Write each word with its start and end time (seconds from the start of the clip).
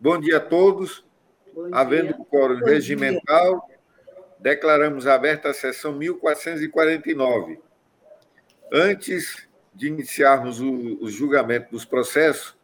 Bom 0.00 0.16
dia 0.20 0.36
a 0.36 0.40
todos. 0.40 1.04
Bom 1.52 1.70
Havendo 1.72 2.14
dia. 2.14 2.24
quórum 2.30 2.58
regimental, 2.64 3.66
dia. 3.66 3.78
declaramos 4.38 5.08
aberta 5.08 5.50
a 5.50 5.54
sessão 5.54 5.92
1449. 5.92 7.60
Antes 8.72 9.48
de 9.74 9.88
iniciarmos 9.88 10.60
o, 10.60 11.02
o 11.02 11.10
julgamento 11.10 11.72
dos 11.72 11.84
processos, 11.84 12.56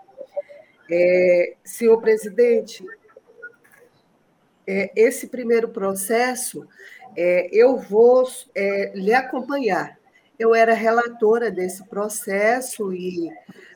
É, 0.90 1.56
senhor 1.64 2.02
presidente, 2.02 2.84
é, 4.68 4.92
esse 4.96 5.28
primeiro 5.28 5.70
processo 5.70 6.68
é, 7.16 7.50
eu 7.52 7.78
vou 7.78 8.28
é, 8.54 8.92
lhe 8.96 9.14
acompanhar. 9.14 10.01
Eu 10.42 10.56
era 10.56 10.74
relatora 10.74 11.52
desse 11.52 11.86
processo 11.86 12.92
e 12.92 13.32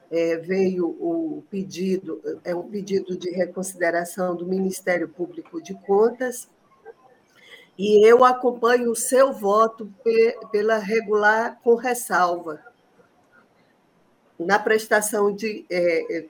é, 0.10 0.38
veio 0.38 0.88
o 1.00 1.44
pedido, 1.48 2.20
é 2.44 2.56
um 2.56 2.64
pedido 2.64 3.16
de 3.16 3.30
reconsideração 3.30 4.36
do 4.36 4.48
Ministério 4.48 5.08
Público 5.08 5.62
de 5.62 5.76
Contas, 5.76 6.50
e 7.78 8.04
eu 8.04 8.26
acompanho 8.26 8.90
o 8.90 8.96
seu 8.96 9.32
voto 9.32 9.94
pela 10.52 10.80
regular 10.80 11.60
com 11.64 11.76
ressalva 11.76 12.60
na 14.40 14.58
prestação 14.58 15.32
de 15.36 15.68
é, 15.70 16.18
é, 16.18 16.26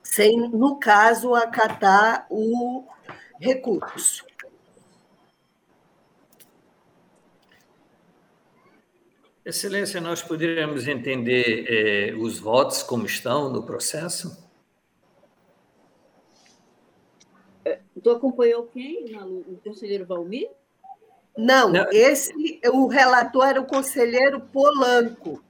sem 0.00 0.48
no 0.48 0.78
caso 0.78 1.34
acatar 1.34 2.24
o 2.30 2.84
recurso. 3.40 4.24
Excelência, 9.44 10.00
nós 10.00 10.22
poderíamos 10.22 10.88
entender 10.88 11.66
eh, 11.68 12.14
os 12.14 12.38
votos 12.38 12.82
como 12.82 13.04
estão 13.04 13.52
no 13.52 13.62
processo? 13.62 14.42
É, 17.62 17.78
tu 18.02 18.10
acompanhou 18.10 18.64
quem? 18.64 19.14
O 19.20 19.60
conselheiro 19.62 20.06
Valmir? 20.06 20.48
Não, 21.36 21.68
Não, 21.68 21.86
esse, 21.90 22.32
o 22.72 22.86
relator 22.86 23.44
era 23.46 23.60
o 23.60 23.66
conselheiro 23.66 24.40
Polanco. 24.40 25.44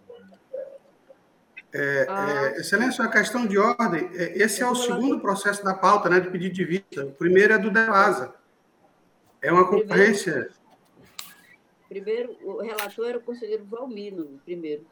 É, 1.72 2.06
ah. 2.08 2.52
é, 2.56 2.60
excelência, 2.60 3.04
uma 3.04 3.10
questão 3.10 3.46
de 3.46 3.58
ordem. 3.58 4.10
É, 4.14 4.42
esse 4.42 4.60
é 4.60 4.66
o 4.66 4.74
segundo 4.74 5.20
processo 5.20 5.62
da 5.62 5.74
pauta, 5.74 6.08
né, 6.08 6.18
de 6.18 6.30
pedido 6.30 6.54
de 6.54 6.64
vista. 6.64 7.04
O 7.04 7.12
primeiro 7.12 7.52
é 7.52 7.58
do 7.58 7.70
DELASA. 7.70 8.34
É 9.40 9.52
uma 9.52 9.68
concorrência 9.68 10.50
Primeiro, 11.94 12.36
o 12.42 12.60
relator 12.60 13.06
era 13.06 13.18
o 13.18 13.20
conselheiro 13.20 13.64
Valmino, 13.70 14.40
primeiro. 14.44 14.84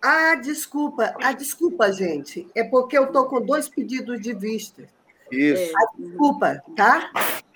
Ah, 0.00 0.36
desculpa, 0.36 1.12
ah, 1.20 1.32
desculpa, 1.32 1.90
gente. 1.90 2.46
É 2.54 2.62
porque 2.62 2.96
eu 2.96 3.06
estou 3.06 3.26
com 3.26 3.44
dois 3.44 3.68
pedidos 3.68 4.20
de 4.20 4.32
vista. 4.32 4.84
Isso. 5.32 5.72
Ah, 5.76 5.86
desculpa, 5.98 6.62
tá? 6.76 7.10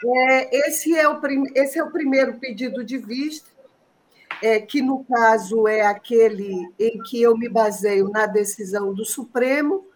É, 0.04 0.66
esse, 0.66 0.96
é 0.96 1.08
o 1.08 1.20
prim... 1.20 1.44
esse 1.54 1.78
é 1.78 1.84
o 1.84 1.92
primeiro 1.92 2.40
pedido 2.40 2.82
de 2.82 2.98
vista, 2.98 3.48
é, 4.42 4.58
que 4.58 4.82
no 4.82 5.04
caso 5.04 5.68
é 5.68 5.82
aquele 5.82 6.68
em 6.76 7.00
que 7.04 7.22
eu 7.22 7.38
me 7.38 7.48
baseio 7.48 8.08
na 8.08 8.26
decisão 8.26 8.92
do 8.92 9.04
Supremo, 9.04 9.86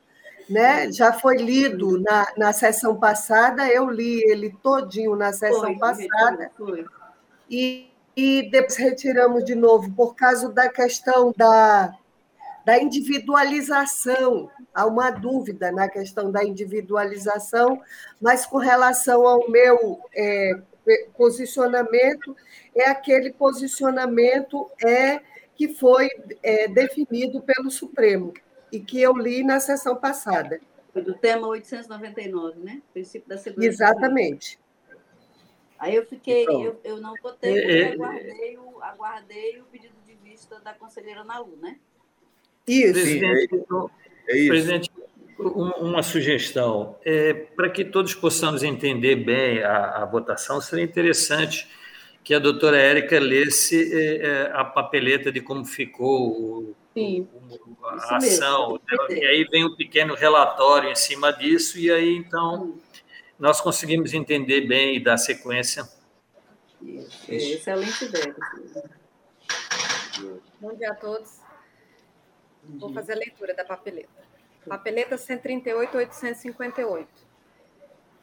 né? 0.49 0.93
Já 0.93 1.13
foi 1.13 1.39
lido 1.39 1.99
na, 1.99 2.33
na 2.37 2.53
sessão 2.53 2.95
passada, 2.95 3.67
eu 3.67 3.91
li 3.91 4.23
ele 4.31 4.57
todinho 4.63 5.17
na 5.17 5.33
sessão 5.33 5.77
foi, 5.77 5.77
passada. 5.77 6.53
Foi. 6.57 6.87
E 7.51 7.92
e 8.17 8.51
depois 8.51 8.77
retiramos 8.77 9.45
de 9.45 9.55
novo 9.55 9.91
por 9.93 10.15
causa 10.15 10.49
da 10.51 10.69
questão 10.69 11.33
da, 11.37 11.97
da 12.65 12.81
individualização. 12.81 14.51
Há 14.75 14.87
uma 14.87 15.11
dúvida 15.11 15.73
na 15.73 15.89
questão 15.89 16.31
da 16.31 16.45
individualização, 16.45 17.81
mas 18.21 18.47
com 18.47 18.59
relação 18.59 19.27
ao 19.27 19.51
meu 19.51 20.01
é, 20.15 20.53
posicionamento, 21.17 22.37
é 22.75 22.89
aquele 22.89 23.33
posicionamento 23.33 24.71
é 24.85 25.21
que 25.55 25.69
foi 25.69 26.09
é, 26.43 26.69
definido 26.69 27.41
pelo 27.43 27.71
Supremo 27.71 28.33
e 28.71 28.81
que 28.81 29.01
eu 29.01 29.13
li 29.13 29.45
na 29.45 29.61
sessão 29.61 29.97
passada. 29.97 30.61
Foi 30.93 31.03
do 31.03 31.15
tema 31.15 31.47
899, 31.47 32.61
né? 32.61 32.83
Princípio 32.93 33.29
da 33.29 33.39
segurança. 33.39 33.69
Exatamente. 33.69 34.59
Aí 35.83 35.97
eu 35.97 36.07
fiquei, 36.07 36.45
então, 36.45 36.63
eu, 36.63 36.81
eu 36.85 37.01
não 37.01 37.13
votei, 37.21 37.55
porque 37.55 37.73
é, 37.73 37.81
é, 37.81 37.93
aguardei, 37.95 38.57
o, 38.57 38.83
aguardei 38.85 39.61
o 39.61 39.65
pedido 39.65 39.95
de 40.07 40.15
vista 40.23 40.61
da 40.61 40.73
conselheira 40.73 41.25
Nalu, 41.25 41.59
né? 41.61 41.77
Isso. 42.69 42.93
Presidente, 42.93 43.65
é, 44.29 44.33
é 44.33 44.39
isso. 44.39 44.49
presidente 44.49 44.91
uma 45.41 46.05
sugestão. 46.05 46.95
É, 47.05 47.33
para 47.35 47.69
que 47.69 47.85
todos 47.85 48.15
possamos 48.15 48.63
entender 48.63 49.17
bem 49.17 49.61
a, 49.65 50.03
a, 50.03 50.05
votação, 50.05 50.61
seria 50.61 50.85
interessante 50.85 51.67
que 52.23 52.33
a 52.33 52.39
doutora 52.39 52.79
Érica 52.79 53.19
lesse 53.19 53.93
é, 53.93 54.17
é 54.25 54.53
a 54.55 54.65
papeleta 54.65 55.33
de 55.33 55.41
como 55.41 55.65
ficou 55.65 56.31
o, 56.31 56.77
Sim, 56.95 57.27
o, 57.35 57.85
a 57.85 58.19
ação. 58.19 58.75
Né? 59.09 59.17
E 59.17 59.27
aí 59.27 59.45
vem 59.51 59.65
um 59.65 59.75
pequeno 59.75 60.15
relatório 60.15 60.89
em 60.89 60.95
cima 60.95 61.33
disso, 61.33 61.77
e 61.77 61.91
aí 61.91 62.15
então 62.15 62.79
nós 63.43 63.61
conseguimos 63.61 64.15
entender 64.15 64.69
bem 64.69 64.95
e 64.95 65.01
dar 65.01 65.19
sequência. 65.19 65.83
Isso, 66.81 67.29
excelente 67.29 68.05
ideia. 68.05 68.37
Bom 70.61 70.73
dia 70.77 70.93
a 70.93 70.95
todos. 70.95 71.41
Vou 72.63 72.95
fazer 72.95 73.15
a 73.15 73.17
leitura 73.17 73.53
da 73.53 73.65
papeleta. 73.65 74.23
Papeleta 74.65 75.17
138.858. 75.17 77.05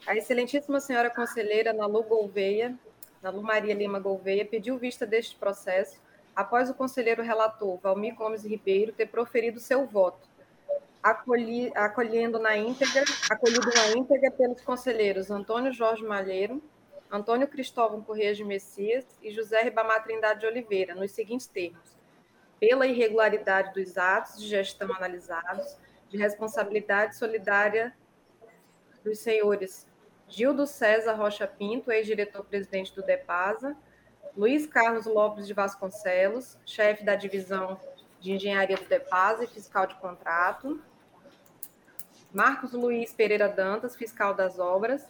A 0.07 0.15
excelentíssima 0.15 0.79
senhora 0.79 1.09
conselheira 1.09 1.73
Nalu 1.73 2.01
Gouveia, 2.03 2.79
Nalu 3.21 3.43
Maria 3.43 3.73
Lima 3.73 3.99
Gouveia, 3.99 4.45
pediu 4.45 4.77
vista 4.77 5.05
deste 5.05 5.35
processo 5.35 5.99
após 6.33 6.69
o 6.69 6.73
conselheiro 6.73 7.21
relator 7.21 7.77
Valmir 7.79 8.15
Gomes 8.15 8.45
Ribeiro 8.45 8.93
ter 8.93 9.07
proferido 9.07 9.59
seu 9.59 9.85
voto 9.85 10.28
acolhi, 11.01 11.71
acolhendo 11.75 12.39
na 12.39 12.57
íntegra, 12.57 13.03
acolhido 13.29 13.69
na 13.73 13.97
íntegra 13.97 14.31
pelos 14.31 14.61
conselheiros 14.61 15.31
Antônio 15.31 15.71
Jorge 15.71 16.03
Malheiro, 16.03 16.61
Antônio 17.11 17.47
Cristóvão 17.47 18.01
Corrêa 18.01 18.33
de 18.33 18.43
Messias 18.43 19.05
e 19.21 19.31
José 19.31 19.63
Ribamar 19.63 20.03
Trindade 20.03 20.41
de 20.41 20.45
Oliveira, 20.45 20.93
nos 20.93 21.11
seguintes 21.11 21.47
termos: 21.47 21.97
pela 22.59 22.85
irregularidade 22.85 23.73
dos 23.73 23.97
atos 23.97 24.39
de 24.39 24.47
gestão 24.47 24.93
analisados, 24.93 25.77
de 26.09 26.17
responsabilidade 26.17 27.17
solidária 27.17 27.95
dos 29.03 29.19
senhores 29.19 29.87
Gildo 30.27 30.67
César 30.67 31.13
Rocha 31.13 31.47
Pinto, 31.47 31.91
ex-diretor-presidente 31.91 32.93
do 32.93 33.01
DEPASA, 33.01 33.75
Luiz 34.37 34.67
Carlos 34.67 35.07
Lopes 35.07 35.47
de 35.47 35.53
Vasconcelos, 35.53 36.57
chefe 36.65 37.03
da 37.03 37.15
divisão 37.15 37.79
de 38.19 38.33
Engenharia 38.33 38.77
do 38.77 38.85
DEPASA 38.85 39.45
e 39.45 39.47
fiscal 39.47 39.87
de 39.87 39.95
contrato, 39.95 40.79
Marcos 42.31 42.73
Luiz 42.73 43.11
Pereira 43.11 43.49
Dantas, 43.49 43.95
fiscal 43.95 44.35
das 44.35 44.59
obras, 44.59 45.03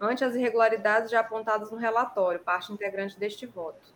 ante 0.00 0.24
as 0.24 0.34
irregularidades 0.34 1.10
já 1.10 1.20
apontadas 1.20 1.70
no 1.70 1.76
relatório, 1.76 2.40
parte 2.40 2.72
integrante 2.72 3.18
deste 3.18 3.44
voto. 3.44 3.92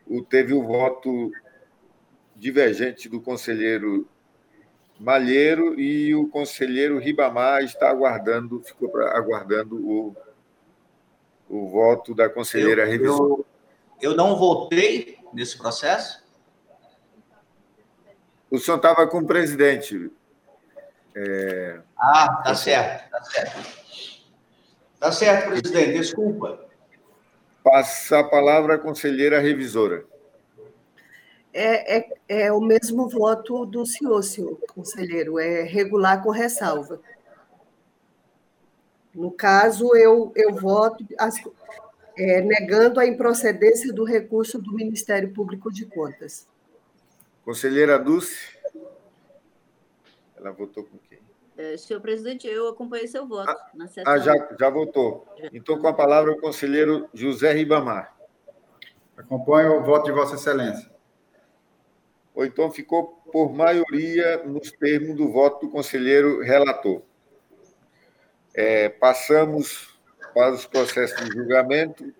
O, 0.05 0.21
teve 0.21 0.53
o 0.53 0.63
voto 0.63 1.31
divergente 2.35 3.07
do 3.07 3.21
conselheiro 3.21 4.07
Malheiro 4.99 5.79
e 5.79 6.13
o 6.13 6.27
conselheiro 6.27 6.99
Ribamar 6.99 7.63
está 7.63 7.89
aguardando, 7.89 8.61
ficou 8.61 8.89
pra, 8.89 9.17
aguardando 9.17 9.77
o, 9.77 10.15
o 11.49 11.69
voto 11.69 12.13
da 12.13 12.29
conselheira 12.29 12.85
eu, 12.87 13.05
Eu, 13.05 13.45
eu 14.01 14.15
não 14.15 14.35
votei 14.35 15.17
nesse 15.33 15.57
processo? 15.57 16.21
O 18.51 18.57
senhor 18.57 18.77
estava 18.77 19.07
com 19.07 19.19
o 19.19 19.25
presidente. 19.25 20.11
É... 21.15 21.79
Ah, 21.97 22.41
tá 22.43 22.53
certo, 22.55 23.09
tá 23.09 23.23
certo. 23.23 23.86
Tá 24.99 25.11
certo, 25.11 25.49
presidente, 25.49 25.93
desculpa. 25.93 26.67
Passa 27.63 28.19
a 28.19 28.23
palavra 28.23 28.75
à 28.75 28.77
conselheira 28.79 29.39
revisora. 29.39 30.05
É, 31.53 31.97
é, 31.97 32.09
é 32.27 32.51
o 32.51 32.61
mesmo 32.61 33.09
voto 33.09 33.65
do 33.65 33.85
senhor, 33.85 34.21
senhor 34.23 34.57
conselheiro, 34.73 35.39
é 35.39 35.63
regular 35.63 36.21
com 36.23 36.29
ressalva. 36.29 36.99
No 39.13 39.31
caso, 39.31 39.95
eu, 39.95 40.31
eu 40.35 40.53
voto 40.53 41.03
as, 41.17 41.41
é, 42.15 42.41
negando 42.41 42.99
a 42.99 43.07
improcedência 43.07 43.91
do 43.91 44.03
recurso 44.03 44.59
do 44.61 44.73
Ministério 44.73 45.33
Público 45.33 45.71
de 45.71 45.85
Contas. 45.85 46.47
Conselheira 47.43 47.97
Dulce? 47.97 48.57
Ela 50.35 50.51
votou 50.51 50.83
com 50.83 50.97
quem? 51.09 51.26
É, 51.57 51.75
senhor 51.75 51.99
presidente, 51.99 52.47
eu 52.47 52.67
acompanhei 52.67 53.07
seu 53.07 53.27
voto. 53.27 53.49
Ah, 53.49 53.71
na 53.73 53.87
sessão. 53.87 54.13
ah 54.13 54.19
já, 54.19 54.33
já 54.59 54.69
votou. 54.69 55.27
Então, 55.51 55.79
com 55.79 55.87
a 55.87 55.93
palavra, 55.93 56.31
o 56.31 56.39
conselheiro 56.39 57.09
José 57.13 57.51
Ribamar. 57.51 58.15
Acompanho 59.17 59.79
o 59.79 59.83
voto 59.83 60.05
de 60.05 60.11
Vossa 60.11 60.35
Excelência. 60.35 60.87
Ou 62.35 62.45
então 62.45 62.69
ficou 62.69 63.19
por 63.31 63.51
maioria 63.51 64.43
nos 64.45 64.71
termos 64.71 65.15
do 65.15 65.31
voto 65.31 65.65
do 65.65 65.71
conselheiro 65.71 66.43
relator. 66.43 67.01
É, 68.53 68.89
passamos 68.89 69.97
para 70.35 70.53
os 70.53 70.67
processos 70.67 71.27
de 71.27 71.35
julgamento. 71.35 72.13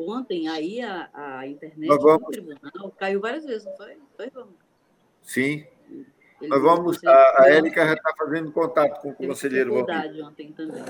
Ontem 0.00 0.46
aí 0.46 0.80
a, 0.80 1.10
a 1.12 1.46
internet 1.48 1.88
vamos... 1.88 2.20
no 2.20 2.28
tribunal 2.28 2.94
caiu 2.96 3.20
várias 3.20 3.44
vezes, 3.44 3.64
não 3.64 3.76
foi? 3.76 3.98
Foi, 4.16 4.30
vamos. 4.30 4.54
Sim. 5.24 5.66
Ele 6.40 6.48
Nós 6.48 6.62
vamos. 6.62 7.04
A, 7.04 7.42
a 7.42 7.50
Érica 7.50 7.84
já 7.84 7.94
está 7.94 8.14
fazendo 8.16 8.52
contato 8.52 9.02
com 9.02 9.10
o 9.10 9.14
conselheiro. 9.14 9.74
ontem 9.74 10.52
também. 10.52 10.84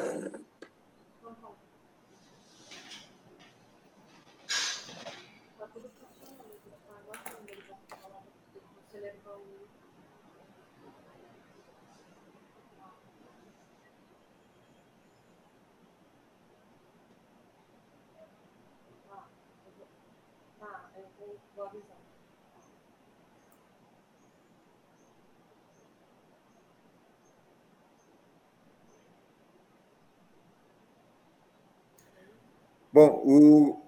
Bom, 32.99 33.23
o, 33.25 33.81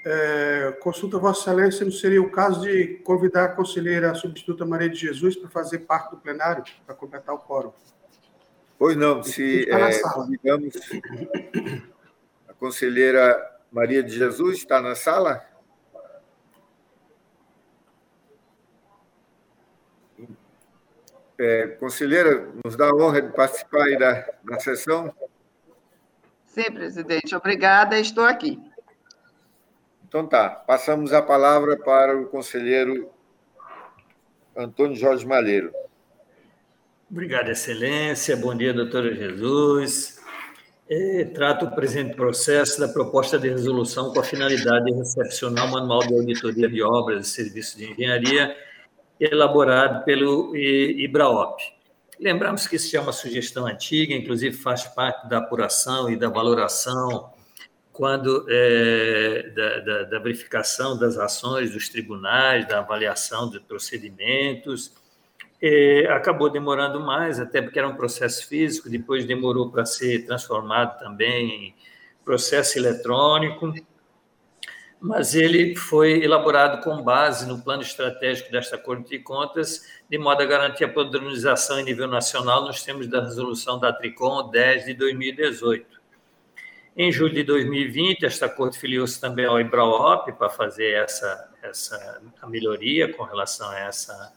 é, 0.04 0.76
consulta 0.80 1.18
Vossa 1.18 1.50
Excelência, 1.50 1.84
não 1.84 1.92
seria 1.92 2.22
o 2.22 2.30
caso 2.30 2.60
de 2.60 3.00
convidar 3.02 3.44
a 3.46 3.48
conselheira 3.48 4.10
a 4.10 4.14
substituta 4.14 4.64
Maria 4.64 4.90
de 4.90 4.96
Jesus 4.96 5.36
para 5.36 5.48
fazer 5.48 5.80
parte 5.80 6.10
do 6.10 6.18
plenário, 6.18 6.62
para 6.84 6.94
completar 6.94 7.34
o 7.34 7.38
quórum? 7.38 7.72
Pois 8.78 8.96
não, 8.96 9.22
se 9.22 9.68
é, 9.70 9.98
convidamos 10.00 10.74
a 12.46 12.52
conselheira 12.54 13.36
Maria 13.72 14.02
de 14.02 14.14
Jesus, 14.14 14.58
está 14.58 14.82
na 14.82 14.94
sala? 14.94 15.42
É, 21.38 21.66
conselheira, 21.78 22.48
nos 22.64 22.76
dá 22.76 22.86
a 22.86 22.94
honra 22.94 23.20
de 23.20 23.32
participar 23.32 23.84
aí 23.84 23.98
da, 23.98 24.26
da 24.42 24.58
sessão? 24.58 25.14
Sim, 26.46 26.72
presidente. 26.72 27.34
Obrigada, 27.34 27.98
estou 27.98 28.24
aqui. 28.24 28.58
Então 30.08 30.26
tá, 30.26 30.48
passamos 30.48 31.12
a 31.12 31.20
palavra 31.20 31.76
para 31.76 32.16
o 32.16 32.26
conselheiro 32.26 33.10
Antônio 34.56 34.96
Jorge 34.96 35.26
Malheiro. 35.26 35.70
Obrigado, 37.10 37.50
Excelência. 37.50 38.36
Bom 38.36 38.54
dia, 38.54 38.72
doutora 38.72 39.14
Jesus. 39.14 40.18
É, 40.88 41.24
trato 41.24 41.66
o 41.66 41.74
presente 41.74 42.16
processo 42.16 42.80
da 42.80 42.88
proposta 42.88 43.38
de 43.38 43.48
resolução 43.48 44.12
com 44.12 44.20
a 44.20 44.24
finalidade 44.24 44.86
de 44.86 44.92
recepcionar 44.92 45.66
o 45.66 45.72
Manual 45.72 46.00
de 46.00 46.14
Auditoria 46.14 46.68
de 46.68 46.82
Obras 46.82 47.26
e 47.26 47.30
Serviços 47.30 47.76
de 47.76 47.92
Engenharia 47.92 48.56
elaborado 49.18 50.04
pelo 50.04 50.54
IBRAOP. 50.56 51.62
Lembramos 52.18 52.66
que 52.66 52.76
isso 52.76 52.96
é 52.96 53.00
uma 53.00 53.12
sugestão 53.12 53.66
antiga, 53.66 54.14
inclusive 54.14 54.56
faz 54.56 54.84
parte 54.84 55.28
da 55.28 55.38
apuração 55.38 56.10
e 56.10 56.16
da 56.16 56.28
valoração 56.28 57.30
quando 57.92 58.46
é, 58.50 59.50
da, 59.54 59.80
da, 59.80 60.02
da, 60.02 60.18
verificação 60.18 60.98
das 60.98 61.16
ações 61.16 61.70
dos 61.70 61.88
tribunais, 61.88 62.68
da 62.68 62.80
avaliação 62.80 63.48
de 63.48 63.58
procedimentos. 63.58 64.92
É, 65.62 66.06
acabou 66.10 66.50
demorando 66.50 67.00
mais, 67.00 67.40
até 67.40 67.62
porque 67.62 67.78
era 67.78 67.88
um 67.88 67.96
processo 67.96 68.46
físico, 68.46 68.90
depois 68.90 69.24
demorou 69.24 69.70
para 69.70 69.86
ser 69.86 70.26
transformado 70.26 70.98
também 70.98 71.68
em 71.68 71.74
processo 72.22 72.78
eletrônico 72.78 73.72
mas 75.06 75.36
ele 75.36 75.76
foi 75.76 76.24
elaborado 76.24 76.82
com 76.82 77.00
base 77.00 77.46
no 77.46 77.62
plano 77.62 77.82
estratégico 77.82 78.50
desta 78.50 78.76
Corte 78.76 79.08
de 79.10 79.20
Contas, 79.20 79.82
de 80.10 80.18
modo 80.18 80.42
a 80.42 80.44
garantir 80.44 80.82
a 80.82 80.88
padronização 80.88 81.78
em 81.78 81.84
nível 81.84 82.08
nacional 82.08 82.64
nos 82.64 82.82
termos 82.82 83.06
da 83.06 83.22
resolução 83.22 83.78
da 83.78 83.92
Tricom 83.92 84.50
10 84.50 84.86
de 84.86 84.94
2018. 84.94 86.00
Em 86.96 87.12
julho 87.12 87.34
de 87.34 87.44
2020, 87.44 88.26
esta 88.26 88.48
Corte 88.48 88.80
filiou-se 88.80 89.20
também 89.20 89.44
ao 89.44 89.60
IBRAOP 89.60 90.32
para 90.32 90.50
fazer 90.50 90.94
essa, 90.94 91.50
essa 91.62 92.20
a 92.42 92.48
melhoria 92.48 93.12
com 93.12 93.22
relação 93.22 93.70
a 93.70 93.78
essa, 93.78 94.32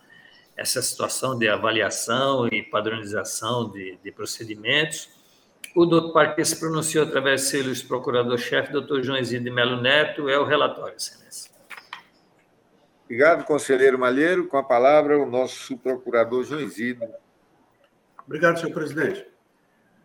essa 0.56 0.84
situação 0.84 1.36
de 1.36 1.48
avaliação 1.48 2.48
e 2.48 2.62
padronização 2.62 3.72
de, 3.72 3.98
de 4.04 4.12
procedimentos. 4.12 5.10
O 5.76 5.86
doutor 5.86 6.14
Parque 6.14 6.44
se 6.44 6.60
pronunciou 6.60 7.06
através 7.06 7.42
de 7.42 7.76
seu 7.76 7.88
procurador-chefe, 7.88 8.72
doutor 8.72 9.04
Joãozinho 9.04 9.44
de 9.44 9.52
Melo 9.52 9.80
Neto, 9.80 10.28
é 10.28 10.38
o 10.38 10.44
relatório, 10.44 10.96
excelência. 10.96 11.52
Obrigado, 13.06 13.46
conselheiro 13.46 13.98
Malheiro. 13.98 14.48
Com 14.48 14.58
a 14.58 14.64
palavra, 14.64 15.20
o 15.20 15.30
nosso 15.30 15.78
procurador 15.78 16.44
Joãozinho. 16.44 17.08
Obrigado, 18.26 18.60
senhor 18.60 18.74
presidente. 18.74 19.28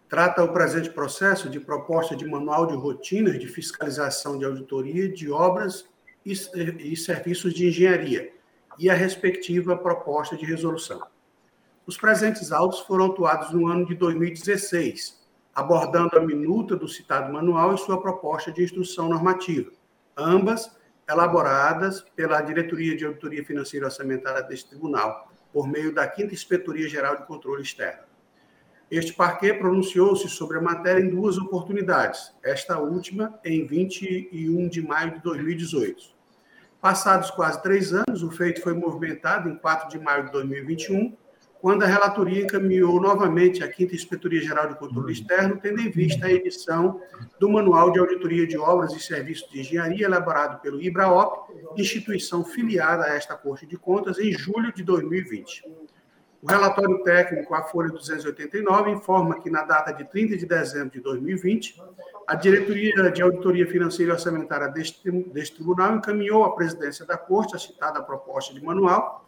Trata 0.06 0.44
o 0.44 0.52
presente 0.52 0.90
processo 0.90 1.48
de 1.48 1.58
proposta 1.58 2.14
de 2.14 2.26
manual 2.26 2.66
de 2.66 2.74
rotinas 2.74 3.38
de 3.38 3.48
fiscalização 3.48 4.38
de 4.38 4.44
auditoria 4.44 5.08
de 5.08 5.30
obras 5.30 5.88
e 6.24 6.96
serviços 6.96 7.54
de 7.54 7.68
engenharia 7.68 8.32
e 8.78 8.90
a 8.90 8.94
respectiva 8.94 9.76
proposta 9.76 10.36
de 10.36 10.44
resolução. 10.44 11.02
Os 11.86 11.96
presentes 11.96 12.52
autos 12.52 12.80
foram 12.80 13.06
atuados 13.06 13.50
no 13.50 13.66
ano 13.66 13.86
de 13.86 13.94
2016 13.94 15.23
abordando 15.54 16.18
a 16.18 16.20
minuta 16.20 16.74
do 16.74 16.88
citado 16.88 17.32
manual 17.32 17.74
e 17.74 17.78
sua 17.78 18.00
proposta 18.00 18.50
de 18.50 18.62
instrução 18.62 19.08
normativa, 19.08 19.70
ambas 20.16 20.74
elaboradas 21.08 22.00
pela 22.16 22.40
Diretoria 22.40 22.96
de 22.96 23.04
Auditoria 23.04 23.44
Financeira 23.44 23.86
Orçamentária 23.86 24.42
deste 24.42 24.70
tribunal, 24.70 25.30
por 25.52 25.68
meio 25.68 25.94
da 25.94 26.06
Quinta 26.08 26.34
Inspetoria 26.34 26.88
Geral 26.88 27.16
de 27.16 27.26
Controle 27.26 27.62
Externo. 27.62 28.02
Este 28.90 29.12
parquê 29.12 29.54
pronunciou-se 29.54 30.28
sobre 30.28 30.58
a 30.58 30.60
matéria 30.60 31.00
em 31.00 31.08
duas 31.08 31.38
oportunidades, 31.38 32.34
esta 32.42 32.78
última 32.78 33.38
em 33.44 33.66
21 33.66 34.68
de 34.68 34.82
maio 34.82 35.14
de 35.14 35.22
2018. 35.22 36.14
Passados 36.80 37.30
quase 37.30 37.62
três 37.62 37.92
anos, 37.94 38.22
o 38.22 38.30
feito 38.30 38.60
foi 38.60 38.74
movimentado 38.74 39.48
em 39.48 39.56
4 39.56 39.88
de 39.88 39.98
maio 39.98 40.26
de 40.26 40.32
2021 40.32 41.16
quando 41.64 41.82
a 41.82 41.86
relatoria 41.86 42.42
encaminhou 42.42 43.00
novamente 43.00 43.64
à 43.64 43.68
Quinta 43.68 43.94
Inspetoria 43.94 44.42
Geral 44.42 44.68
de 44.68 44.78
Controle 44.78 45.14
Externo, 45.14 45.58
tendo 45.62 45.80
em 45.80 45.90
vista 45.90 46.26
a 46.26 46.30
edição 46.30 47.00
do 47.40 47.48
Manual 47.48 47.90
de 47.90 47.98
Auditoria 47.98 48.46
de 48.46 48.58
Obras 48.58 48.92
e 48.92 49.00
Serviços 49.00 49.50
de 49.50 49.60
Engenharia, 49.60 50.04
elaborado 50.04 50.60
pelo 50.60 50.78
IBRAOP, 50.78 51.54
instituição 51.78 52.44
filiada 52.44 53.04
a 53.04 53.14
esta 53.14 53.34
Corte 53.34 53.64
de 53.64 53.78
Contas, 53.78 54.18
em 54.18 54.30
julho 54.30 54.74
de 54.74 54.82
2020. 54.82 55.64
O 56.42 56.46
relatório 56.46 57.02
técnico, 57.02 57.54
a 57.54 57.62
Folha 57.62 57.88
289, 57.88 58.90
informa 58.90 59.40
que, 59.40 59.48
na 59.48 59.62
data 59.62 59.90
de 59.90 60.04
30 60.04 60.36
de 60.36 60.44
dezembro 60.44 60.90
de 60.90 61.00
2020, 61.00 61.82
a 62.26 62.34
Diretoria 62.34 63.10
de 63.10 63.22
Auditoria 63.22 63.66
Financeira 63.66 64.12
e 64.12 64.14
Orçamentária 64.14 64.68
deste, 64.68 65.10
deste 65.10 65.54
tribunal 65.54 65.96
encaminhou 65.96 66.44
à 66.44 66.54
presidência 66.54 67.06
da 67.06 67.16
Corte 67.16 67.56
a 67.56 67.58
citada 67.58 68.02
proposta 68.02 68.52
de 68.52 68.62
manual, 68.62 69.24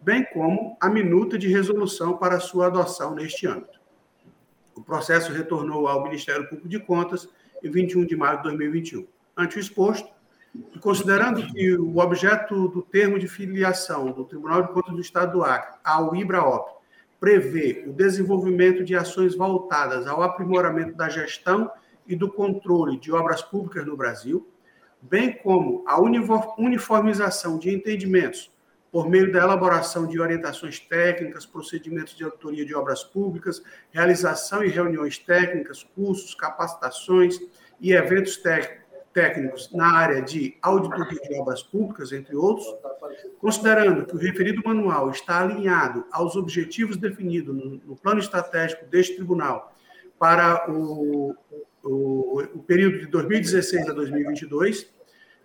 bem 0.00 0.24
como 0.32 0.76
a 0.80 0.88
minuta 0.88 1.38
de 1.38 1.48
resolução 1.48 2.16
para 2.16 2.40
sua 2.40 2.66
adoção 2.66 3.14
neste 3.14 3.46
âmbito. 3.46 3.78
O 4.74 4.82
processo 4.82 5.32
retornou 5.32 5.86
ao 5.86 6.02
Ministério 6.02 6.48
Público 6.48 6.68
de 6.68 6.78
Contas 6.78 7.28
em 7.62 7.70
21 7.70 8.06
de 8.06 8.16
maio 8.16 8.38
de 8.38 8.44
2021. 8.44 9.06
Ante 9.36 9.58
o 9.58 9.60
exposto, 9.60 10.08
e 10.54 10.78
considerando 10.78 11.46
que 11.52 11.74
o 11.74 11.98
objeto 11.98 12.68
do 12.68 12.82
termo 12.82 13.18
de 13.18 13.28
filiação 13.28 14.10
do 14.10 14.24
Tribunal 14.24 14.62
de 14.62 14.72
Contas 14.72 14.94
do 14.94 15.00
Estado 15.00 15.32
do 15.32 15.44
Acre 15.44 15.78
ao 15.84 16.16
IBRAOP 16.16 16.72
prevê 17.20 17.84
o 17.86 17.92
desenvolvimento 17.92 18.82
de 18.82 18.96
ações 18.96 19.36
voltadas 19.36 20.06
ao 20.06 20.22
aprimoramento 20.22 20.96
da 20.96 21.08
gestão 21.08 21.70
e 22.06 22.16
do 22.16 22.32
controle 22.32 22.98
de 22.98 23.12
obras 23.12 23.42
públicas 23.42 23.86
no 23.86 23.96
Brasil, 23.96 24.48
bem 25.02 25.32
como 25.32 25.84
a 25.86 26.00
uniformização 26.00 27.58
de 27.58 27.72
entendimentos 27.72 28.50
por 28.90 29.08
meio 29.08 29.30
da 29.30 29.38
elaboração 29.38 30.06
de 30.06 30.20
orientações 30.20 30.80
técnicas, 30.80 31.46
procedimentos 31.46 32.16
de 32.16 32.24
auditoria 32.24 32.64
de 32.64 32.74
obras 32.74 33.04
públicas, 33.04 33.62
realização 33.90 34.64
e 34.64 34.68
reuniões 34.68 35.18
técnicas, 35.18 35.84
cursos, 35.94 36.34
capacitações 36.34 37.38
e 37.80 37.92
eventos 37.92 38.40
técnicos 39.12 39.72
na 39.72 39.96
área 39.96 40.20
de 40.20 40.56
auditoria 40.60 41.20
de 41.20 41.34
obras 41.40 41.62
públicas, 41.62 42.12
entre 42.12 42.34
outros, 42.34 42.66
considerando 43.38 44.04
que 44.06 44.14
o 44.14 44.18
referido 44.18 44.60
manual 44.64 45.10
está 45.10 45.40
alinhado 45.40 46.04
aos 46.10 46.34
objetivos 46.36 46.96
definidos 46.96 47.54
no, 47.54 47.96
plano 47.96 48.20
estratégico 48.20 48.86
deste 48.86 49.16
tribunal 49.16 49.72
para 50.18 50.70
o, 50.70 51.34
o, 51.82 52.42
o 52.54 52.62
período 52.64 52.98
de 52.98 53.06
2016 53.06 53.88
a 53.88 53.92
2022, 53.92 54.90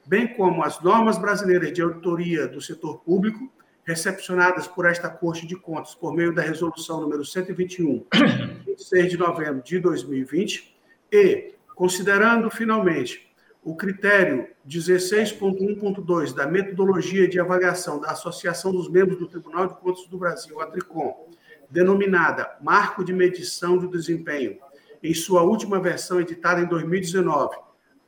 bem 0.05 0.27
como 0.27 0.63
as 0.63 0.81
normas 0.81 1.17
brasileiras 1.17 1.73
de 1.73 1.81
auditoria 1.81 2.47
do 2.47 2.61
setor 2.61 2.99
público, 2.99 3.51
recepcionadas 3.83 4.67
por 4.67 4.85
esta 4.85 5.09
Corte 5.09 5.45
de 5.45 5.55
Contas 5.55 5.93
por 5.93 6.13
meio 6.13 6.33
da 6.33 6.41
resolução 6.41 7.01
número 7.01 7.23
121, 7.23 8.05
26 8.65 9.09
de 9.11 9.17
novembro 9.17 9.61
de 9.63 9.79
2020, 9.79 10.75
e, 11.11 11.53
considerando 11.75 12.49
finalmente 12.49 13.31
o 13.63 13.75
critério 13.75 14.47
16.1.2 14.67 16.33
da 16.33 16.45
metodologia 16.45 17.27
de 17.27 17.39
avaliação 17.39 17.99
da 17.99 18.11
Associação 18.11 18.71
dos 18.71 18.89
Membros 18.89 19.17
do 19.17 19.27
Tribunal 19.27 19.67
de 19.67 19.75
Contas 19.75 20.05
do 20.07 20.17
Brasil, 20.17 20.61
a 20.61 20.67
TRICOM, 20.67 21.29
denominada 21.69 22.57
Marco 22.61 23.03
de 23.03 23.11
Medição 23.11 23.77
do 23.77 23.87
Desempenho, 23.87 24.57
em 25.01 25.13
sua 25.13 25.41
última 25.43 25.79
versão 25.79 26.19
editada 26.19 26.61
em 26.61 26.65
2019, 26.65 27.55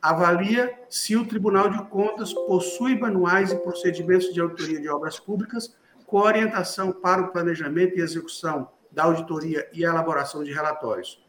avalia 0.10 0.74
se 0.90 1.16
o 1.16 1.26
Tribunal 1.26 1.70
de 1.70 1.84
Contas 1.90 2.34
possui 2.34 2.98
manuais 2.98 3.52
e 3.52 3.58
procedimentos 3.58 4.34
de 4.34 4.40
auditoria 4.40 4.80
de 4.80 4.90
obras 4.90 5.20
públicas 5.20 5.76
com 6.06 6.18
orientação 6.18 6.92
para 6.92 7.22
o 7.22 7.32
planejamento 7.32 7.98
e 7.98 8.02
execução 8.02 8.70
da 8.90 9.04
auditoria 9.04 9.70
e 9.74 9.84
elaboração 9.84 10.44
de 10.44 10.54
relatórios. 10.54 11.22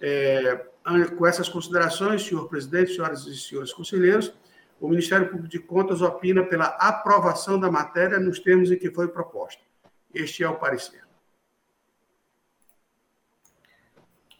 É, 0.00 0.66
com 1.16 1.26
essas 1.26 1.48
considerações, 1.48 2.26
senhor 2.26 2.46
presidente, 2.48 2.94
senhoras 2.94 3.26
e 3.26 3.34
senhores 3.36 3.72
conselheiros, 3.72 4.32
o 4.78 4.88
Ministério 4.88 5.26
Público 5.28 5.48
de 5.48 5.58
Contas 5.58 6.02
opina 6.02 6.44
pela 6.44 6.66
aprovação 6.78 7.58
da 7.58 7.70
matéria 7.70 8.20
nos 8.20 8.38
termos 8.38 8.70
em 8.70 8.76
que 8.76 8.90
foi 8.90 9.08
proposta. 9.08 9.62
Este 10.14 10.44
é 10.44 10.48
o 10.48 10.56
parecer. 10.56 11.02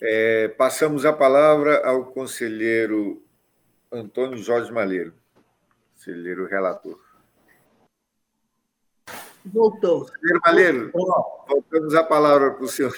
É, 0.00 0.48
passamos 0.48 1.06
a 1.06 1.12
palavra 1.12 1.86
ao 1.86 2.04
conselheiro 2.04 3.25
Antônio 3.90 4.36
Jorge 4.38 4.72
Malheiro, 4.72 5.14
conselheiro 5.94 6.46
relator. 6.46 6.98
Voltou. 9.44 10.00
Conselheiro 10.00 10.40
Malheiro, 10.44 10.92
voltamos 11.48 11.94
a 11.94 12.02
palavra 12.02 12.52
para 12.52 12.64
o 12.64 12.68
senhor. 12.68 12.96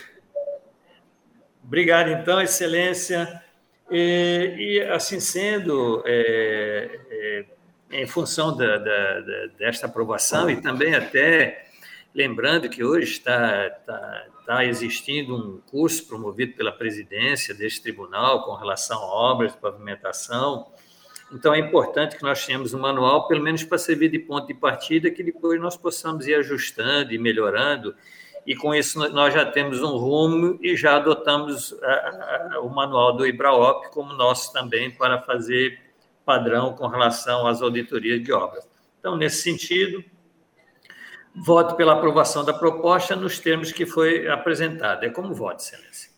Obrigado, 1.63 2.11
então, 2.11 2.41
Excelência. 2.41 3.43
E, 3.91 4.55
e 4.59 4.83
assim 4.91 5.19
sendo, 5.19 6.03
é, 6.07 7.01
é, 7.11 7.45
em 7.91 8.07
função 8.07 8.55
da, 8.55 8.77
da, 8.77 9.21
da, 9.21 9.47
desta 9.59 9.87
aprovação 9.87 10.51
e 10.51 10.61
também 10.61 10.95
até 10.95 11.68
lembrando 12.15 12.69
que 12.69 12.83
hoje 12.83 13.13
está, 13.13 13.67
está, 13.67 14.27
está 14.41 14.65
existindo 14.65 15.37
um 15.37 15.61
curso 15.71 16.07
promovido 16.07 16.55
pela 16.55 16.73
presidência 16.73 17.55
deste 17.55 17.83
tribunal 17.83 18.45
com 18.45 18.55
relação 18.55 18.99
a 18.99 19.07
obras 19.07 19.53
de 19.53 19.59
pavimentação, 19.59 20.67
então, 21.31 21.53
é 21.53 21.59
importante 21.59 22.17
que 22.17 22.23
nós 22.23 22.45
tenhamos 22.45 22.73
um 22.73 22.79
manual, 22.79 23.29
pelo 23.29 23.43
menos 23.43 23.63
para 23.63 23.77
servir 23.77 24.11
de 24.11 24.19
ponto 24.19 24.47
de 24.47 24.55
partida, 24.55 25.11
que 25.11 25.23
depois 25.23 25.61
nós 25.61 25.77
possamos 25.77 26.27
ir 26.27 26.35
ajustando 26.35 27.13
e 27.13 27.19
melhorando. 27.19 27.95
E 28.47 28.57
com 28.57 28.75
isso, 28.75 28.99
nós 29.11 29.35
já 29.35 29.45
temos 29.45 29.83
um 29.83 29.99
rumo 29.99 30.59
e 30.63 30.75
já 30.75 30.97
adotamos 30.97 31.75
a, 31.83 32.55
a, 32.55 32.61
o 32.61 32.71
manual 32.71 33.15
do 33.15 33.27
IBRAOP 33.27 33.91
como 33.91 34.15
nosso 34.15 34.53
também 34.55 34.91
para 34.91 35.21
fazer 35.21 35.79
padrão 36.25 36.73
com 36.73 36.87
relação 36.87 37.47
às 37.47 37.61
auditorias 37.61 38.23
de 38.23 38.33
obras. 38.33 38.67
Então, 38.99 39.15
nesse 39.15 39.43
sentido, 39.43 40.03
voto 41.35 41.77
pela 41.77 41.95
aprovação 41.95 42.45
da 42.45 42.53
proposta 42.53 43.15
nos 43.15 43.39
termos 43.39 43.73
que 43.73 43.87
foi 43.87 44.29
apresentado. 44.29 45.05
É 45.05 45.11
como 45.11 45.35
voto, 45.35 45.61
Excelência. 45.61 46.11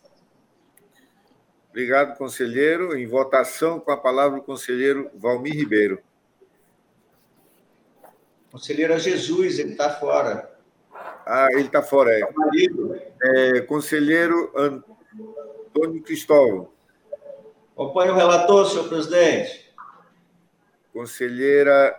Obrigado, 1.69 2.17
conselheiro. 2.17 2.97
Em 2.97 3.07
votação, 3.07 3.79
com 3.79 3.91
a 3.91 3.97
palavra 3.97 4.39
o 4.39 4.43
conselheiro 4.43 5.09
Valmir 5.15 5.55
Ribeiro. 5.55 6.01
Conselheiro 8.51 8.99
Jesus, 8.99 9.59
ele 9.59 9.71
está 9.71 9.89
fora. 9.89 10.51
Ah, 11.25 11.47
ele 11.51 11.67
está 11.67 11.81
fora, 11.81 12.11
é. 12.11 12.21
é. 13.23 13.61
Conselheiro 13.61 14.51
Antônio 14.53 16.03
Cristóvão. 16.03 16.69
Acompanhe 17.73 18.11
o 18.11 18.15
relator, 18.15 18.69
senhor 18.69 18.89
presidente. 18.89 19.73
Conselheira 20.91 21.95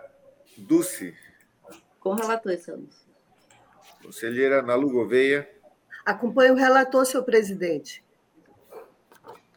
Dulce. 0.55 1.15
Com 1.99 2.11
o 2.11 2.15
relator, 2.15 2.55
senhor 2.57 2.77
Dulce. 2.77 3.02
Conselheira 4.03 4.61
Nalu 4.61 4.91
Gouveia. 4.91 5.49
Acompanhe 6.05 6.51
o 6.51 6.55
relator, 6.55 7.05
senhor 7.05 7.23
presidente 7.23 8.03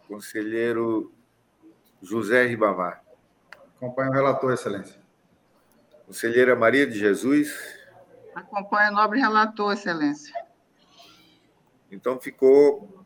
conselheiro 0.08 1.12
José 2.02 2.46
Ribamar. 2.46 3.02
Acompanho 3.76 4.10
o 4.10 4.14
relator, 4.14 4.52
Excelência. 4.52 5.00
Conselheira 6.06 6.56
Maria 6.56 6.86
de 6.86 6.98
Jesus. 6.98 7.54
Acompanho 8.34 8.92
o 8.92 8.94
nobre 8.94 9.20
relator, 9.20 9.72
Excelência. 9.72 10.32
Então 11.90 12.18
ficou 12.20 13.04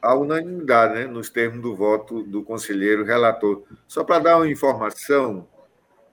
a 0.00 0.14
unanimidade, 0.14 0.94
né, 0.94 1.06
nos 1.06 1.30
termos 1.30 1.62
do 1.62 1.74
voto 1.74 2.22
do 2.22 2.42
conselheiro 2.42 3.04
relator. 3.04 3.64
Só 3.88 4.04
para 4.04 4.18
dar 4.18 4.36
uma 4.36 4.48
informação, 4.48 5.48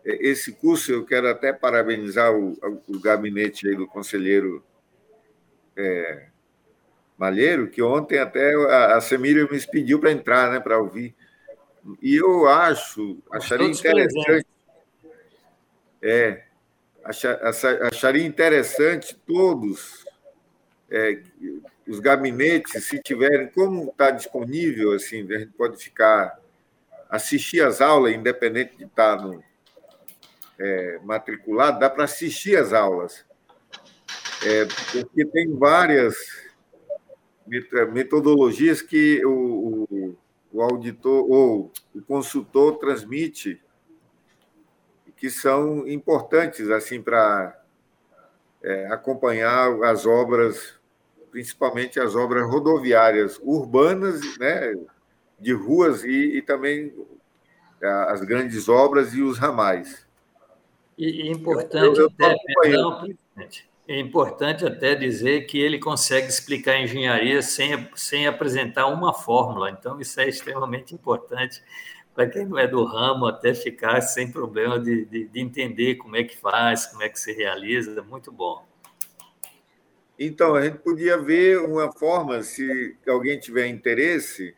esse 0.03 0.53
curso 0.53 0.91
eu 0.91 1.05
quero 1.05 1.27
até 1.29 1.53
parabenizar 1.53 2.33
o, 2.33 2.57
o 2.87 2.99
gabinete 2.99 3.73
do 3.75 3.87
conselheiro 3.87 4.63
é, 5.77 6.27
Malheiro, 7.17 7.69
que 7.69 7.81
ontem 7.81 8.17
até 8.17 8.53
a, 8.55 8.97
a 8.97 9.01
Semíria 9.01 9.47
me 9.49 9.67
pediu 9.67 9.99
para 9.99 10.11
entrar, 10.11 10.51
né, 10.51 10.59
para 10.59 10.79
ouvir. 10.79 11.15
E 12.01 12.15
eu 12.15 12.47
acho, 12.47 13.19
acharia 13.31 13.67
interessante. 13.67 14.47
É, 16.01 16.43
acharia 17.91 18.25
interessante 18.25 19.15
todos 19.25 20.03
é, 20.89 21.21
os 21.87 21.99
gabinetes, 21.99 22.85
se 22.85 22.99
tiverem, 22.99 23.47
como 23.49 23.89
está 23.89 24.11
disponível, 24.11 24.93
assim, 24.93 25.21
a 25.31 25.39
gente 25.39 25.51
pode 25.53 25.77
ficar, 25.77 26.39
assistir 27.09 27.61
as 27.61 27.81
aulas, 27.81 28.13
independente 28.13 28.75
de 28.77 28.85
estar 28.85 29.17
tá 29.17 29.23
no, 29.23 29.43
é, 30.61 30.99
matriculado, 31.03 31.79
dá 31.79 31.89
para 31.89 32.03
assistir 32.03 32.55
as 32.55 32.71
aulas. 32.71 33.25
É, 34.45 34.65
porque 34.91 35.25
tem 35.25 35.55
várias 35.55 36.15
é, 37.73 37.85
metodologias 37.85 38.81
que 38.81 39.25
o, 39.25 39.87
o, 39.89 40.17
o 40.51 40.61
auditor 40.61 41.29
ou 41.29 41.71
o 41.93 42.01
consultor 42.01 42.77
transmite 42.77 43.61
que 45.17 45.29
são 45.29 45.87
importantes 45.87 46.69
assim 46.69 47.01
para 47.01 47.59
é, 48.63 48.87
acompanhar 48.87 49.83
as 49.83 50.05
obras, 50.05 50.79
principalmente 51.29 51.99
as 51.99 52.15
obras 52.15 52.49
rodoviárias 52.49 53.39
urbanas, 53.43 54.19
né, 54.39 54.75
de 55.39 55.53
ruas 55.53 56.03
e, 56.03 56.37
e 56.37 56.41
também 56.41 56.93
as 58.09 58.21
grandes 58.21 58.69
obras 58.69 59.13
e 59.13 59.21
os 59.21 59.39
ramais. 59.39 60.07
E, 60.97 61.23
e 61.23 61.31
importante, 61.31 61.99
eu, 61.99 62.11
eu, 62.19 62.29
eu 62.29 62.61
perdão, 62.61 62.99
presidente, 62.99 63.69
é 63.87 63.99
importante 63.99 64.65
até 64.65 64.95
dizer 64.95 65.47
que 65.47 65.59
ele 65.59 65.79
consegue 65.79 66.27
explicar 66.27 66.79
engenharia 66.79 67.41
sem, 67.41 67.89
sem 67.95 68.27
apresentar 68.27 68.87
uma 68.87 69.13
fórmula, 69.13 69.69
então 69.69 69.99
isso 69.99 70.19
é 70.19 70.29
extremamente 70.29 70.93
importante 70.93 71.61
para 72.13 72.27
quem 72.27 72.45
não 72.45 72.57
é 72.57 72.67
do 72.67 72.83
ramo, 72.83 73.25
até 73.25 73.53
ficar 73.53 74.01
sem 74.01 74.31
problema 74.31 74.79
de, 74.79 75.05
de, 75.05 75.27
de, 75.27 75.39
entender 75.39 75.95
como 75.95 76.15
é 76.15 76.23
que 76.23 76.37
faz, 76.37 76.85
como 76.87 77.01
é 77.03 77.09
que 77.09 77.19
se 77.19 77.31
realiza, 77.31 78.01
muito 78.03 78.31
bom. 78.31 78.65
Então, 80.19 80.55
a 80.55 80.61
gente 80.61 80.79
podia 80.79 81.17
ver 81.17 81.59
uma 81.59 81.91
forma, 81.91 82.43
se 82.43 82.95
alguém 83.07 83.39
tiver 83.39 83.67
interesse, 83.67 84.55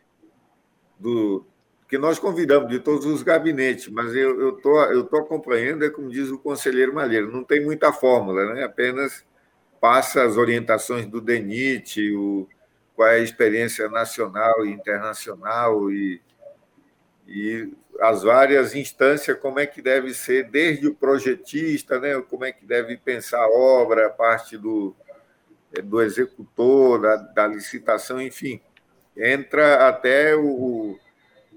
do 0.99 1.45
que 1.93 1.97
nós 1.99 2.17
convidamos 2.17 2.69
de 2.69 2.79
todos 2.79 3.05
os 3.05 3.21
gabinetes, 3.21 3.87
mas 3.87 4.15
eu 4.15 4.57
estou 4.57 4.83
eu 4.85 5.03
tô 5.03 5.15
acompanhando, 5.17 5.85
é 5.85 5.91
como 5.91 6.09
diz 6.09 6.31
o 6.31 6.39
conselheiro 6.39 6.91
Malheiro, 6.91 7.31
não 7.31 7.43
tem 7.43 7.63
muita 7.63 7.93
fórmula, 7.93 8.51
né? 8.51 8.63
apenas 8.63 9.23
passa 9.79 10.23
as 10.23 10.35
orientações 10.35 11.05
do 11.05 11.21
DENIT, 11.21 12.11
o, 12.15 12.49
qual 12.95 13.09
é 13.09 13.17
a 13.17 13.19
experiência 13.19 13.87
nacional 13.89 14.65
e 14.65 14.71
internacional 14.71 15.91
e, 15.91 16.19
e 17.27 17.71
as 17.99 18.23
várias 18.23 18.73
instâncias, 18.73 19.37
como 19.37 19.59
é 19.59 19.67
que 19.67 19.79
deve 19.79 20.15
ser, 20.15 20.49
desde 20.49 20.87
o 20.87 20.95
projetista, 20.95 21.99
né, 21.99 22.19
como 22.27 22.43
é 22.43 22.51
que 22.51 22.65
deve 22.65 22.97
pensar 22.97 23.37
a 23.37 23.49
obra, 23.51 24.07
a 24.07 24.09
parte 24.09 24.57
do, 24.57 24.95
do 25.83 26.01
executor, 26.01 26.99
da, 26.99 27.17
da 27.17 27.45
licitação, 27.45 28.19
enfim, 28.19 28.59
entra 29.15 29.87
até 29.87 30.35
o, 30.35 30.97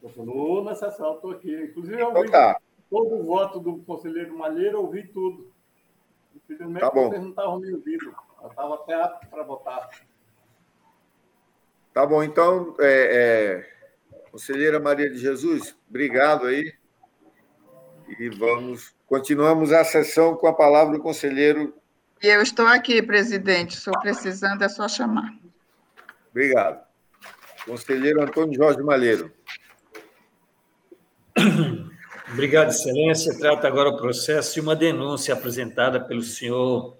Continuo 0.00 0.62
na 0.62 0.74
sessão, 0.74 1.14
estou 1.14 1.32
aqui. 1.32 1.52
Inclusive, 1.64 2.00
eu 2.00 2.10
então 2.10 2.16
ouvi 2.20 2.30
tá. 2.30 2.60
todo 2.88 3.14
o 3.16 3.24
voto 3.24 3.58
do 3.58 3.78
conselheiro 3.78 4.36
Malheiro, 4.36 4.80
ouvi 4.80 5.08
tudo. 5.08 5.50
Infelizmente, 6.36 6.80
tá 6.80 6.90
bom. 6.90 7.08
vocês 7.08 7.22
não 7.22 7.30
estavam 7.30 7.58
me 7.58 7.72
ouvindo. 7.72 8.14
Eu 8.42 8.48
estava 8.48 8.74
até 8.74 8.94
apto 8.94 9.26
para 9.28 9.42
votar. 9.42 9.90
Tá 11.92 12.06
bom, 12.06 12.22
então, 12.22 12.76
é, 12.78 13.64
é, 13.64 14.30
conselheira 14.30 14.78
Maria 14.78 15.10
de 15.10 15.18
Jesus, 15.18 15.76
obrigado 15.88 16.46
aí. 16.46 16.72
E 18.18 18.28
vamos, 18.30 18.94
continuamos 19.06 19.72
a 19.72 19.84
sessão 19.84 20.36
com 20.36 20.46
a 20.46 20.54
palavra 20.54 20.96
do 20.96 21.02
conselheiro. 21.02 21.74
Eu 22.22 22.40
estou 22.40 22.66
aqui, 22.66 23.02
presidente, 23.02 23.76
estou 23.76 23.98
precisando, 24.00 24.62
é 24.62 24.68
só 24.68 24.88
chamar. 24.88 25.34
Obrigado. 26.30 26.86
Conselheiro 27.64 28.22
Antônio 28.22 28.54
Jorge 28.54 28.82
Malheiro. 28.82 29.32
Obrigado, 32.32 32.70
Excelência. 32.70 33.36
Trata 33.38 33.66
agora 33.66 33.90
o 33.90 33.96
processo 33.96 34.54
de 34.54 34.60
uma 34.60 34.76
denúncia 34.76 35.34
apresentada 35.34 36.00
pelo 36.00 36.22
senhor 36.22 36.97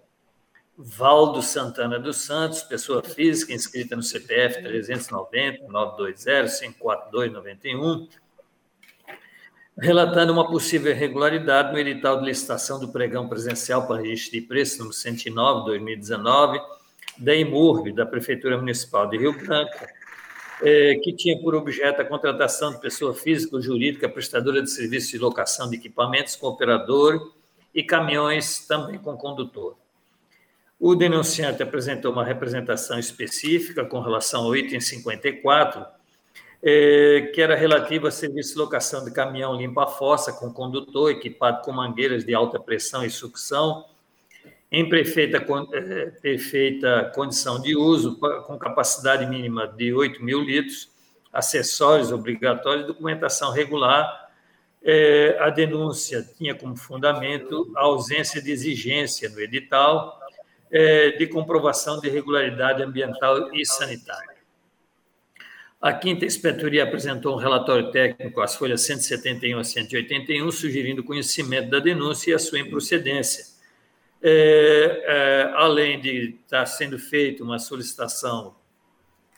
Valdo 0.81 1.43
Santana 1.43 1.99
dos 1.99 2.19
Santos, 2.19 2.62
pessoa 2.62 3.03
física 3.03 3.53
inscrita 3.53 3.97
no 3.97 4.03
CPF 4.03 4.62
390 4.62 5.67
920 5.67 6.77
542 6.79 7.33
91, 7.33 8.09
relatando 9.77 10.33
uma 10.33 10.49
possível 10.49 10.93
irregularidade 10.93 11.73
no 11.73 11.79
edital 11.81 12.21
de 12.21 12.27
licitação 12.27 12.79
do 12.79 12.87
pregão 12.93 13.29
presencial 13.29 13.88
para 13.88 14.01
registro 14.01 14.41
de 14.41 14.47
preço 14.47 14.79
número 14.79 14.95
109 14.95 15.64
2019 15.64 16.61
da 17.19 17.35
IMURB, 17.35 17.93
da 17.93 18.07
Prefeitura 18.07 18.57
Municipal 18.57 19.09
de 19.09 19.19
Rio 19.19 19.33
Branco, 19.37 19.85
é, 20.62 20.95
que 21.03 21.12
tinha 21.12 21.37
por 21.41 21.57
objeto 21.57 22.03
a 22.03 22.05
contratação 22.05 22.71
de 22.71 22.81
pessoa 22.81 23.12
física 23.12 23.57
ou 23.57 23.61
jurídica 23.61 24.09
prestadora 24.09 24.62
de 24.62 24.71
serviços 24.71 25.11
de 25.11 25.19
locação 25.19 25.69
de 25.69 25.75
equipamentos 25.75 26.37
com 26.37 26.47
operador 26.47 27.33
e 27.75 27.83
caminhões 27.83 28.64
também 28.64 28.97
com 28.97 29.17
condutor. 29.17 29.77
O 30.81 30.95
denunciante 30.95 31.61
apresentou 31.61 32.12
uma 32.12 32.25
representação 32.25 33.01
específica 33.01 33.85
com 33.85 34.01
relação 34.01 34.45
ao 34.45 34.55
item 34.55 34.81
54, 34.81 35.85
é, 36.62 37.33
que 37.35 37.43
era 37.43 37.57
relativa 37.57 38.09
a 38.09 38.11
serviço 38.12 38.53
de 38.53 38.59
locação 38.61 39.05
de 39.05 39.11
caminhão 39.11 39.57
limpa-fossa 39.57 40.33
com 40.33 40.53
condutor 40.53 41.11
equipado 41.11 41.62
com 41.62 41.73
mangueiras 41.73 42.25
de 42.25 42.33
alta 42.33 42.61
pressão 42.61 43.05
e 43.05 43.11
sucção, 43.11 43.87
em 44.71 44.88
perfeita, 44.88 45.45
é, 45.73 46.07
perfeita 46.23 47.11
condição 47.12 47.61
de 47.61 47.77
uso, 47.77 48.17
com 48.47 48.57
capacidade 48.57 49.27
mínima 49.27 49.67
de 49.67 49.93
8 49.93 50.23
mil 50.23 50.41
litros, 50.41 50.88
acessórios 51.33 52.12
obrigatórios 52.12 52.85
e 52.85 52.87
documentação 52.87 53.51
regular. 53.51 54.29
É, 54.81 55.37
a 55.41 55.51
denúncia 55.51 56.23
tinha 56.37 56.55
como 56.55 56.77
fundamento 56.77 57.73
a 57.75 57.81
ausência 57.81 58.41
de 58.41 58.53
exigência 58.53 59.29
no 59.29 59.41
edital 59.41 60.18
é, 60.71 61.11
de 61.13 61.27
comprovação 61.27 62.01
de 62.01 62.09
regularidade 62.09 62.83
ambiental 62.83 63.55
e 63.55 63.65
sanitária. 63.65 64.39
A 65.81 65.93
quinta 65.93 66.25
inspetoria 66.25 66.83
apresentou 66.83 67.35
um 67.37 67.39
relatório 67.39 67.93
técnico 67.93 68.41
às 68.41 68.57
folhas 68.57 68.83
171 68.83 69.61
a 69.61 69.65
181, 69.65 70.51
sugerindo 70.51 71.05
conhecimento 71.05 71.71
da 71.71 71.79
denúncia 71.79 72.33
e 72.33 72.35
a 72.35 72.39
sua 72.39 72.59
improcedência. 72.59 73.45
É, 74.21 75.05
é, 75.07 75.53
além 75.55 76.01
de 76.01 76.37
estar 76.43 76.67
sendo 76.67 76.99
feita 76.99 77.45
uma 77.45 77.61
solicitação 77.61 78.57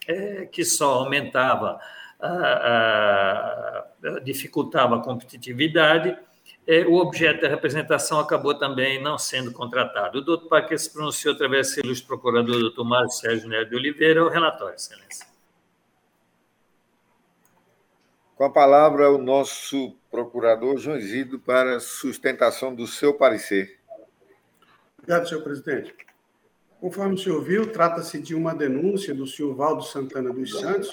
é, 0.07 0.47
que 0.47 0.65
só 0.65 0.95
aumentava, 0.95 1.79
a, 2.19 3.85
a, 4.03 4.19
dificultava 4.23 4.95
a 4.97 4.99
competitividade, 4.99 6.17
o 6.87 6.95
objeto 6.95 7.41
da 7.41 7.47
representação 7.47 8.19
acabou 8.19 8.53
também 8.53 9.01
não 9.01 9.17
sendo 9.17 9.51
contratado. 9.51 10.19
O 10.19 10.21
doutor 10.21 10.47
Paquet 10.47 10.77
se 10.77 10.93
pronunciou 10.93 11.33
através 11.33 11.75
do 11.75 11.85
ilustre 11.85 12.07
procurador, 12.07 12.59
doutor 12.59 12.83
Mário 12.85 13.09
Sérgio 13.09 13.49
Neto 13.49 13.69
de 13.69 13.75
Oliveira, 13.75 14.23
o 14.23 14.29
relatório, 14.29 14.75
excelência. 14.75 15.25
Com 18.35 18.45
a 18.45 18.49
palavra, 18.49 19.11
o 19.11 19.17
nosso 19.17 19.95
procurador 20.09 20.77
João 20.77 20.97
Isidro 20.97 21.39
para 21.39 21.79
sustentação 21.79 22.73
do 22.73 22.87
seu 22.87 23.13
parecer. 23.13 23.79
Obrigado, 24.97 25.27
senhor 25.27 25.43
presidente. 25.43 25.95
Conforme 26.81 27.13
o 27.13 27.17
senhor 27.17 27.43
viu, 27.43 27.71
trata-se 27.71 28.19
de 28.19 28.33
uma 28.33 28.55
denúncia 28.55 29.13
do 29.13 29.27
senhor 29.27 29.53
Valdo 29.53 29.83
Santana 29.83 30.33
dos 30.33 30.59
Santos 30.59 30.91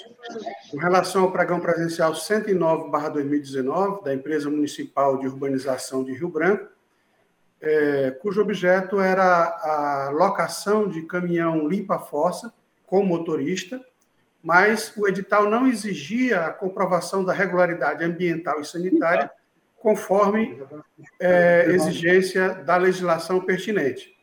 com 0.69 0.77
relação 0.77 1.23
ao 1.23 1.31
pregão 1.31 1.59
presencial 1.59 2.11
109-2019 2.11 4.03
da 4.03 4.13
Empresa 4.13 4.51
Municipal 4.51 5.17
de 5.17 5.25
Urbanização 5.25 6.03
de 6.03 6.13
Rio 6.13 6.29
Branco, 6.29 6.67
é, 7.59 8.11
cujo 8.21 8.39
objeto 8.39 9.01
era 9.01 9.23
a 9.23 10.11
locação 10.11 10.87
de 10.87 11.01
caminhão 11.07 11.67
limpa-fossa 11.67 12.53
com 12.85 13.03
motorista, 13.03 13.83
mas 14.43 14.93
o 14.95 15.07
edital 15.07 15.49
não 15.49 15.65
exigia 15.65 16.41
a 16.41 16.53
comprovação 16.53 17.25
da 17.25 17.33
regularidade 17.33 18.03
ambiental 18.03 18.61
e 18.61 18.65
sanitária 18.65 19.31
conforme 19.79 20.61
é, 21.19 21.65
exigência 21.69 22.49
da 22.53 22.77
legislação 22.77 23.41
pertinente. 23.41 24.18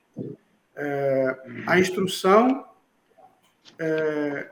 É, 0.77 1.37
a 1.67 1.79
instrução 1.79 2.67
é, 3.79 4.51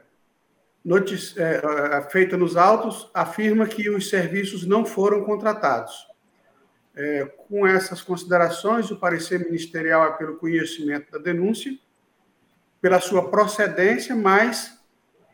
é, 1.36 1.96
é, 1.96 2.02
feita 2.10 2.36
nos 2.36 2.56
autos 2.56 3.10
afirma 3.12 3.66
que 3.66 3.90
os 3.90 4.08
serviços 4.08 4.66
não 4.66 4.84
foram 4.84 5.24
contratados. 5.24 6.06
É, 6.96 7.24
com 7.48 7.66
essas 7.66 8.00
considerações, 8.00 8.90
o 8.90 8.96
parecer 8.96 9.40
ministerial 9.40 10.06
é 10.06 10.12
pelo 10.12 10.36
conhecimento 10.36 11.10
da 11.10 11.18
denúncia, 11.18 11.76
pela 12.80 13.00
sua 13.00 13.30
procedência, 13.30 14.14
mas 14.14 14.78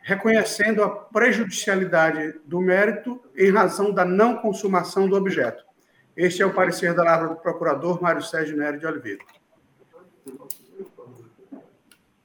reconhecendo 0.02 0.82
a 0.82 0.88
prejudicialidade 0.88 2.40
do 2.44 2.60
mérito 2.60 3.20
em 3.36 3.52
razão 3.52 3.92
da 3.92 4.04
não 4.04 4.38
consumação 4.38 5.08
do 5.08 5.16
objeto. 5.16 5.64
Este 6.16 6.42
é 6.42 6.46
o 6.46 6.54
parecer 6.54 6.94
da 6.94 7.04
palavra 7.04 7.28
do 7.28 7.36
procurador 7.36 8.02
Mário 8.02 8.22
Sérgio 8.22 8.56
Nery 8.56 8.78
de 8.78 8.86
Oliveira. 8.86 9.24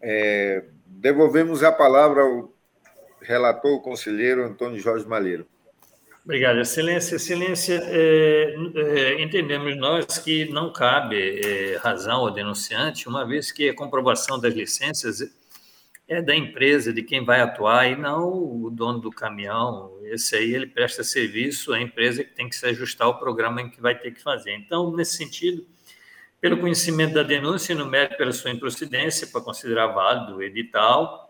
É, 0.08 0.64
devolvemos 0.86 1.64
a 1.64 1.72
palavra 1.72 2.22
ao 2.22 2.54
relator, 3.20 3.74
o 3.74 3.82
conselheiro 3.82 4.46
Antônio 4.46 4.80
Jorge 4.80 5.08
Malheiro. 5.08 5.48
Obrigado, 6.24 6.60
Excelência. 6.60 7.16
Excelência, 7.16 7.82
é, 7.84 8.56
é, 8.76 9.22
entendemos 9.24 9.76
nós 9.78 10.20
que 10.20 10.46
não 10.46 10.72
cabe 10.72 11.40
é, 11.40 11.78
razão 11.78 12.18
ao 12.18 12.32
denunciante, 12.32 13.10
uma 13.10 13.26
vez 13.26 13.52
que 13.52 13.70
a 13.70 13.76
comprovação 13.76 14.40
das 14.40 14.54
licenças 14.54 15.22
é 16.08 16.22
da 16.22 16.36
empresa, 16.36 16.94
de 16.94 17.02
quem 17.02 17.26
vai 17.26 17.42
atuar, 17.42 17.90
e 17.90 17.96
não 17.96 18.28
o 18.28 18.70
dono 18.70 19.00
do 19.00 19.10
caminhão. 19.10 19.92
Esse 20.04 20.36
aí 20.36 20.54
ele 20.54 20.68
presta 20.68 21.04
serviço 21.04 21.74
à 21.74 21.82
empresa 21.82 22.24
que 22.24 22.36
tem 22.36 22.48
que 22.48 22.56
se 22.56 22.68
ajustar 22.68 23.08
ao 23.08 23.18
programa 23.18 23.60
em 23.60 23.70
que 23.72 23.82
vai 23.82 23.98
ter 23.98 24.12
que 24.12 24.22
fazer. 24.22 24.54
Então, 24.54 24.96
nesse 24.96 25.18
sentido, 25.18 25.66
pelo 26.46 26.60
conhecimento 26.60 27.16
da 27.16 27.24
denúncia, 27.24 27.74
no 27.74 27.88
mérito 27.88 28.18
pela 28.18 28.32
sua 28.32 28.52
improcedência, 28.52 29.26
para 29.26 29.42
considerar 29.42 29.88
válido 29.88 30.36
o 30.36 30.44
edital, 30.44 31.28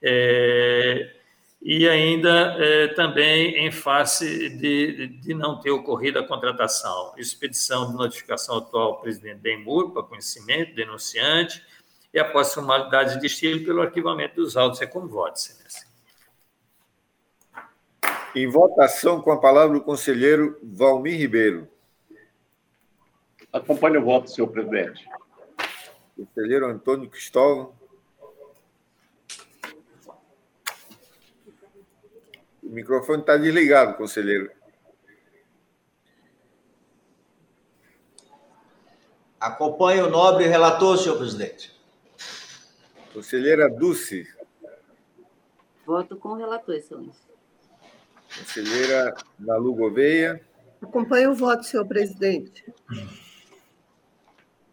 é, 0.00 1.16
e 1.60 1.86
ainda 1.86 2.56
é, 2.58 2.88
também 2.88 3.66
em 3.66 3.70
face 3.70 4.48
de, 4.48 5.08
de 5.20 5.34
não 5.34 5.60
ter 5.60 5.70
ocorrido 5.70 6.18
a 6.18 6.26
contratação. 6.26 7.12
Expedição 7.18 7.90
de 7.90 7.98
notificação 7.98 8.56
atual 8.56 8.92
ao 8.92 9.00
presidente 9.02 9.36
Benmur, 9.40 9.92
para 9.92 10.02
conhecimento, 10.02 10.74
denunciante, 10.74 11.62
e 12.14 12.18
após 12.18 12.54
formalidades 12.54 13.20
de 13.20 13.26
estilo, 13.26 13.66
pelo 13.66 13.82
arquivamento 13.82 14.36
dos 14.36 14.56
autos. 14.56 14.80
É 14.80 14.86
como 14.86 15.08
voto, 15.08 15.36
excelência. 15.36 15.86
Em 18.34 18.48
votação, 18.48 19.20
com 19.20 19.30
a 19.30 19.38
palavra 19.38 19.76
o 19.76 19.82
conselheiro 19.82 20.58
Valmir 20.62 21.18
Ribeiro. 21.18 21.68
Acompanhe 23.54 23.98
o 23.98 24.04
voto, 24.04 24.28
senhor 24.28 24.48
presidente. 24.48 25.08
Conselheiro 26.16 26.66
Antônio 26.66 27.08
Cristóvão. 27.08 27.72
O 32.60 32.68
microfone 32.68 33.20
está 33.20 33.36
desligado, 33.36 33.96
conselheiro. 33.96 34.50
Acompanhe 39.38 40.02
o 40.02 40.10
nobre 40.10 40.48
relator, 40.48 40.98
senhor 40.98 41.16
presidente. 41.16 41.72
Conselheira 43.12 43.70
Dulce. 43.70 44.26
Voto 45.86 46.16
com 46.16 46.30
o 46.30 46.34
relator, 46.34 46.74
excelência. 46.74 47.22
Conselheira 48.36 49.14
Nalu 49.38 49.76
Gouveia. 49.76 50.44
Acompanhe 50.82 51.28
o 51.28 51.36
voto, 51.36 51.62
senhor 51.62 51.86
presidente. 51.86 52.64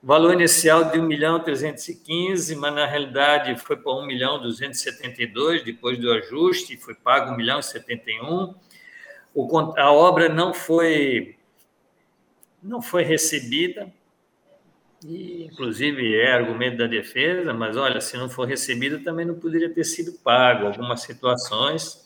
Valor 0.00 0.34
inicial 0.34 0.92
de 0.92 1.00
1 1.00 1.02
milhão 1.02 1.40
315, 1.40 2.54
mas 2.54 2.72
na 2.72 2.86
realidade 2.86 3.56
foi 3.56 3.76
para 3.76 3.92
1 3.94 4.06
milhão 4.06 4.40
272, 4.40 5.64
depois 5.64 5.98
do 5.98 6.12
ajuste, 6.12 6.76
foi 6.76 6.94
pago 6.94 7.32
1 7.32 7.36
milhão 7.36 7.58
e 7.58 7.64
71. 7.64 8.54
O, 9.34 9.74
a 9.76 9.90
obra 9.90 10.28
não 10.28 10.54
foi 10.54 11.34
não 12.62 12.80
foi 12.80 13.02
recebida, 13.02 13.92
e, 15.08 15.44
inclusive 15.44 16.16
é 16.16 16.32
argumento 16.32 16.78
da 16.78 16.86
defesa, 16.86 17.54
mas 17.54 17.76
olha, 17.76 18.00
se 18.00 18.16
não 18.16 18.28
for 18.28 18.44
recebida 18.46 18.98
também 18.98 19.24
não 19.24 19.36
poderia 19.36 19.72
ter 19.72 19.84
sido 19.84 20.12
pago. 20.12 20.66
Algumas 20.66 21.02
situações. 21.02 22.04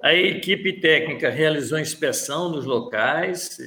A 0.00 0.14
equipe 0.14 0.74
técnica 0.74 1.28
realizou 1.28 1.76
inspeção 1.78 2.48
nos 2.48 2.64
locais. 2.64 3.58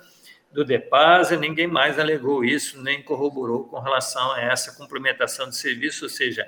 do 0.52 0.66
DEPASA, 0.66 1.38
ninguém 1.38 1.68
mais 1.68 2.00
alegou 2.00 2.44
isso, 2.44 2.82
nem 2.82 3.02
corroborou 3.04 3.66
com 3.66 3.80
relação 3.80 4.32
a 4.32 4.42
essa 4.42 4.76
complementação 4.76 5.48
de 5.48 5.56
serviço, 5.56 6.06
ou 6.06 6.10
seja, 6.10 6.48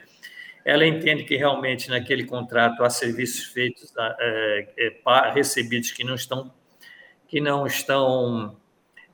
ela 0.65 0.85
entende 0.85 1.23
que 1.23 1.35
realmente 1.35 1.89
naquele 1.89 2.25
contrato 2.25 2.83
há 2.83 2.89
serviços 2.89 3.45
feitos, 3.45 3.93
é, 4.19 4.67
é, 4.77 5.31
recebidos 5.33 5.91
que 5.91 6.03
não 6.03 6.15
estão, 6.15 6.53
que 7.27 7.39
não 7.39 7.65
estão 7.65 8.57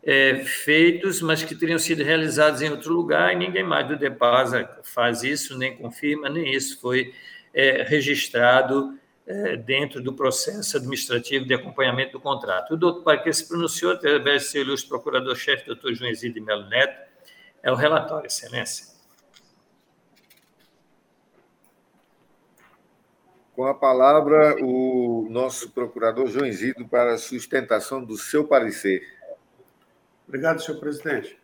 é, 0.03 0.43
feitos, 0.45 1.21
mas 1.21 1.43
que 1.43 1.55
teriam 1.55 1.79
sido 1.79 2.03
realizados 2.03 2.61
em 2.61 2.69
outro 2.69 2.93
lugar, 2.93 3.33
e 3.33 3.35
ninguém 3.35 3.63
mais 3.63 3.87
do 3.87 3.97
DEPASA 3.97 4.79
faz 4.83 5.23
isso, 5.23 5.57
nem 5.57 5.75
confirma, 5.75 6.29
nem 6.29 6.53
isso 6.53 6.79
foi 6.79 7.13
é, 7.53 7.83
registrado 7.83 8.97
dentro 9.65 10.01
do 10.01 10.13
processo 10.13 10.77
administrativo 10.77 11.45
de 11.45 11.53
acompanhamento 11.53 12.13
do 12.13 12.19
contrato. 12.19 12.73
O 12.73 12.77
doutor 12.77 13.03
Parque 13.03 13.31
se 13.33 13.47
pronunciou, 13.47 13.91
através 13.91 14.43
do 14.43 14.49
seu 14.49 14.61
ilustre 14.61 14.87
procurador-chefe, 14.87 15.65
doutor 15.65 15.93
João 15.93 16.09
Isidro 16.09 16.41
Melo 16.43 16.67
Neto, 16.69 16.97
é 17.61 17.71
o 17.71 17.75
relatório, 17.75 18.27
excelência. 18.27 18.95
Com 23.53 23.65
a 23.65 23.73
palavra, 23.73 24.55
o 24.63 25.27
nosso 25.29 25.71
procurador 25.71 26.27
João 26.27 26.45
Isidro 26.45 26.87
para 26.87 27.15
a 27.15 27.17
sustentação 27.17 28.03
do 28.03 28.15
seu 28.15 28.47
parecer. 28.47 29.01
Obrigado, 30.27 30.61
senhor 30.61 30.79
presidente. 30.79 31.37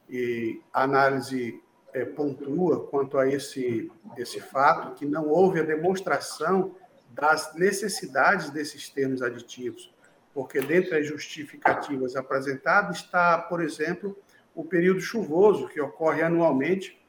e 0.10 0.60
a 0.74 0.84
análise 0.84 1.58
é, 1.94 2.04
pontua 2.04 2.86
quanto 2.88 3.18
a 3.18 3.26
esse, 3.26 3.90
esse 4.18 4.42
fato 4.42 4.94
que 4.94 5.06
não 5.06 5.30
houve 5.30 5.62
a 5.62 5.64
demonstração 5.64 6.76
das 7.12 7.56
necessidades 7.56 8.50
desses 8.50 8.90
termos 8.90 9.22
aditivos, 9.22 9.90
porque 10.34 10.60
dentre 10.60 10.98
as 10.98 11.08
justificativas 11.08 12.18
apresentadas 12.18 12.98
está, 12.98 13.38
por 13.38 13.62
exemplo, 13.62 14.18
o 14.54 14.66
período 14.66 15.00
chuvoso 15.00 15.70
que 15.70 15.80
ocorre 15.80 16.22
anualmente, 16.22 17.02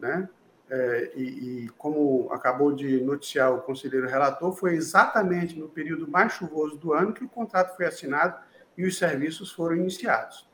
né? 0.00 0.28
É, 0.72 1.10
e, 1.16 1.64
e, 1.64 1.68
como 1.70 2.32
acabou 2.32 2.72
de 2.72 3.00
noticiar 3.00 3.52
o 3.52 3.60
conselheiro 3.60 4.08
relator, 4.08 4.52
foi 4.52 4.76
exatamente 4.76 5.58
no 5.58 5.68
período 5.68 6.06
mais 6.06 6.32
chuvoso 6.32 6.76
do 6.76 6.92
ano 6.92 7.12
que 7.12 7.24
o 7.24 7.28
contrato 7.28 7.76
foi 7.76 7.86
assinado 7.86 8.40
e 8.78 8.86
os 8.86 8.96
serviços 8.96 9.50
foram 9.50 9.74
iniciados. 9.74 10.48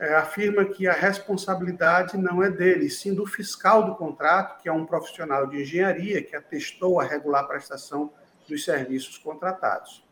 é, 0.00 0.14
afirma 0.14 0.64
que 0.64 0.88
a 0.88 0.94
responsabilidade 0.94 2.16
não 2.16 2.42
é 2.42 2.50
dele, 2.50 2.88
sim 2.88 3.14
do 3.14 3.26
fiscal 3.26 3.84
do 3.84 3.94
contrato, 3.94 4.62
que 4.62 4.66
é 4.66 4.72
um 4.72 4.86
profissional 4.86 5.46
de 5.46 5.60
engenharia 5.60 6.22
que 6.22 6.34
atestou 6.34 6.98
a 6.98 7.04
regular 7.04 7.46
prestação 7.46 8.10
dos 8.48 8.64
serviços 8.64 9.18
contratados. 9.18 10.02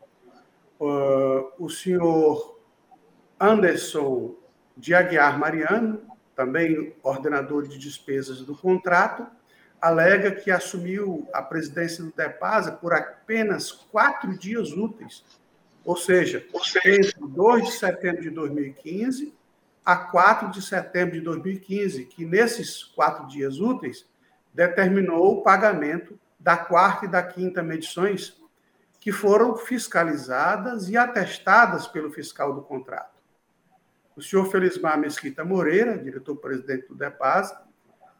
Uh, 0.79 1.51
o 1.57 1.69
senhor 1.69 2.59
Anderson 3.39 4.35
de 4.77 4.93
Aguiar 4.93 5.39
Mariano, 5.39 6.03
também 6.35 6.95
ordenador 7.01 7.67
de 7.67 7.79
despesas 7.79 8.41
do 8.41 8.55
contrato, 8.55 9.25
alega 9.81 10.29
que 10.31 10.51
assumiu 10.51 11.27
a 11.33 11.41
presidência 11.41 12.03
do 12.03 12.13
DEPASA 12.15 12.73
por 12.73 12.93
apenas 12.93 13.71
quatro 13.71 14.37
dias 14.37 14.71
úteis, 14.71 15.25
ou 15.83 15.97
seja, 15.97 16.45
entre 16.85 17.13
2 17.19 17.65
de 17.65 17.71
setembro 17.71 18.21
de 18.21 18.29
2015 18.29 19.38
a 19.85 19.95
4 19.95 20.51
de 20.51 20.61
setembro 20.61 21.13
de 21.15 21.21
2015, 21.21 22.05
que 22.05 22.25
nesses 22.25 22.83
quatro 22.83 23.27
dias 23.27 23.59
úteis 23.59 24.05
determinou 24.53 25.39
o 25.39 25.41
pagamento 25.41 26.19
da 26.39 26.57
quarta 26.57 27.05
e 27.05 27.09
da 27.09 27.23
quinta 27.23 27.61
medições, 27.61 28.37
que 28.99 29.11
foram 29.11 29.55
fiscalizadas 29.55 30.89
e 30.89 30.97
atestadas 30.97 31.87
pelo 31.87 32.11
fiscal 32.11 32.53
do 32.53 32.61
contrato. 32.61 33.19
O 34.15 34.21
senhor 34.21 34.45
Felismar 34.51 34.99
Mesquita 34.99 35.45
Moreira, 35.45 35.97
diretor-presidente 35.97 36.87
do 36.87 36.95
DEPAS, 36.95 37.55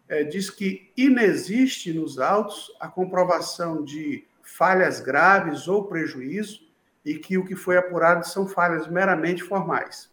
é, 0.07 0.23
diz 0.23 0.49
que 0.49 0.91
inexiste 0.95 1.93
nos 1.93 2.19
autos 2.19 2.75
a 2.79 2.87
comprovação 2.87 3.83
de 3.83 4.25
falhas 4.41 4.99
graves 4.99 5.67
ou 5.67 5.85
prejuízo 5.85 6.61
e 7.05 7.15
que 7.15 7.37
o 7.37 7.45
que 7.45 7.55
foi 7.55 7.77
apurado 7.77 8.25
são 8.25 8.47
falhas 8.47 8.87
meramente 8.87 9.43
formais. 9.43 10.09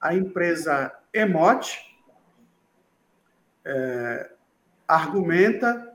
A 0.00 0.14
empresa 0.14 0.92
Emote 1.12 1.78
é, 3.64 4.30
argumenta 4.88 5.86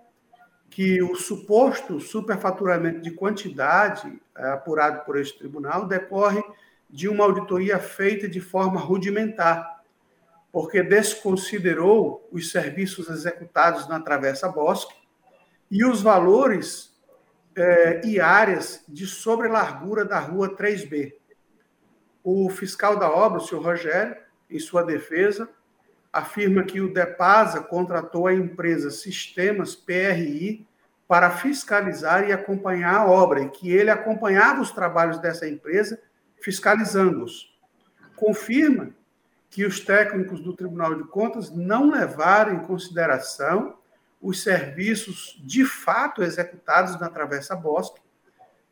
que 0.69 1.01
o 1.01 1.15
suposto 1.15 1.99
superfaturamento 1.99 3.01
de 3.01 3.11
quantidade 3.11 4.21
é, 4.37 4.49
apurado 4.49 5.05
por 5.05 5.17
este 5.17 5.39
tribunal 5.39 5.87
decorre 5.87 6.43
de 6.89 7.09
uma 7.09 7.23
auditoria 7.23 7.79
feita 7.79 8.27
de 8.27 8.39
forma 8.39 8.79
rudimentar, 8.79 9.83
porque 10.51 10.83
desconsiderou 10.83 12.27
os 12.31 12.51
serviços 12.51 13.09
executados 13.09 13.87
na 13.87 13.99
Travessa 13.99 14.47
Bosque 14.49 14.95
e 15.69 15.83
os 15.83 16.01
valores 16.01 16.95
eh, 17.55 18.01
e 18.03 18.19
áreas 18.19 18.83
de 18.87 19.07
sobrelargura 19.07 20.05
da 20.05 20.19
Rua 20.19 20.55
3B. 20.55 21.13
O 22.27 22.49
fiscal 22.49 22.97
da 22.97 23.07
obra, 23.07 23.37
o 23.37 23.45
senhor 23.45 23.63
Rogério, 23.63 24.17
em 24.49 24.57
sua 24.57 24.81
defesa, 24.81 25.47
afirma 26.11 26.63
que 26.63 26.81
o 26.81 26.91
DEPASA 26.91 27.61
contratou 27.61 28.25
a 28.25 28.33
empresa 28.33 28.89
Sistemas 28.89 29.75
PRI 29.75 30.67
para 31.07 31.29
fiscalizar 31.29 32.27
e 32.27 32.33
acompanhar 32.33 32.95
a 32.95 33.05
obra, 33.05 33.41
e 33.41 33.49
que 33.49 33.71
ele 33.71 33.91
acompanhava 33.91 34.59
os 34.59 34.71
trabalhos 34.71 35.19
dessa 35.19 35.47
empresa 35.47 36.01
fiscalizando-os. 36.41 37.55
Confirma 38.15 38.89
que 39.51 39.63
os 39.63 39.79
técnicos 39.79 40.41
do 40.41 40.55
Tribunal 40.55 40.95
de 40.95 41.03
Contas 41.03 41.51
não 41.51 41.91
levaram 41.91 42.55
em 42.55 42.65
consideração 42.65 43.77
os 44.19 44.41
serviços 44.41 45.39
de 45.45 45.63
fato 45.63 46.23
executados 46.23 46.99
na 46.99 47.07
Travessa 47.07 47.55
Bosque, 47.55 48.01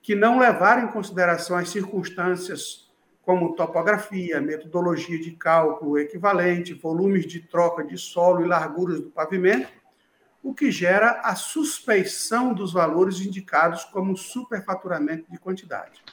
que 0.01 0.15
não 0.15 0.39
levaram 0.39 0.85
em 0.85 0.91
consideração 0.91 1.55
as 1.55 1.69
circunstâncias 1.69 2.82
como 3.23 3.55
topografia, 3.55 4.41
metodologia 4.41 5.17
de 5.17 5.31
cálculo 5.31 5.97
equivalente, 5.97 6.73
volumes 6.73 7.25
de 7.25 7.39
troca 7.39 7.83
de 7.83 7.97
solo 7.97 8.43
e 8.43 8.47
larguras 8.47 8.99
do 8.99 9.09
pavimento, 9.09 9.71
o 10.43 10.53
que 10.53 10.69
gera 10.69 11.21
a 11.23 11.35
suspeição 11.35 12.53
dos 12.53 12.73
valores 12.73 13.21
indicados 13.21 13.85
como 13.85 14.17
superfaturamento 14.17 15.31
de 15.31 15.39
quantidade. 15.39 16.03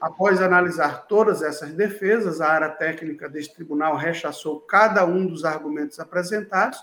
Após 0.00 0.40
analisar 0.40 1.06
todas 1.06 1.42
essas 1.42 1.72
defesas, 1.72 2.40
a 2.40 2.48
área 2.48 2.68
técnica 2.68 3.28
deste 3.28 3.54
tribunal 3.54 3.96
rechaçou 3.96 4.60
cada 4.60 5.04
um 5.04 5.26
dos 5.26 5.44
argumentos 5.44 5.98
apresentados 5.98 6.82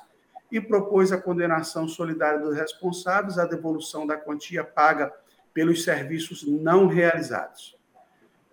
e 0.52 0.60
propôs 0.60 1.12
a 1.12 1.18
condenação 1.18 1.88
solidária 1.88 2.39
dos 2.39 2.56
responsáveis 2.56 3.38
à 3.38 3.45
devolução 3.45 4.06
da 4.06 4.18
quantia 4.18 4.64
paga 4.64 5.12
pelos 5.54 5.84
serviços 5.84 6.45
não 6.45 6.88
realizados. 6.88 7.76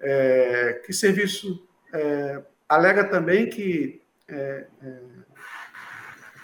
É, 0.01 0.83
que 0.85 0.93
serviço 0.93 1.67
é, 1.93 2.43
alega 2.69 3.05
também 3.05 3.49
que, 3.49 4.03
é, 4.29 4.67
é, 4.83 5.01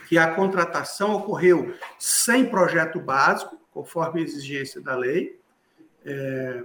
que 0.09 0.17
a 0.17 0.35
contratação 0.35 1.13
ocorreu 1.15 1.75
sem 1.99 2.49
projeto 2.49 3.01
básico, 3.01 3.61
conforme 3.73 4.21
a 4.21 4.25
exigência 4.25 4.81
da 4.81 4.97
lei, 4.97 5.39
é, 6.05 6.65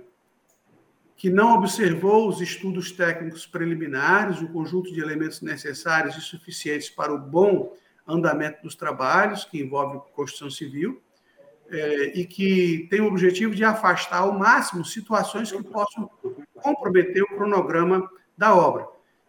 que 1.18 1.30
não 1.30 1.56
observou 1.56 2.28
os 2.28 2.42
estudos 2.42 2.92
técnicos 2.92 3.46
preliminares, 3.48 4.42
o 4.42 4.50
conjunto 4.50 4.94
de 4.94 5.00
elementos 5.00 5.42
necessários 5.42 6.16
e 6.16 6.22
suficientes 6.22 6.90
para 6.90 7.14
o 7.14 7.18
bom 7.18 7.76
andamento 8.08 8.62
dos 8.62 8.76
trabalhos, 8.76 9.46
que 9.46 9.60
envolve 9.60 10.00
construção 10.14 10.50
civil, 10.50 11.02
é, 11.70 12.20
e 12.20 12.26
que 12.26 12.88
tem 12.90 13.02
o 13.02 13.08
objetivo 13.08 13.56
de 13.56 13.64
afastar 13.64 14.20
ao 14.20 14.38
máximo 14.38 14.86
situações 14.86 15.52
que 15.52 15.64
possam 15.64 16.10
comprometer 16.54 17.24
o 17.24 17.36
cronograma 17.36 18.10
da 18.38 18.56
obra. 18.56 18.88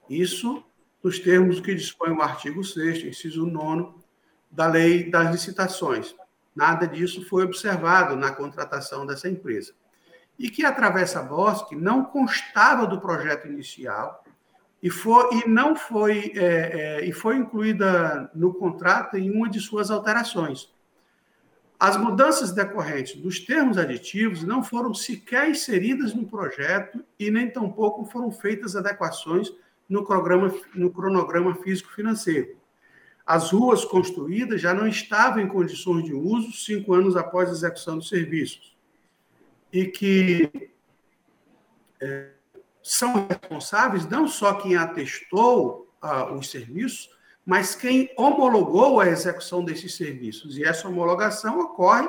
Isso 0.09 0.63
nos 1.03 1.19
termos 1.19 1.61
que 1.61 1.75
dispõe 1.75 2.11
o 2.11 2.23
artigo 2.23 2.63
6 2.63 3.05
inciso 3.05 3.47
9 3.47 3.95
da 4.51 4.67
Lei 4.67 5.09
das 5.11 5.31
Licitações. 5.31 6.15
Nada 6.55 6.87
disso 6.87 7.27
foi 7.29 7.45
observado 7.45 8.17
na 8.17 8.31
contratação 8.31 9.07
dessa 9.07 9.29
empresa. 9.29 9.73
E 10.39 10.51
que 10.51 10.65
a 10.65 10.73
Travessa 10.73 11.23
Bosque 11.23 11.75
não 11.75 12.05
constava 12.05 12.87
do 12.87 13.01
projeto 13.01 13.47
inicial 13.47 14.25
e, 14.83 14.91
foi, 14.91 15.35
e 15.35 15.49
não 15.49 15.75
foi, 15.75 16.33
é, 16.35 17.01
é, 17.01 17.05
e 17.05 17.13
foi 17.13 17.37
incluída 17.37 18.31
no 18.35 18.53
contrato 18.53 19.17
em 19.17 19.31
uma 19.31 19.49
de 19.49 19.61
suas 19.61 19.91
alterações 19.91 20.69
as 21.79 21.97
mudanças 21.97 22.53
decorrentes 22.53 23.21
dos 23.21 23.41
termos 23.41 23.77
aditivos 23.77 24.43
não 24.43 24.63
foram 24.63 24.95
sequer 24.95 25.51
inseridas 25.51 26.15
no 26.15 26.27
projeto 26.27 27.05
e 27.19 27.31
nem 27.31 27.51
tampouco 27.51 28.07
foram 28.07 28.31
feitas 28.31 28.75
adequações 28.75 29.53
no, 29.89 30.05
programa, 30.05 30.53
no 30.75 30.91
cronograma 30.91 31.55
físico-financeiro. 31.57 32.57
As 33.27 33.51
ruas 33.51 33.85
construídas 33.85 34.61
já 34.61 34.73
não 34.73 34.87
estavam 34.87 35.41
em 35.41 35.49
condições 35.49 36.05
de 36.05 36.15
uso 36.15 36.53
cinco 36.53 36.95
anos 36.95 37.17
após 37.17 37.49
a 37.51 37.53
execução 37.53 37.99
dos 37.99 38.09
serviços 38.09 38.77
e 39.73 39.87
que 39.87 40.71
é, 42.01 42.31
são 42.83 43.27
responsáveis 43.27 44.09
não 44.09 44.29
só 44.29 44.55
quem 44.55 44.77
atestou 44.77 45.93
ah, 46.01 46.33
os 46.33 46.51
serviços, 46.51 47.11
mas 47.47 47.75
quem 47.77 48.13
homologou 48.17 49.01
a 49.01 49.07
execução 49.07 49.65
desses 49.65 49.95
serviços. 49.95 50.59
E 50.59 50.65
essa 50.65 50.89
homologação 50.89 51.61
ocorre 51.61 52.09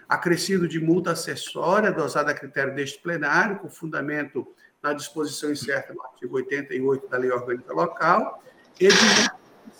Acrescido 0.08 0.68
de 0.68 0.78
multa 0.78 1.12
acessória, 1.12 1.90
dosada 1.90 2.30
a 2.30 2.34
critério 2.34 2.74
deste 2.74 3.00
plenário, 3.00 3.58
com 3.58 3.70
fundamento 3.70 4.46
na 4.82 4.92
disposição 4.92 5.50
incerta 5.50 5.94
no 5.94 6.02
artigo 6.02 6.36
88 6.36 7.08
da 7.08 7.16
Lei 7.16 7.30
Orgânica 7.30 7.72
Local, 7.72 8.42
e 8.78 8.88
de 8.88 8.94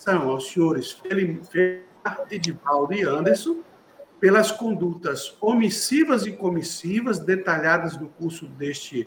aos 0.06 0.50
senhores 0.50 0.92
Felipe, 0.92 1.82
Edivaldo 2.30 2.94
e 2.94 3.02
Anderson 3.02 3.62
pelas 4.20 4.50
condutas 4.50 5.36
omissivas 5.40 6.24
e 6.26 6.32
comissivas 6.32 7.18
detalhadas 7.18 7.98
no 7.98 8.08
curso 8.08 8.46
deste 8.46 9.06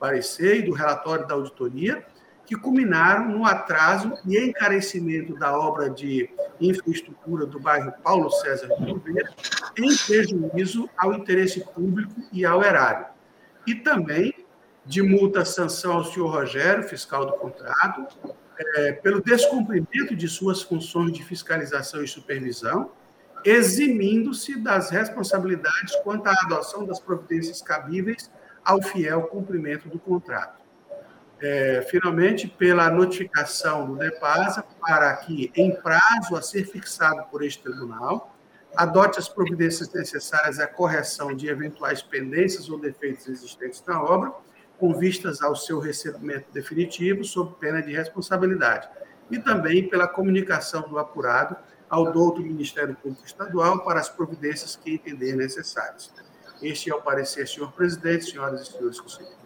parecer 0.00 0.56
e 0.56 0.62
do 0.62 0.72
relatório 0.72 1.26
da 1.26 1.34
auditoria, 1.34 2.04
que 2.46 2.54
culminaram 2.54 3.28
no 3.28 3.44
atraso 3.44 4.12
e 4.24 4.38
encarecimento 4.38 5.34
da 5.34 5.58
obra 5.58 5.90
de 5.90 6.30
infraestrutura 6.60 7.44
do 7.44 7.58
bairro 7.58 7.92
Paulo 8.02 8.30
César 8.30 8.68
de 8.68 8.84
Oliveira, 8.84 9.30
em 9.76 9.96
prejuízo 9.96 10.88
ao 10.96 11.12
interesse 11.12 11.60
público 11.60 12.14
e 12.32 12.46
ao 12.46 12.62
erário. 12.62 13.06
E 13.66 13.74
também 13.74 14.32
de 14.84 15.02
multa 15.02 15.44
sanção 15.44 15.94
ao 15.94 16.04
senhor 16.04 16.28
Rogério, 16.28 16.84
fiscal 16.84 17.26
do 17.26 17.32
contrato, 17.32 18.06
é, 18.76 18.92
pelo 18.92 19.20
descumprimento 19.20 20.14
de 20.14 20.28
suas 20.28 20.62
funções 20.62 21.12
de 21.12 21.24
fiscalização 21.24 22.02
e 22.02 22.08
supervisão, 22.08 22.92
eximindo-se 23.44 24.56
das 24.56 24.90
responsabilidades 24.90 25.94
quanto 26.04 26.28
à 26.28 26.32
adoção 26.44 26.86
das 26.86 27.00
providências 27.00 27.60
cabíveis 27.60 28.30
ao 28.64 28.80
fiel 28.80 29.22
cumprimento 29.24 29.88
do 29.88 29.98
contrato 29.98 30.65
é, 31.40 31.86
finalmente, 31.90 32.48
pela 32.48 32.90
notificação 32.90 33.86
do 33.86 33.96
DEPASA 33.96 34.64
para 34.80 35.14
que, 35.16 35.50
em 35.54 35.74
prazo 35.74 36.34
a 36.34 36.42
ser 36.42 36.64
fixado 36.66 37.24
por 37.30 37.44
este 37.44 37.62
tribunal, 37.62 38.34
adote 38.74 39.18
as 39.18 39.28
providências 39.28 39.92
necessárias 39.92 40.58
à 40.58 40.66
correção 40.66 41.34
de 41.34 41.48
eventuais 41.48 42.02
pendências 42.02 42.68
ou 42.68 42.78
defeitos 42.78 43.26
existentes 43.28 43.82
na 43.86 44.02
obra, 44.02 44.32
com 44.78 44.94
vistas 44.94 45.42
ao 45.42 45.56
seu 45.56 45.78
recebimento 45.78 46.46
definitivo, 46.52 47.24
sob 47.24 47.54
pena 47.58 47.82
de 47.82 47.92
responsabilidade, 47.92 48.88
e 49.30 49.38
também 49.38 49.88
pela 49.88 50.06
comunicação 50.06 50.82
do 50.82 50.98
apurado 50.98 51.56
ao 51.88 52.12
douto 52.12 52.40
Ministério 52.40 52.94
Público 52.94 53.24
Estadual 53.24 53.84
para 53.84 54.00
as 54.00 54.08
providências 54.08 54.76
que 54.76 54.94
entender 54.94 55.34
necessárias. 55.34 56.12
Este 56.60 56.90
é 56.90 56.94
o 56.94 57.00
parecer, 57.00 57.46
senhor 57.46 57.72
presidente, 57.72 58.30
senhoras 58.30 58.62
e 58.62 58.72
senhores 58.72 59.00
conselheiros. 59.00 59.36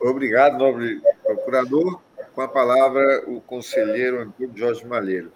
Obrigado, 0.00 0.58
nobre 0.58 1.00
procurador. 1.22 2.00
Com 2.34 2.42
a 2.42 2.48
palavra, 2.48 3.24
o 3.26 3.40
conselheiro 3.40 4.22
Antônio 4.22 4.52
Jorge 4.54 4.86
Malheiro. 4.86 5.32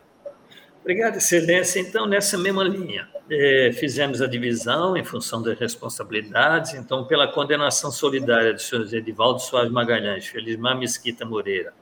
Obrigado, 0.80 1.16
Excelência. 1.16 1.80
Então, 1.80 2.06
nessa 2.06 2.36
mesma 2.36 2.62
linha, 2.62 3.08
é, 3.30 3.70
fizemos 3.72 4.20
a 4.20 4.26
divisão 4.26 4.94
em 4.96 5.04
função 5.04 5.40
das 5.42 5.58
responsabilidades. 5.58 6.74
Então, 6.74 7.06
pela 7.06 7.26
condenação 7.26 7.90
solidária 7.90 8.52
dos 8.52 8.68
senhores 8.68 8.92
Edivaldo 8.92 9.40
Soares 9.40 9.72
Magalhães, 9.72 10.26
Felismar 10.26 10.78
Mesquita 10.78 11.24
Moreira, 11.24 11.72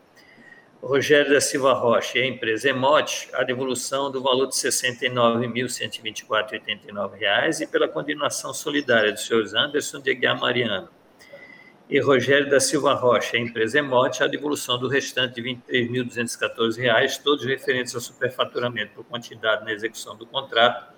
Rogério 0.81 1.33
da 1.33 1.41
Silva 1.41 1.73
Rocha 1.75 2.19
e 2.19 2.23
a 2.23 2.27
empresa 2.27 2.69
Emote, 2.69 3.29
a 3.35 3.43
devolução 3.45 4.11
do 4.11 4.21
valor 4.21 4.49
de 4.49 4.57
R$ 4.57 4.69
69.124,89 4.69 7.61
e 7.61 7.67
pela 7.67 7.87
condenação 7.87 8.53
solidária 8.53 9.13
dos 9.13 9.25
senhores 9.27 9.55
Anderson 9.55 10.01
de 10.01 10.11
Aguiar 10.11 10.41
Mariano, 10.41 10.89
e 11.93 12.01
Rogério 12.01 12.49
da 12.49 12.59
Silva 12.59 12.95
Rocha, 12.95 13.37
a 13.37 13.39
empresa 13.41 13.79
Emote, 13.79 14.23
a 14.23 14.27
devolução 14.27 14.79
do 14.79 14.89
restante 14.89 15.43
de 15.43 15.43
R$ 15.43 15.59
23.214, 15.85 17.23
todos 17.23 17.45
referentes 17.45 17.95
ao 17.95 18.01
superfaturamento 18.01 18.95
por 18.95 19.05
quantidade 19.05 19.63
na 19.63 19.73
execução 19.75 20.17
do 20.17 20.25
contrato 20.25 20.91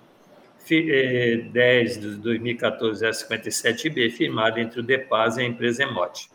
10 0.69 1.51
eh, 1.51 1.99
de 1.99 2.15
2014 2.15 3.05
057B, 3.05 4.09
firmado 4.09 4.57
entre 4.57 4.79
o 4.79 4.83
DEPAS 4.83 5.35
e 5.35 5.41
a 5.41 5.43
empresa 5.43 5.83
Emote. 5.83 6.29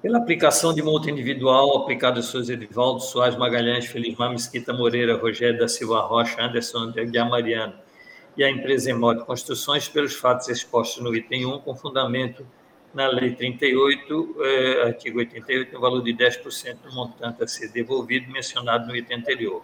Pela 0.00 0.16
aplicação 0.16 0.72
de 0.72 0.82
multa 0.82 1.10
individual 1.10 1.76
aplicada 1.76 2.16
aos 2.16 2.30
seus 2.30 2.48
Edivaldo 2.48 3.00
Soares 3.00 3.36
Magalhães, 3.36 3.84
Felizmar 3.84 4.30
Mesquita 4.30 4.72
Moreira, 4.72 5.18
Rogério 5.18 5.58
da 5.58 5.68
Silva 5.68 6.00
Rocha, 6.00 6.42
Anderson 6.42 6.92
de 6.92 7.24
Mariano 7.24 7.74
e 8.38 8.42
a 8.42 8.50
empresa 8.50 8.90
Emote 8.90 9.22
Construções 9.26 9.86
pelos 9.86 10.14
fatos 10.14 10.48
expostos 10.48 11.04
no 11.04 11.14
item 11.14 11.44
1, 11.44 11.58
com 11.58 11.76
fundamento 11.76 12.46
na 12.94 13.08
Lei 13.08 13.34
38, 13.34 14.36
eh, 14.40 14.82
artigo 14.84 15.18
88, 15.18 15.72
no 15.72 15.80
valor 15.80 16.02
de 16.02 16.14
10% 16.14 16.78
do 16.82 16.94
montante 16.94 17.42
a 17.42 17.46
ser 17.46 17.68
devolvido, 17.68 18.30
mencionado 18.30 18.86
no 18.86 18.96
item 18.96 19.18
anterior. 19.18 19.62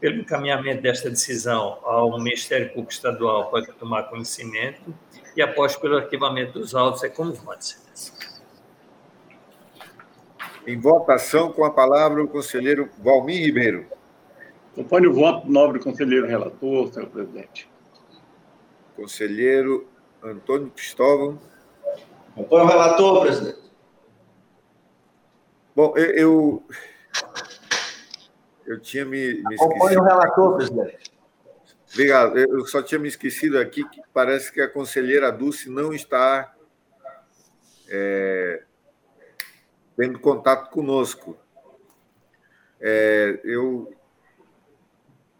Pelo 0.00 0.20
encaminhamento 0.20 0.82
desta 0.82 1.10
decisão 1.10 1.78
ao 1.84 2.18
Ministério 2.18 2.68
Público 2.68 2.92
Estadual 2.92 3.50
pode 3.50 3.72
tomar 3.74 4.04
conhecimento 4.04 4.94
e, 5.36 5.42
após 5.42 5.76
pelo 5.76 5.96
arquivamento 5.96 6.58
dos 6.58 6.74
autos, 6.74 7.02
é 7.04 7.08
como 7.08 7.32
voto, 7.32 7.76
Em 10.66 10.78
votação, 10.78 11.52
com 11.52 11.64
a 11.64 11.70
palavra 11.70 12.22
o 12.22 12.28
conselheiro 12.28 12.88
Valmir 12.98 13.44
Ribeiro. 13.44 13.86
Acompanhe 14.72 15.06
o 15.06 15.12
voto, 15.12 15.50
nobre 15.50 15.78
conselheiro 15.78 16.26
relator, 16.26 16.92
senhor 16.92 17.08
presidente. 17.08 17.68
Conselheiro 18.96 19.86
Antônio 20.22 20.70
Cristóvão. 20.70 21.38
Acompanhe 22.32 22.64
o 22.64 22.66
relator, 22.66 23.20
presidente. 23.20 23.62
Bom, 25.76 25.94
eu, 25.96 26.10
eu, 26.12 26.66
eu 28.66 28.80
tinha 28.80 29.04
me, 29.04 29.42
me 29.42 29.54
Acompanhe 29.54 29.96
o 29.98 30.02
relator, 30.02 30.56
presidente. 30.56 31.12
Obrigado. 31.92 32.38
Eu 32.38 32.66
só 32.66 32.82
tinha 32.82 32.98
me 32.98 33.08
esquecido 33.08 33.58
aqui 33.58 33.84
que 33.88 34.00
parece 34.14 34.50
que 34.50 34.62
a 34.62 34.68
conselheira 34.68 35.30
Dulce 35.30 35.68
não 35.68 35.92
está 35.92 36.54
é, 37.86 38.62
tendo 39.94 40.18
contato 40.18 40.70
conosco. 40.70 41.36
É, 42.80 43.40
eu 43.44 43.92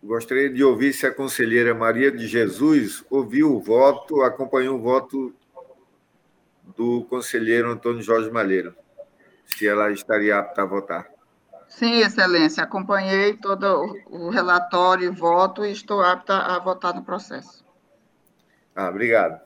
gostaria 0.03 0.51
de 0.51 0.62
ouvir 0.62 0.93
se 0.93 1.07
a 1.07 1.14
conselheira 1.14 1.74
Maria 1.74 2.12
de 2.12 2.26
Jesus 2.26 3.03
ouviu 3.09 3.57
o 3.57 3.61
voto, 3.61 4.20
acompanhou 4.22 4.76
o 4.76 4.82
voto 4.82 5.34
do 6.77 7.05
conselheiro 7.05 7.71
Antônio 7.71 8.03
Jorge 8.03 8.31
Malheiro, 8.31 8.75
se 9.45 9.67
ela 9.67 9.91
estaria 9.91 10.39
apta 10.39 10.63
a 10.63 10.67
votar. 10.67 11.11
Sim, 11.69 12.01
Excelência, 12.01 12.63
acompanhei 12.63 13.37
todo 13.37 13.97
o 14.07 14.29
relatório 14.29 15.11
e 15.11 15.15
voto 15.15 15.65
e 15.65 15.73
estou 15.73 16.03
apta 16.03 16.37
a 16.37 16.59
votar 16.59 16.95
no 16.95 17.03
processo. 17.03 17.65
Ah, 18.75 18.89
obrigado. 18.89 19.41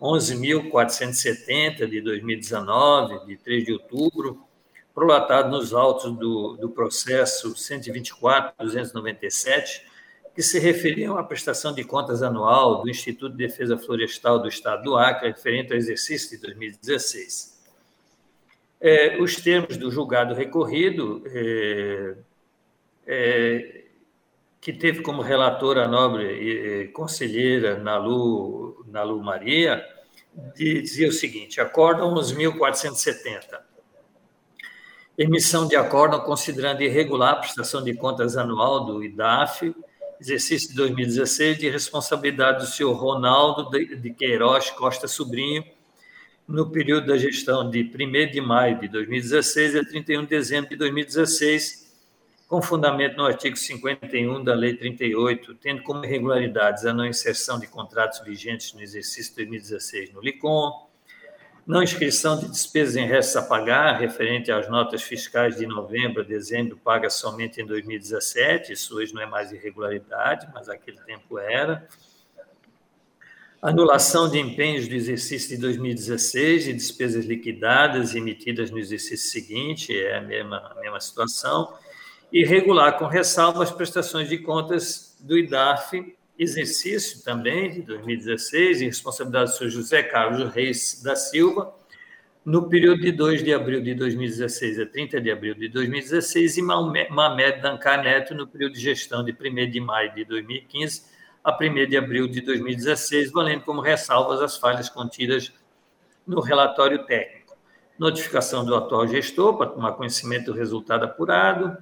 11.470 0.00 1.86
de 1.86 2.00
2019, 2.00 3.26
de 3.26 3.36
3 3.36 3.64
de 3.64 3.72
outubro, 3.72 4.42
prolatado 4.94 5.50
nos 5.50 5.74
autos 5.74 6.16
do, 6.16 6.56
do 6.56 6.70
processo 6.70 7.52
124.297, 7.52 9.82
que 10.40 10.46
se 10.46 10.58
referiam 10.58 11.18
à 11.18 11.22
prestação 11.22 11.70
de 11.70 11.84
contas 11.84 12.22
anual 12.22 12.80
do 12.80 12.88
Instituto 12.88 13.36
de 13.36 13.46
Defesa 13.46 13.76
Florestal 13.76 14.38
do 14.38 14.48
Estado 14.48 14.84
do 14.84 14.96
Acre, 14.96 15.28
referente 15.28 15.70
ao 15.70 15.76
exercício 15.76 16.30
de 16.30 16.38
2016. 16.38 17.60
É, 18.80 19.20
os 19.20 19.36
termos 19.36 19.76
do 19.76 19.90
julgado 19.90 20.32
recorrido, 20.32 21.22
é, 21.26 22.14
é, 23.06 23.84
que 24.62 24.72
teve 24.72 25.02
como 25.02 25.20
relatora 25.20 25.84
a 25.84 25.88
nobre 25.88 26.88
conselheira 26.94 27.78
Nalu, 27.78 28.82
Nalu 28.88 29.22
Maria, 29.22 29.86
dizia 30.56 31.08
o 31.08 31.12
seguinte: 31.12 31.60
Acórdão 31.60 32.14
11.470. 32.14 33.60
Emissão 35.18 35.68
de 35.68 35.76
acórdão 35.76 36.20
considerando 36.20 36.80
irregular 36.80 37.32
a 37.34 37.36
prestação 37.36 37.84
de 37.84 37.92
contas 37.92 38.38
anual 38.38 38.86
do 38.86 39.04
IDAF, 39.04 39.74
exercício 40.20 40.68
de 40.68 40.74
2016, 40.74 41.58
de 41.58 41.70
responsabilidade 41.70 42.60
do 42.60 42.66
senhor 42.66 42.92
Ronaldo 42.92 43.70
de 43.70 44.10
Queiroz 44.12 44.70
Costa 44.70 45.08
Sobrinho, 45.08 45.64
no 46.46 46.70
período 46.70 47.06
da 47.06 47.16
gestão 47.16 47.70
de 47.70 47.82
1 47.82 48.30
de 48.30 48.40
maio 48.40 48.78
de 48.80 48.88
2016 48.88 49.76
a 49.76 49.84
31 49.84 50.22
de 50.22 50.28
dezembro 50.28 50.70
de 50.70 50.76
2016, 50.76 51.88
com 52.46 52.60
fundamento 52.60 53.16
no 53.16 53.24
artigo 53.24 53.56
51 53.56 54.42
da 54.42 54.54
Lei 54.54 54.76
38, 54.76 55.54
tendo 55.54 55.82
como 55.82 56.04
irregularidades 56.04 56.84
a 56.84 56.92
não 56.92 57.06
inserção 57.06 57.58
de 57.58 57.68
contratos 57.68 58.20
vigentes 58.20 58.74
no 58.74 58.82
exercício 58.82 59.34
2016 59.36 60.12
no 60.12 60.20
LICOM, 60.20 60.89
não 61.70 61.84
inscrição 61.84 62.36
de 62.36 62.48
despesas 62.48 62.96
em 62.96 63.06
restos 63.06 63.36
a 63.36 63.42
pagar 63.42 63.96
referente 63.96 64.50
às 64.50 64.68
notas 64.68 65.04
fiscais 65.04 65.54
de 65.54 65.68
novembro 65.68 66.22
a 66.22 66.24
dezembro 66.24 66.76
pagas 66.76 67.14
somente 67.14 67.62
em 67.62 67.64
2017, 67.64 68.72
isso 68.72 68.96
hoje 68.96 69.14
não 69.14 69.22
é 69.22 69.26
mais 69.26 69.52
irregularidade, 69.52 70.48
mas 70.52 70.68
aquele 70.68 70.98
tempo 71.06 71.38
era, 71.38 71.86
anulação 73.62 74.28
de 74.28 74.40
empenhos 74.40 74.88
do 74.88 74.96
exercício 74.96 75.50
de 75.50 75.58
2016 75.58 76.66
e 76.66 76.72
despesas 76.72 77.24
liquidadas 77.24 78.16
emitidas 78.16 78.72
no 78.72 78.78
exercício 78.80 79.30
seguinte, 79.30 79.96
é 79.96 80.16
a 80.16 80.20
mesma, 80.20 80.56
a 80.56 80.80
mesma 80.80 80.98
situação, 80.98 81.72
e 82.32 82.44
regular 82.44 82.98
com 82.98 83.06
ressalva 83.06 83.62
as 83.62 83.70
prestações 83.70 84.28
de 84.28 84.38
contas 84.38 85.16
do 85.20 85.38
IDAF, 85.38 86.16
exercício 86.40 87.22
também 87.22 87.70
de 87.70 87.82
2016, 87.82 88.80
em 88.80 88.86
responsabilidade 88.86 89.50
do 89.50 89.56
senhor 89.58 89.70
José 89.70 90.02
Carlos 90.02 90.50
Reis 90.54 91.02
da 91.04 91.14
Silva, 91.14 91.74
no 92.42 92.66
período 92.66 93.02
de 93.02 93.12
2 93.12 93.44
de 93.44 93.52
abril 93.52 93.82
de 93.82 93.94
2016 93.94 94.80
a 94.80 94.86
30 94.86 95.20
de 95.20 95.30
abril 95.30 95.54
de 95.54 95.68
2016, 95.68 96.56
e 96.56 96.62
Mamed 96.62 97.60
Dancar 97.60 98.02
Neto, 98.02 98.34
no 98.34 98.46
período 98.46 98.72
de 98.72 98.80
gestão 98.80 99.22
de 99.22 99.32
1 99.32 99.70
de 99.70 99.80
maio 99.80 100.14
de 100.14 100.24
2015 100.24 101.02
a 101.44 101.54
1 101.54 101.86
de 101.86 101.98
abril 101.98 102.26
de 102.26 102.40
2016, 102.40 103.30
valendo 103.32 103.62
como 103.64 103.82
ressalvas 103.82 104.40
as 104.40 104.56
falhas 104.56 104.88
contidas 104.88 105.52
no 106.26 106.40
relatório 106.40 107.04
técnico. 107.04 107.54
Notificação 107.98 108.64
do 108.64 108.74
atual 108.74 109.06
gestor 109.06 109.58
para 109.58 109.68
tomar 109.68 109.92
conhecimento 109.92 110.46
do 110.46 110.58
resultado 110.58 111.04
apurado 111.04 111.76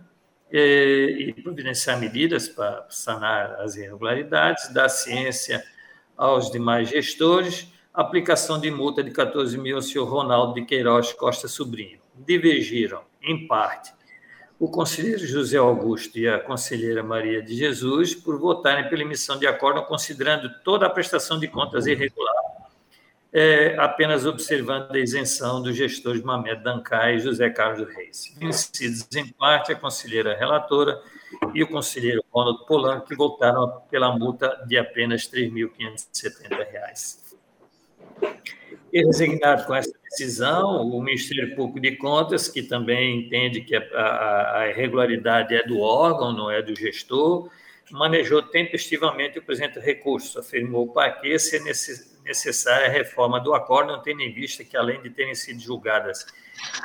e, 0.52 1.34
providenciar 1.42 1.98
medidas 1.98 2.48
para 2.48 2.86
sanar 2.88 3.60
as 3.60 3.76
irregularidades, 3.76 4.72
dar 4.72 4.88
ciência 4.88 5.62
aos 6.16 6.50
demais 6.50 6.88
gestores, 6.88 7.68
aplicação 7.92 8.60
de 8.60 8.70
multa 8.70 9.02
de 9.02 9.10
14 9.10 9.56
mil 9.58 9.76
ao 9.76 9.82
senhor 9.82 10.04
Ronaldo 10.04 10.54
de 10.54 10.64
Queiroz 10.64 11.12
Costa 11.12 11.48
Sobrinho. 11.48 12.00
Divergiram, 12.14 13.02
em 13.22 13.46
parte, 13.46 13.92
o 14.58 14.68
conselheiro 14.68 15.24
José 15.24 15.56
Augusto 15.56 16.18
e 16.18 16.28
a 16.28 16.40
conselheira 16.40 17.02
Maria 17.02 17.40
de 17.40 17.54
Jesus 17.54 18.14
por 18.14 18.38
votarem 18.38 18.88
pela 18.88 19.02
emissão 19.02 19.38
de 19.38 19.46
acordo 19.46 19.84
considerando 19.84 20.50
toda 20.64 20.86
a 20.86 20.90
prestação 20.90 21.38
de 21.38 21.46
contas 21.46 21.86
irregular, 21.86 22.37
é, 23.32 23.76
apenas 23.78 24.24
observando 24.24 24.94
a 24.94 24.98
isenção 24.98 25.62
dos 25.62 25.76
gestores 25.76 26.22
Mamed 26.22 26.62
Dancai 26.62 27.16
e 27.16 27.20
José 27.20 27.50
Carlos 27.50 27.86
Reis. 27.94 28.34
Vencidos 28.38 29.06
em 29.14 29.28
parte 29.28 29.72
a 29.72 29.76
conselheira 29.76 30.36
relatora 30.36 31.00
e 31.54 31.62
o 31.62 31.68
conselheiro 31.68 32.24
Ronald 32.32 32.64
Polanco, 32.66 33.06
que 33.06 33.14
votaram 33.14 33.82
pela 33.90 34.16
multa 34.16 34.64
de 34.66 34.78
apenas 34.78 35.30
R$ 35.30 35.50
3.570. 35.50 37.28
E 38.90 39.04
resignado 39.04 39.66
com 39.66 39.74
essa 39.74 39.92
decisão, 40.02 40.80
o 40.88 41.02
Ministério 41.02 41.54
Público 41.54 41.80
de 41.80 41.96
Contas, 41.96 42.48
que 42.48 42.62
também 42.62 43.20
entende 43.20 43.60
que 43.60 43.76
a, 43.76 44.60
a 44.60 44.68
irregularidade 44.70 45.54
é 45.54 45.62
do 45.66 45.80
órgão, 45.80 46.32
não 46.32 46.50
é 46.50 46.62
do 46.62 46.74
gestor, 46.74 47.50
manejou 47.90 48.42
tempestivamente 48.42 49.38
o 49.38 49.42
presente 49.42 49.78
recurso, 49.78 50.38
afirmou 50.38 50.88
para 50.88 51.12
que 51.12 51.38
ser 51.38 51.62
necessária 52.28 52.90
reforma 52.90 53.40
do 53.40 53.54
acordo, 53.54 54.00
tendo 54.02 54.20
em 54.20 54.32
vista 54.32 54.62
que, 54.62 54.76
além 54.76 55.00
de 55.00 55.08
terem 55.08 55.34
sido 55.34 55.58
julgadas 55.58 56.26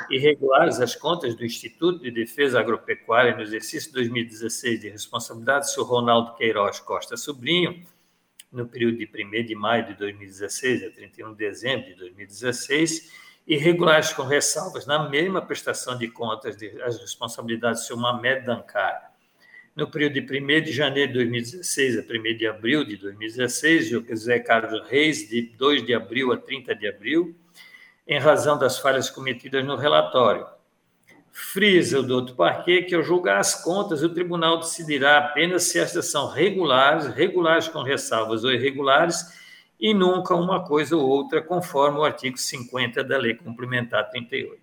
irregulares 0.10 0.80
as 0.80 0.96
contas 0.96 1.36
do 1.36 1.46
Instituto 1.46 2.00
de 2.00 2.12
Defesa 2.12 2.60
Agropecuária 2.60 3.36
no 3.36 3.42
exercício 3.42 3.92
2016 3.92 4.80
de 4.80 4.90
responsabilidade 4.90 5.66
do 5.66 5.72
senhor 5.72 5.88
Ronaldo 5.88 6.36
Queiroz 6.36 6.80
Costa 6.80 7.18
Sobrinho, 7.18 7.86
no 8.52 8.68
período 8.68 8.98
de 8.98 9.06
1 9.06 9.46
de 9.46 9.56
maio 9.56 9.86
de 9.88 9.96
2016 9.96 10.86
a 10.86 10.92
31 10.92 11.32
de 11.32 11.38
dezembro 11.38 11.88
de 11.88 11.96
2016, 11.96 13.12
irregulares 13.46 14.14
com 14.14 14.24
ressalvas 14.24 14.86
na 14.86 15.10
mesma 15.10 15.42
prestação 15.42 15.98
de 15.98 16.08
contas 16.08 16.56
de, 16.56 16.82
as 16.84 17.00
responsabilidades 17.00 17.82
do 17.82 17.88
seu 17.88 17.98
Mamed 17.98 18.46
Dankar. 18.46 19.13
No 19.76 19.90
período 19.90 20.14
de 20.14 20.22
1 20.22 20.66
de 20.66 20.72
janeiro 20.72 21.14
de 21.14 21.18
2016 21.20 21.98
a 21.98 22.02
1 22.02 22.38
de 22.38 22.46
abril 22.46 22.86
de 22.86 22.96
2016, 22.96 23.90
José 23.90 24.38
Carlos 24.38 24.88
Reis, 24.88 25.28
de 25.28 25.42
2 25.58 25.84
de 25.84 25.96
abril 25.96 26.32
a 26.32 26.38
30 26.38 26.76
de 26.76 26.88
abril, 26.88 27.36
em 28.08 28.20
razão 28.20 28.56
das 28.56 28.78
falhas 28.78 29.10
cometidas 29.10 29.66
no 29.66 29.76
relatório. 29.76 30.46
Frisa 31.32 32.02
o 32.02 32.04
doutor 32.04 32.36
Parquet 32.36 32.84
que, 32.84 32.94
ao 32.94 33.02
julgar 33.02 33.40
as 33.40 33.64
contas, 33.64 34.04
o 34.04 34.14
tribunal 34.14 34.60
decidirá 34.60 35.18
apenas 35.18 35.64
se 35.64 35.80
estas 35.80 36.12
são 36.12 36.30
regulares, 36.30 37.08
regulares 37.08 37.68
com 37.68 37.82
ressalvas 37.82 38.44
ou 38.44 38.52
irregulares, 38.52 39.26
e 39.80 39.92
nunca 39.92 40.36
uma 40.36 40.64
coisa 40.64 40.96
ou 40.96 41.02
outra, 41.02 41.42
conforme 41.42 41.98
o 41.98 42.04
artigo 42.04 42.38
50 42.38 43.04
da 43.04 43.18
Lei 43.18 43.34
Complementar 43.34 44.08
38. 44.12 44.63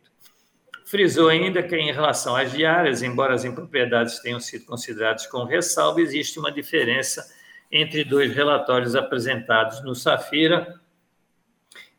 Frisou 0.90 1.28
ainda 1.28 1.62
que, 1.62 1.76
em 1.76 1.92
relação 1.92 2.34
às 2.34 2.50
diárias, 2.50 3.00
embora 3.00 3.32
as 3.32 3.44
impropriedades 3.44 4.18
tenham 4.18 4.40
sido 4.40 4.64
consideradas 4.64 5.24
com 5.24 5.44
ressalva, 5.44 6.00
existe 6.00 6.36
uma 6.40 6.50
diferença 6.50 7.32
entre 7.70 8.02
dois 8.02 8.34
relatórios 8.34 8.96
apresentados 8.96 9.84
no 9.84 9.94
Safira 9.94 10.80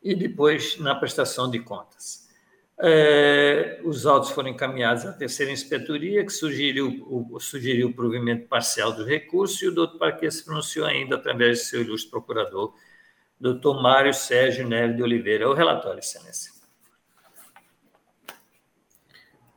e 0.02 0.14
depois 0.14 0.78
na 0.78 0.94
prestação 0.94 1.50
de 1.50 1.58
contas. 1.60 2.28
É, 2.78 3.80
os 3.82 4.04
autos 4.04 4.28
foram 4.28 4.50
encaminhados 4.50 5.06
à 5.06 5.12
terceira 5.14 5.50
inspetoria, 5.50 6.22
que 6.22 6.32
sugeriu 6.32 7.02
o, 7.08 7.40
sugeriu 7.40 7.88
o 7.88 7.94
provimento 7.94 8.46
parcial 8.46 8.92
do 8.92 9.06
recurso, 9.06 9.64
e 9.64 9.68
o 9.68 9.74
doutor 9.74 9.96
Parquet 9.96 10.30
se 10.30 10.44
pronunciou 10.44 10.84
ainda 10.84 11.16
através 11.16 11.60
de 11.60 11.64
seu 11.64 11.80
ilustre 11.80 12.10
procurador, 12.10 12.74
doutor 13.40 13.82
Mário 13.82 14.12
Sérgio 14.12 14.68
Neves 14.68 14.96
de 14.96 15.02
Oliveira. 15.02 15.48
O 15.48 15.54
relatório, 15.54 16.00
excelência. 16.00 16.51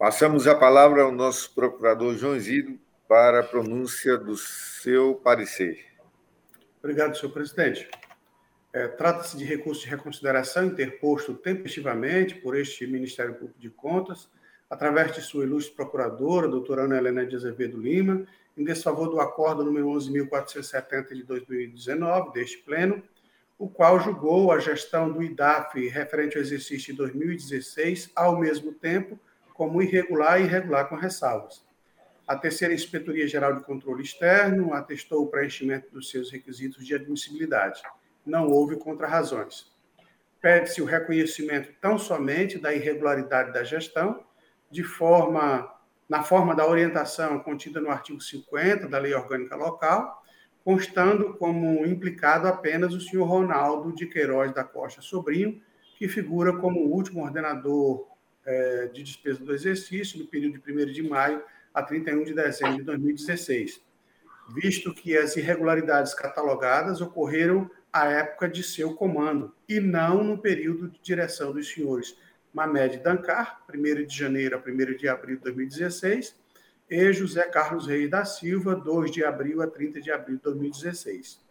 Passamos 0.06 0.45
a 0.45 0.53
palavra 0.53 1.01
ao 1.01 1.12
nosso 1.12 1.51
procurador 1.56 2.16
João 2.16 2.39
Zido 2.39 2.78
para 3.08 3.39
a 3.39 3.43
pronúncia 3.43 4.16
do 4.16 4.38
seu 4.38 5.16
parecer. 5.16 5.84
Obrigado, 6.78 7.18
senhor 7.18 7.32
presidente. 7.32 7.89
É, 8.72 8.88
Trata-se 8.88 9.36
de 9.36 9.43
recurso 9.43 9.82
de 9.82 9.89
reconsideração 9.89 10.68
interposto 10.68 11.34
tempestivamente 11.34 12.36
por 12.36 12.56
este 12.56 12.86
Ministério 12.86 13.34
Público 13.34 13.60
de 13.60 13.72
Contas, 13.72 14.30
através 14.70 15.12
de 15.12 15.22
sua 15.22 15.43
ilustre 15.43 15.76
procuradora, 15.76 16.47
doutora 16.47 16.84
Ana 16.84 16.97
Helena 16.97 17.26
de 17.26 17.36
Azevedo 17.36 17.82
Lima, 17.82 18.28
em 18.56 18.64
desfavor 18.64 19.10
do 19.10 19.20
acordo 19.20 19.66
número 19.66 19.88
11.470 19.88 21.16
de 21.16 21.24
2019, 21.24 22.32
deste 22.32 22.60
pleno, 22.60 23.01
o 23.58 23.68
qual 23.68 23.99
julgou 23.99 24.51
a 24.51 24.60
gestão 24.60 25.12
do 25.12 25.24
IDAF 25.24 25.88
referente 25.88 26.38
ao 26.38 26.43
exercício 26.43 26.93
de 26.93 26.97
2016, 26.99 28.12
ao 28.16 28.38
mesmo 28.38 28.72
tempo, 28.72 29.20
como 29.56 29.82
irregular 29.82 30.39
e 30.39 30.43
irregular 30.43 30.88
com 30.88 30.95
ressalvas. 30.95 31.66
A 32.28 32.36
terceira 32.36 32.74
Inspetoria 32.74 33.28
Geral 33.28 33.56
de 33.56 33.64
Controle 33.64 34.03
Externo 34.03 34.74
atestou 34.74 35.24
o 35.24 35.28
preenchimento 35.28 35.91
dos 35.91 36.10
seus 36.10 36.32
requisitos 36.32 36.86
de 36.86 36.93
admissibilidade 36.93 37.82
não 38.26 38.49
houve 38.49 38.78
contrarrazões. 38.78 39.72
Pede-se 40.41 40.82
o 40.82 40.86
reconhecimento 40.86 41.74
tão 41.80 41.97
somente 41.97 42.58
da 42.58 42.74
irregularidade 42.74 43.53
da 43.53 43.64
gestão, 43.64 44.24
de 44.70 44.84
forma 44.84 45.72
na 46.08 46.22
forma 46.22 46.53
da 46.53 46.68
orientação 46.68 47.39
contida 47.39 47.82
no 47.82 47.89
artigo 47.89 48.22
50 48.22 48.88
da 48.88 48.99
Lei 48.99 49.14
Orgânica 49.16 49.56
Local, 49.56 50.22
constando 50.64 51.34
como 51.36 51.84
implicado 51.86 52.47
apenas 52.47 52.93
o 52.93 53.01
senhor 53.01 53.26
Ronaldo 53.26 53.93
de 53.93 54.06
Queiroz 54.06 54.53
da 54.53 54.64
Costa 54.64 55.01
Sobrinho, 55.01 55.60
que 55.97 56.08
figura 56.08 56.58
como 56.58 56.80
o 56.80 56.91
último 56.91 57.24
ordenador 57.24 58.08
eh, 58.46 58.89
de 58.93 59.04
despesa 59.04 59.43
do 59.43 59.54
exercício 59.54 60.20
no 60.20 60.28
período 60.28 60.60
de 60.60 60.72
1 60.72 60.86
de 60.91 61.02
maio 61.02 61.41
a 61.74 61.82
31 61.82 62.24
de 62.24 62.34
dezembro 62.34 62.78
de 62.78 62.84
2016, 62.84 63.82
visto 64.54 64.93
que 64.93 65.18
as 65.18 65.36
irregularidades 65.36 66.14
catalogadas 66.14 67.02
ocorreram 67.02 67.70
à 67.91 68.08
época 68.08 68.48
de 68.48 68.62
seu 68.62 68.93
comando, 68.93 69.54
e 69.68 69.80
não 69.80 70.24
no 70.24 70.38
período 70.38 70.89
de 70.89 71.00
direção 71.02 71.52
dos 71.52 71.72
senhores 71.72 72.16
Mamed 72.54 73.00
Dancar, 73.00 73.64
1 73.74 74.06
de 74.06 74.18
janeiro 74.18 74.56
a 74.56 74.60
1 74.60 74.98
de 74.98 75.08
abril 75.08 75.38
de 75.38 75.43
2016, 75.43 76.36
e 76.89 77.14
José 77.14 77.43
Carlos 77.43 77.88
Reis 77.88 78.10
da 78.10 78.24
Silva, 78.24 78.76
2 78.76 79.12
de 79.12 79.24
abril 79.24 79.62
a 79.62 79.68
30 79.68 80.00
de 80.00 80.12
abril 80.12 80.38
de 80.38 80.43
2016. 80.43 81.45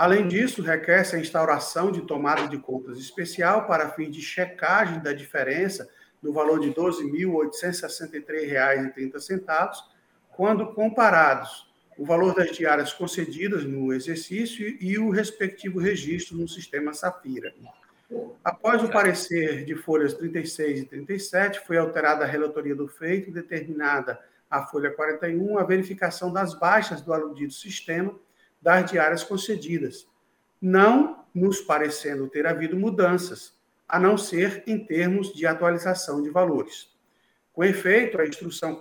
Além 0.00 0.26
disso, 0.26 0.62
requer-se 0.62 1.14
a 1.14 1.18
instauração 1.18 1.92
de 1.92 2.00
tomada 2.00 2.48
de 2.48 2.56
contas 2.56 2.98
especial 2.98 3.66
para 3.66 3.90
fim 3.90 4.10
de 4.10 4.22
checagem 4.22 4.98
da 5.00 5.12
diferença 5.12 5.86
no 6.22 6.32
valor 6.32 6.58
de 6.58 6.68
R$ 6.68 6.74
12.863,30, 6.74 9.72
quando 10.30 10.72
comparados 10.72 11.70
o 11.98 12.06
valor 12.06 12.34
das 12.34 12.56
diárias 12.56 12.94
concedidas 12.94 13.62
no 13.64 13.92
exercício 13.92 14.74
e 14.80 14.98
o 14.98 15.10
respectivo 15.10 15.78
registro 15.78 16.38
no 16.38 16.48
sistema 16.48 16.94
Safira. 16.94 17.52
Após 18.42 18.82
o 18.82 18.88
parecer 18.88 19.66
de 19.66 19.76
folhas 19.76 20.14
36 20.14 20.80
e 20.80 20.86
37, 20.86 21.60
foi 21.66 21.76
alterada 21.76 22.24
a 22.24 22.26
relatoria 22.26 22.74
do 22.74 22.88
feito 22.88 23.30
determinada 23.30 24.18
a 24.48 24.64
folha 24.64 24.90
41 24.90 25.58
a 25.58 25.62
verificação 25.62 26.32
das 26.32 26.58
baixas 26.58 27.02
do 27.02 27.12
aludido 27.12 27.52
sistema 27.52 28.18
das 28.60 28.90
diárias 28.90 29.22
concedidas, 29.22 30.06
não 30.60 31.24
nos 31.34 31.60
parecendo 31.60 32.28
ter 32.28 32.46
havido 32.46 32.76
mudanças, 32.76 33.58
a 33.88 33.98
não 33.98 34.16
ser 34.16 34.62
em 34.66 34.84
termos 34.84 35.32
de 35.32 35.46
atualização 35.46 36.22
de 36.22 36.30
valores. 36.30 36.90
Com 37.52 37.64
efeito, 37.64 38.20
a 38.20 38.26
instrução 38.26 38.76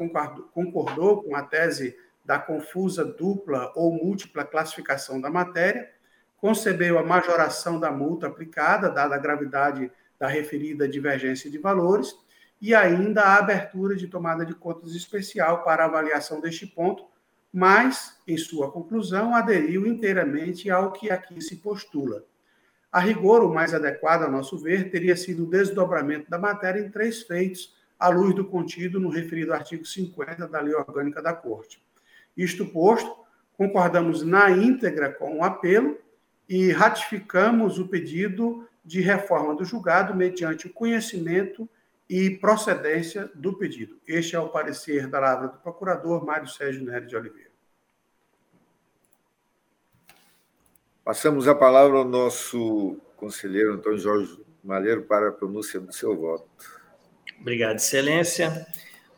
concordou 0.54 1.24
com 1.24 1.36
a 1.36 1.44
tese 1.44 1.98
da 2.24 2.38
confusa 2.38 3.04
dupla 3.04 3.72
ou 3.76 3.92
múltipla 3.92 4.46
classificação 4.46 5.20
da 5.20 5.30
matéria, 5.30 5.90
concebeu 6.38 7.00
a 7.00 7.04
majoração 7.04 7.80
da 7.80 7.92
multa 7.92 8.28
aplicada, 8.28 8.90
dada 8.90 9.16
a 9.16 9.20
gravidade 9.20 9.92
da 10.20 10.28
referida 10.28 10.88
divergência 10.88 11.50
de 11.50 11.58
valores, 11.58 12.16
e 12.62 12.76
ainda 12.76 13.24
a 13.24 13.38
abertura 13.38 13.96
de 13.96 14.08
tomada 14.08 14.46
de 14.46 14.54
contas 14.54 14.94
especial 14.94 15.64
para 15.64 15.86
avaliação 15.86 16.40
deste 16.40 16.68
ponto, 16.68 17.06
mas, 17.52 18.18
em 18.28 18.38
sua 18.38 18.72
conclusão, 18.72 19.34
aderiu 19.34 19.88
inteiramente 19.88 20.70
ao 20.70 20.92
que 20.92 21.10
aqui 21.10 21.42
se 21.42 21.58
postula. 21.58 22.24
A 22.92 23.00
rigor, 23.00 23.44
o 23.44 23.54
mais 23.54 23.74
adequado, 23.74 24.24
a 24.24 24.30
nosso 24.30 24.58
ver, 24.58 24.90
teria 24.90 25.16
sido 25.16 25.44
o 25.44 25.50
desdobramento 25.50 26.30
da 26.30 26.38
matéria 26.38 26.80
em 26.80 26.90
três 26.90 27.22
feitos, 27.24 27.76
à 28.00 28.08
luz 28.10 28.34
do 28.34 28.46
contido 28.46 29.00
no 29.00 29.10
referido 29.10 29.54
artigo 29.54 29.86
50 29.86 30.48
da 30.48 30.62
Lei 30.62 30.74
Orgânica 30.74 31.22
da 31.22 31.34
Corte. 31.34 31.84
Isto 32.36 32.66
posto, 32.66 33.14
concordamos 33.58 34.24
na 34.24 34.50
íntegra 34.50 35.12
com 35.12 35.40
o 35.40 35.44
apelo 35.44 35.98
e 36.48 36.72
ratificamos 36.72 37.78
o 37.78 37.88
pedido 37.88 38.68
de 38.84 39.02
reforma 39.02 39.54
do 39.54 39.66
julgado 39.66 40.16
mediante 40.16 40.66
o 40.66 40.74
conhecimento 40.74 41.70
e 42.10 42.32
procedência 42.32 43.30
do 43.36 43.56
pedido. 43.56 44.00
Este 44.08 44.36
é 44.36 44.40
o 44.40 44.50
parecer 44.50 45.04
da 45.04 45.20
palavra 45.20 45.48
do 45.50 45.58
procurador 45.60 46.26
Mário 46.26 46.48
Sérgio 46.48 46.84
Nery 46.84 47.06
de 47.06 47.16
Oliveira. 47.16 47.50
Passamos 51.04 51.48
a 51.48 51.54
palavra 51.54 52.00
ao 52.00 52.06
nosso 52.06 52.98
conselheiro 53.16 53.74
Antônio 53.74 54.00
Jorge 54.00 54.40
Malheiro 54.64 55.04
para 55.04 55.30
a 55.30 55.32
pronúncia 55.32 55.80
do 55.80 55.94
seu 55.94 56.16
voto. 56.18 56.50
Obrigado, 57.40 57.78
Excelência. 57.78 58.66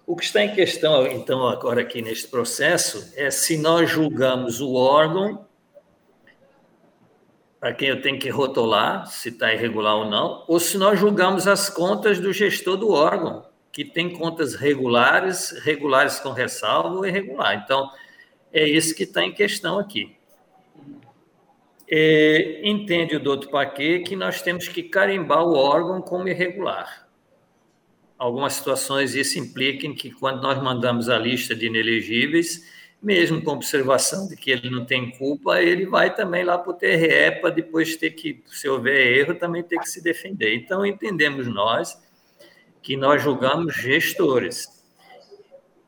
O 0.05 0.15
que 0.15 0.25
está 0.25 0.43
em 0.43 0.53
questão, 0.53 1.07
então, 1.07 1.47
agora 1.47 1.81
aqui 1.81 2.01
neste 2.01 2.27
processo, 2.27 3.13
é 3.15 3.31
se 3.31 3.57
nós 3.57 3.89
julgamos 3.89 4.59
o 4.59 4.73
órgão 4.73 5.47
para 7.61 7.73
quem 7.73 7.87
eu 7.87 8.01
tenho 8.01 8.19
que 8.19 8.27
rotular 8.27 9.05
se 9.05 9.29
está 9.29 9.53
irregular 9.53 9.95
ou 9.95 10.09
não, 10.09 10.43
ou 10.47 10.59
se 10.59 10.77
nós 10.77 10.99
julgamos 10.99 11.47
as 11.47 11.69
contas 11.69 12.19
do 12.19 12.33
gestor 12.33 12.75
do 12.75 12.89
órgão, 12.89 13.45
que 13.71 13.85
tem 13.85 14.09
contas 14.09 14.55
regulares, 14.55 15.51
regulares 15.63 16.19
com 16.19 16.31
ressalva 16.31 16.89
ou 16.89 17.05
irregular. 17.05 17.61
Então, 17.63 17.89
é 18.51 18.67
isso 18.67 18.93
que 18.93 19.03
está 19.03 19.23
em 19.23 19.31
questão 19.31 19.79
aqui. 19.79 20.17
É, 21.89 22.67
entende 22.67 23.15
o 23.15 23.19
doutor 23.19 23.49
Paquet 23.49 23.99
que 23.99 24.15
nós 24.17 24.41
temos 24.41 24.67
que 24.67 24.83
carimbar 24.83 25.43
o 25.43 25.53
órgão 25.53 26.01
como 26.01 26.27
irregular 26.27 27.09
algumas 28.21 28.53
situações 28.53 29.15
isso 29.15 29.39
implica 29.39 29.87
em 29.87 29.95
que 29.95 30.11
quando 30.11 30.43
nós 30.43 30.61
mandamos 30.61 31.09
a 31.09 31.17
lista 31.17 31.55
de 31.55 31.65
inelegíveis, 31.65 32.70
mesmo 33.01 33.41
com 33.41 33.51
observação 33.51 34.27
de 34.27 34.35
que 34.35 34.51
ele 34.51 34.69
não 34.69 34.85
tem 34.85 35.11
culpa, 35.11 35.59
ele 35.59 35.87
vai 35.87 36.13
também 36.13 36.43
lá 36.43 36.57
para 36.57 36.71
o 36.71 36.73
TRE 36.73 37.39
para 37.41 37.49
depois 37.49 37.95
ter 37.95 38.11
que, 38.11 38.43
se 38.47 38.69
houver 38.69 39.17
erro, 39.17 39.35
também 39.35 39.63
ter 39.63 39.79
que 39.79 39.89
se 39.89 40.01
defender. 40.03 40.53
Então, 40.53 40.85
entendemos 40.85 41.47
nós 41.47 41.99
que 42.81 42.95
nós 42.95 43.21
julgamos 43.21 43.75
gestores. 43.75 44.67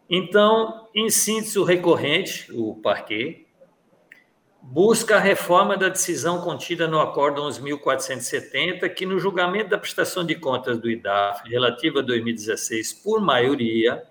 Então, 0.09 0.88
em 0.93 1.09
síntese, 1.09 1.59
o 1.59 1.64
recorrente, 1.64 2.51
o 2.51 2.76
parquet, 2.76 3.45
busca 4.61 5.18
a 5.18 5.20
reforma 5.20 5.78
da 5.78 5.89
decisão 5.89 6.41
contida 6.41 6.88
no 6.88 6.99
Acordo 6.99 7.41
11.470, 7.43 8.89
que 8.93 9.05
no 9.05 9.20
julgamento 9.20 9.70
da 9.70 9.78
prestação 9.78 10.26
de 10.26 10.36
contas 10.36 10.80
do 10.80 10.89
IDAF, 10.89 11.47
relativa 11.47 11.99
a 11.99 12.03
2016, 12.03 12.93
por 12.93 13.22
maioria, 13.22 14.03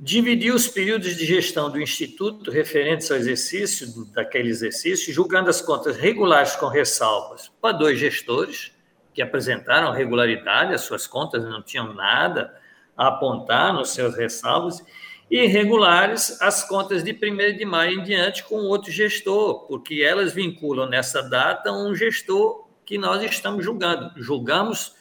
dividiu 0.00 0.54
os 0.54 0.68
períodos 0.68 1.16
de 1.16 1.26
gestão 1.26 1.68
do 1.70 1.80
Instituto 1.80 2.50
referentes 2.50 3.10
ao 3.10 3.16
exercício, 3.16 4.06
daquele 4.12 4.48
exercício, 4.48 5.12
julgando 5.12 5.50
as 5.50 5.60
contas 5.60 5.96
regulares 5.96 6.54
com 6.54 6.68
ressalvas 6.68 7.50
para 7.60 7.76
dois 7.76 7.98
gestores, 7.98 8.72
que 9.12 9.20
apresentaram 9.20 9.90
regularidade, 9.90 10.72
as 10.72 10.82
suas 10.82 11.06
contas 11.06 11.42
não 11.42 11.60
tinham 11.60 11.92
nada 11.92 12.54
a 12.96 13.08
apontar 13.08 13.74
nos 13.74 13.90
seus 13.90 14.14
ressalvos, 14.14 14.80
e 15.28 15.44
regulares 15.46 16.40
as 16.40 16.66
contas 16.66 17.02
de 17.02 17.12
1 17.12 17.56
de 17.56 17.64
maio 17.64 18.00
em 18.00 18.04
diante 18.04 18.44
com 18.44 18.56
outro 18.56 18.92
gestor, 18.92 19.66
porque 19.66 20.02
elas 20.02 20.32
vinculam 20.32 20.88
nessa 20.88 21.22
data 21.22 21.72
um 21.72 21.94
gestor 21.94 22.68
que 22.86 22.96
nós 22.96 23.22
estamos 23.22 23.64
julgando. 23.64 24.12
Julgamos 24.16 24.94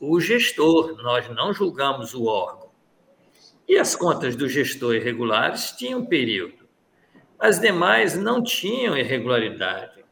o 0.00 0.20
gestor, 0.20 1.00
nós 1.02 1.28
não 1.30 1.54
julgamos 1.54 2.12
o 2.12 2.24
órgão. 2.24 2.69
E 3.70 3.78
as 3.78 3.94
contas 3.94 4.34
do 4.34 4.48
gestor 4.48 4.96
irregulares 4.96 5.70
tinham 5.70 6.04
período. 6.04 6.68
As 7.38 7.60
demais 7.60 8.16
não 8.16 8.42
tinham 8.42 8.98
irregularidade. 8.98 10.04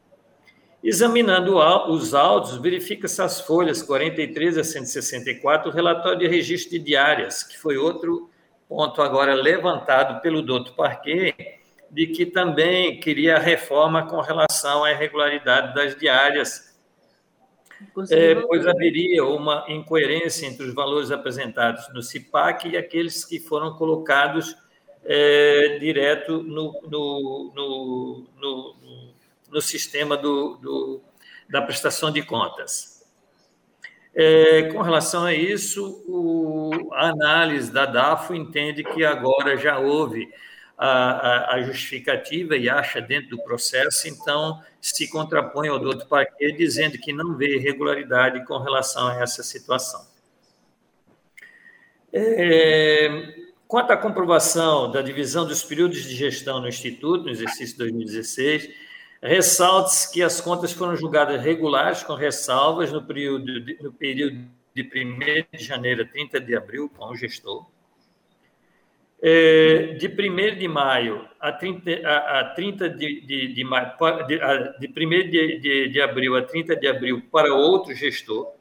Examinando 0.81 1.57
os 1.91 2.13
autos, 2.13 2.55
verifica-se 2.55 3.21
as 3.21 3.41
folhas 3.41 3.83
43 3.83 4.59
a 4.59 4.63
164, 4.63 5.69
o 5.69 5.73
relatório 5.73 6.19
de 6.19 6.27
registro 6.29 6.71
de 6.71 6.79
diárias, 6.79 7.43
que 7.43 7.59
foi 7.59 7.75
outro 7.75 8.29
ponto 8.69 9.01
agora 9.01 9.33
levantado 9.33 10.21
pelo 10.21 10.41
doutor 10.41 10.73
Parquet, 10.73 11.35
de 11.91 12.07
que 12.07 12.25
também 12.25 12.97
queria 13.01 13.35
a 13.35 13.39
reforma 13.39 14.07
com 14.07 14.21
relação 14.21 14.85
à 14.85 14.93
irregularidade 14.93 15.75
das 15.75 15.97
diárias, 15.97 16.68
é, 18.11 18.35
pois 18.35 18.67
haveria 18.67 19.25
uma 19.25 19.65
incoerência 19.67 20.45
entre 20.45 20.65
os 20.65 20.73
valores 20.73 21.11
apresentados 21.11 21.91
no 21.93 22.01
CIPAC 22.01 22.69
e 22.69 22.77
aqueles 22.77 23.23
que 23.23 23.39
foram 23.39 23.73
colocados 23.75 24.55
é, 25.03 25.77
direto 25.79 26.43
no, 26.43 26.73
no, 26.83 27.51
no, 27.55 28.25
no, 28.39 28.75
no 29.49 29.61
sistema 29.61 30.17
do, 30.17 30.57
do, 30.57 31.01
da 31.49 31.61
prestação 31.61 32.11
de 32.11 32.21
contas. 32.21 32.99
É, 34.13 34.63
com 34.73 34.81
relação 34.81 35.23
a 35.23 35.33
isso, 35.33 36.03
o, 36.07 36.89
a 36.93 37.09
análise 37.09 37.71
da 37.71 37.85
DAFO 37.85 38.33
entende 38.33 38.83
que 38.83 39.05
agora 39.05 39.55
já 39.55 39.79
houve 39.79 40.27
a, 40.87 41.55
a, 41.55 41.61
justificativa 41.61 42.55
e 42.55 42.69
acha 42.69 43.01
dentro 43.01 43.31
do 43.31 43.43
processo, 43.43 44.07
então 44.07 44.61
se 44.79 45.09
contrapõe 45.09 45.67
ao 45.67 45.77
doutor 45.77 46.07
Parquet 46.07 46.53
dizendo 46.53 46.97
que 46.97 47.11
não 47.11 47.35
vê 47.35 47.57
irregularidade 47.57 48.45
com 48.45 48.57
relação 48.57 49.07
a 49.07 49.21
essa 49.21 49.43
situação. 49.43 50.07
É, 52.13 53.35
quanto 53.67 53.91
à 53.91 53.97
comprovação 53.97 54.89
da 54.89 55.01
divisão 55.01 55.45
dos 55.45 55.63
períodos 55.63 56.03
de 56.03 56.15
gestão 56.15 56.61
no 56.61 56.67
Instituto, 56.67 57.25
no 57.25 57.29
exercício 57.29 57.77
2016, 57.77 58.69
Ressalte-se 59.21 60.13
que 60.13 60.23
as 60.23 60.39
contas 60.39 60.71
foram 60.71 60.95
julgadas 60.95 61.41
regulares, 61.41 62.03
com 62.03 62.13
ressalvas, 62.13 62.91
no 62.91 63.03
período 63.03 63.59
de, 63.59 63.77
no 63.83 63.91
período 63.91 64.47
de 64.73 64.81
1 64.81 65.57
de 65.57 65.63
janeiro 65.63 66.03
a 66.03 66.05
30 66.05 66.39
de 66.39 66.55
abril, 66.55 66.89
com 66.89 67.05
o 67.07 67.15
gestor. 67.15 67.65
É, 69.21 69.97
de 69.99 70.07
1 70.07 70.57
de 70.57 70.67
maio 70.67 71.27
a 71.41 71.51
30, 71.51 72.07
a, 72.07 72.39
a 72.39 72.53
30 72.53 72.89
de, 72.89 73.21
de, 73.21 73.53
de, 73.53 73.63
maio, 73.65 73.91
de, 74.25 74.37
de 74.79 74.87
1 74.87 75.09
de, 75.29 75.59
de, 75.59 75.89
de 75.89 76.01
abril 76.01 76.37
a 76.37 76.41
30 76.41 76.75
de 76.77 76.87
abril 76.87 77.21
para 77.29 77.53
outro 77.53 77.93
gestor, 77.93 78.53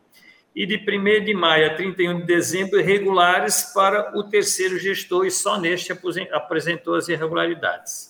e 0.55 0.67
de 0.67 0.77
1 0.77 1.25
de 1.25 1.33
maio 1.33 1.67
a 1.67 1.75
31 1.75 2.21
de 2.21 2.27
dezembro 2.27 2.83
regulares 2.83 3.71
para 3.73 4.19
o 4.19 4.25
terceiro 4.25 4.79
gestor, 4.79 5.27
e 5.27 5.31
só 5.31 5.61
neste 5.61 5.93
apresentou 6.33 6.97
as 6.97 7.09
irregularidades. 7.09 8.08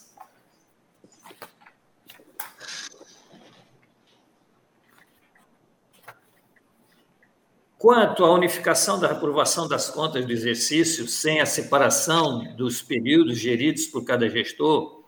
Quanto 7.78 8.24
à 8.24 8.32
unificação 8.32 8.98
da 8.98 9.12
aprovação 9.12 9.68
das 9.68 9.88
contas 9.88 10.26
do 10.26 10.32
exercício, 10.32 11.06
sem 11.06 11.40
a 11.40 11.46
separação 11.46 12.56
dos 12.56 12.82
períodos 12.82 13.38
geridos 13.38 13.86
por 13.86 14.04
cada 14.04 14.28
gestor, 14.28 15.04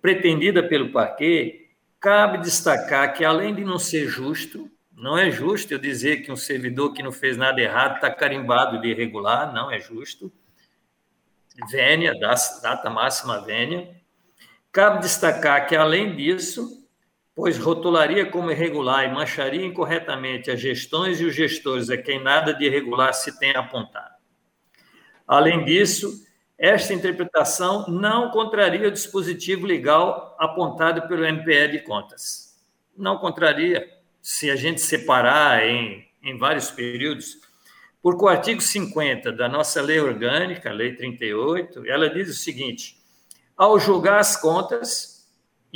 pretendida 0.00 0.62
pelo 0.62 0.92
parquê, 0.92 1.68
cabe 1.98 2.38
destacar 2.38 3.12
que, 3.12 3.24
além 3.24 3.52
de 3.52 3.64
não 3.64 3.76
ser 3.76 4.06
justo, 4.06 4.70
não 4.92 5.18
é 5.18 5.32
justo 5.32 5.72
eu 5.72 5.78
dizer 5.80 6.18
que 6.18 6.30
um 6.30 6.36
servidor 6.36 6.92
que 6.92 7.02
não 7.02 7.10
fez 7.10 7.36
nada 7.36 7.60
errado 7.60 7.96
está 7.96 8.08
carimbado 8.08 8.80
de 8.80 8.86
irregular, 8.86 9.52
não 9.52 9.68
é 9.68 9.80
justo. 9.80 10.32
Vênia, 11.68 12.14
data 12.62 12.88
máxima 12.88 13.40
vênia. 13.44 14.00
Cabe 14.70 15.00
destacar 15.00 15.66
que, 15.66 15.74
além 15.74 16.14
disso, 16.14 16.85
pois 17.36 17.58
rotularia 17.58 18.24
como 18.24 18.50
irregular 18.50 19.04
e 19.04 19.12
mancharia 19.12 19.66
incorretamente 19.66 20.50
as 20.50 20.58
gestões 20.58 21.20
e 21.20 21.26
os 21.26 21.34
gestores 21.34 21.90
a 21.90 21.96
quem 21.98 22.18
nada 22.18 22.54
de 22.54 22.64
irregular 22.64 23.12
se 23.12 23.38
tem 23.38 23.54
apontado. 23.54 24.14
Além 25.28 25.62
disso, 25.62 26.24
esta 26.56 26.94
interpretação 26.94 27.86
não 27.88 28.30
contraria 28.30 28.88
o 28.88 28.90
dispositivo 28.90 29.66
legal 29.66 30.34
apontado 30.38 31.06
pelo 31.06 31.26
MPE 31.26 31.72
de 31.72 31.80
contas. 31.80 32.58
Não 32.96 33.18
contraria, 33.18 33.86
se 34.22 34.50
a 34.50 34.56
gente 34.56 34.80
separar 34.80 35.62
em, 35.62 36.08
em 36.22 36.38
vários 36.38 36.70
períodos, 36.70 37.36
porque 38.00 38.24
o 38.24 38.28
artigo 38.28 38.62
50 38.62 39.30
da 39.30 39.46
nossa 39.46 39.82
lei 39.82 40.00
orgânica, 40.00 40.72
lei 40.72 40.96
38, 40.96 41.86
ela 41.86 42.08
diz 42.08 42.30
o 42.30 42.32
seguinte: 42.34 42.96
ao 43.54 43.78
julgar 43.78 44.20
as 44.20 44.40
contas, 44.40 45.15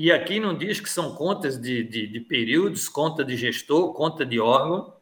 e 0.03 0.11
aqui 0.11 0.41
não 0.41 0.57
diz 0.57 0.81
que 0.81 0.89
são 0.89 1.15
contas 1.15 1.61
de, 1.61 1.85
de, 1.85 2.07
de 2.07 2.21
períodos, 2.21 2.89
conta 2.89 3.23
de 3.23 3.37
gestor, 3.37 3.93
conta 3.93 4.25
de 4.25 4.41
órgão. 4.41 4.95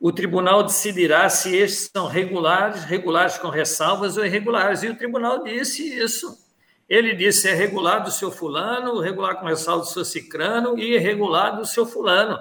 O 0.00 0.10
tribunal 0.10 0.64
decidirá 0.64 1.30
se 1.30 1.56
estes 1.56 1.88
são 1.94 2.08
regulares, 2.08 2.82
regulares 2.82 3.38
com 3.38 3.46
ressalvas 3.48 4.16
ou 4.16 4.26
irregulares. 4.26 4.82
E 4.82 4.88
o 4.88 4.96
tribunal 4.96 5.44
disse 5.44 5.96
isso. 5.96 6.44
Ele 6.88 7.14
disse 7.14 7.48
é 7.48 7.54
regular 7.54 8.02
do 8.02 8.10
seu 8.10 8.32
fulano, 8.32 8.98
regular 8.98 9.38
com 9.38 9.46
ressalva 9.46 9.84
do 9.84 9.90
seu 9.90 10.04
cicrano 10.04 10.76
e 10.76 10.94
irregular 10.94 11.56
do 11.56 11.64
seu 11.64 11.86
fulano. 11.86 12.36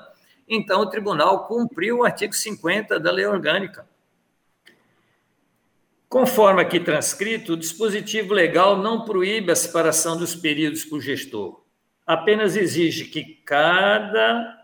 Então, 0.49 0.81
o 0.81 0.89
tribunal 0.89 1.45
cumpriu 1.45 1.99
o 1.99 2.03
artigo 2.03 2.33
50 2.33 2.99
da 2.99 3.11
lei 3.11 3.27
orgânica. 3.27 3.87
Conforme 6.09 6.61
aqui 6.61 6.79
transcrito, 6.79 7.53
o 7.53 7.57
dispositivo 7.57 8.33
legal 8.33 8.77
não 8.77 9.03
proíbe 9.03 9.51
a 9.51 9.55
separação 9.55 10.17
dos 10.17 10.33
períodos 10.33 10.85
por 10.85 11.01
gestor, 11.01 11.61
apenas 12.05 12.55
exige 12.55 13.05
que 13.05 13.41
cada 13.45 14.57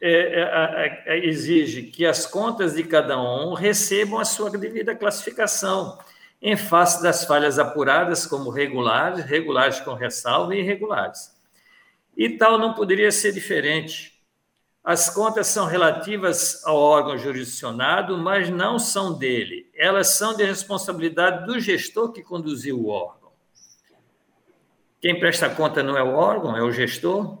é, 0.00 0.10
é, 0.10 1.02
é, 1.06 1.26
exige 1.26 1.84
que 1.84 2.04
as 2.04 2.26
contas 2.26 2.74
de 2.74 2.82
cada 2.82 3.20
um 3.20 3.54
recebam 3.54 4.18
a 4.18 4.24
sua 4.24 4.50
devida 4.50 4.94
classificação, 4.94 5.98
em 6.42 6.56
face 6.56 7.02
das 7.02 7.24
falhas 7.24 7.58
apuradas 7.58 8.26
como 8.26 8.50
regulares, 8.50 9.24
regulares 9.24 9.80
com 9.80 9.94
ressalva 9.94 10.54
e 10.54 10.60
irregulares. 10.60 11.34
E 12.16 12.30
tal 12.30 12.58
não 12.58 12.74
poderia 12.74 13.10
ser 13.12 13.32
diferente 13.32 14.15
as 14.86 15.10
contas 15.10 15.48
são 15.48 15.66
relativas 15.66 16.64
ao 16.64 16.76
órgão 16.76 17.18
jurisdicionado, 17.18 18.16
mas 18.16 18.48
não 18.48 18.78
são 18.78 19.18
dele. 19.18 19.68
Elas 19.74 20.10
são 20.10 20.36
de 20.36 20.44
responsabilidade 20.44 21.44
do 21.44 21.58
gestor 21.58 22.12
que 22.12 22.22
conduziu 22.22 22.78
o 22.78 22.86
órgão. 22.86 23.32
Quem 25.00 25.18
presta 25.18 25.50
conta 25.50 25.82
não 25.82 25.98
é 25.98 26.04
o 26.04 26.14
órgão, 26.14 26.56
é 26.56 26.62
o 26.62 26.70
gestor. 26.70 27.36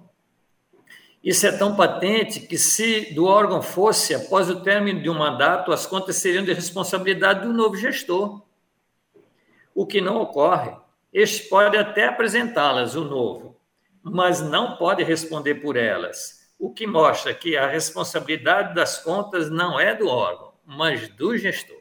Isso 1.22 1.46
é 1.46 1.52
tão 1.52 1.76
patente 1.76 2.40
que, 2.40 2.58
se 2.58 3.14
do 3.14 3.26
órgão 3.26 3.62
fosse, 3.62 4.12
após 4.12 4.50
o 4.50 4.60
término 4.62 5.00
de 5.00 5.08
um 5.08 5.14
mandato, 5.14 5.70
as 5.70 5.86
contas 5.86 6.16
seriam 6.16 6.44
de 6.44 6.52
responsabilidade 6.52 7.46
do 7.46 7.52
novo 7.52 7.76
gestor. 7.76 8.42
O 9.72 9.86
que 9.86 10.00
não 10.00 10.16
ocorre. 10.16 10.72
Este 11.12 11.48
pode 11.48 11.76
até 11.76 12.08
apresentá-las, 12.08 12.96
o 12.96 13.04
novo, 13.04 13.56
mas 14.02 14.40
não 14.40 14.76
pode 14.76 15.04
responder 15.04 15.54
por 15.56 15.76
elas 15.76 16.35
o 16.58 16.72
que 16.72 16.86
mostra 16.86 17.34
que 17.34 17.56
a 17.56 17.66
responsabilidade 17.66 18.74
das 18.74 18.98
contas 18.98 19.50
não 19.50 19.78
é 19.78 19.94
do 19.94 20.08
órgão, 20.08 20.54
mas 20.64 21.08
do 21.08 21.36
gestor. 21.36 21.80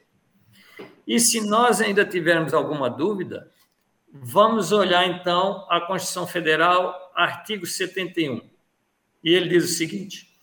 E 1.08 1.20
se 1.20 1.42
nós 1.42 1.80
ainda 1.80 2.04
tivermos 2.04 2.54
alguma 2.54 2.90
dúvida, 2.90 3.52
vamos 4.12 4.72
olhar 4.72 5.08
então 5.08 5.66
a 5.70 5.80
Constituição 5.82 6.28
Federal, 6.28 7.12
artigo 7.16 7.66
71. 7.66 8.42
E 9.24 9.34
ele 9.34 9.50
diz 9.50 9.66
o 9.66 9.74
seguinte: 9.74 10.36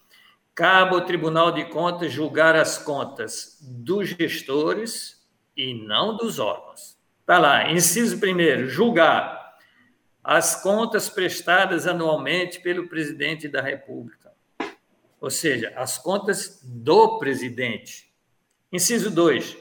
cabe 0.55 0.95
ao 0.95 1.05
Tribunal 1.05 1.53
de 1.53 1.65
Contas 1.67 2.13
julgar 2.13 2.57
as 2.57 2.79
contas 2.79 3.59
dos 3.61 4.09
gestores 4.11 5.21
e 5.57 5.75
não 5.75 6.17
dos 6.17 6.39
órgãos. 6.39 6.97
Está 7.21 7.39
lá, 7.39 7.71
inciso 7.71 8.19
primeiro, 8.19 8.69
julgar 8.69 9.43
as 10.25 10.63
contas 10.63 11.09
prestadas 11.09 11.87
anualmente 11.87 12.61
pelo 12.61 12.89
presidente 12.89 13.49
da 13.49 13.61
República 13.61 14.22
ou 15.23 15.31
seja, 15.31 15.73
as 15.77 15.97
contas 15.97 16.61
do 16.65 17.21
presidente. 17.21 18.13
Inciso 18.73 19.09
2. 19.09 19.57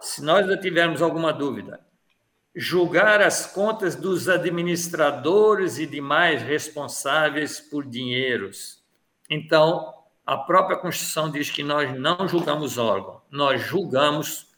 Se 0.00 0.20
nós 0.20 0.44
já 0.44 0.56
tivermos 0.56 1.00
alguma 1.00 1.32
dúvida, 1.32 1.78
julgar 2.52 3.22
as 3.22 3.46
contas 3.46 3.94
dos 3.94 4.28
administradores 4.28 5.78
e 5.78 5.86
demais 5.86 6.42
responsáveis 6.42 7.60
por 7.60 7.86
dinheiros. 7.86 8.82
Então, 9.30 9.94
a 10.26 10.36
própria 10.36 10.76
Constituição 10.76 11.30
diz 11.30 11.48
que 11.48 11.62
nós 11.62 11.96
não 11.96 12.26
julgamos 12.26 12.76
órgão, 12.76 13.22
nós 13.30 13.62
julgamos 13.62 14.48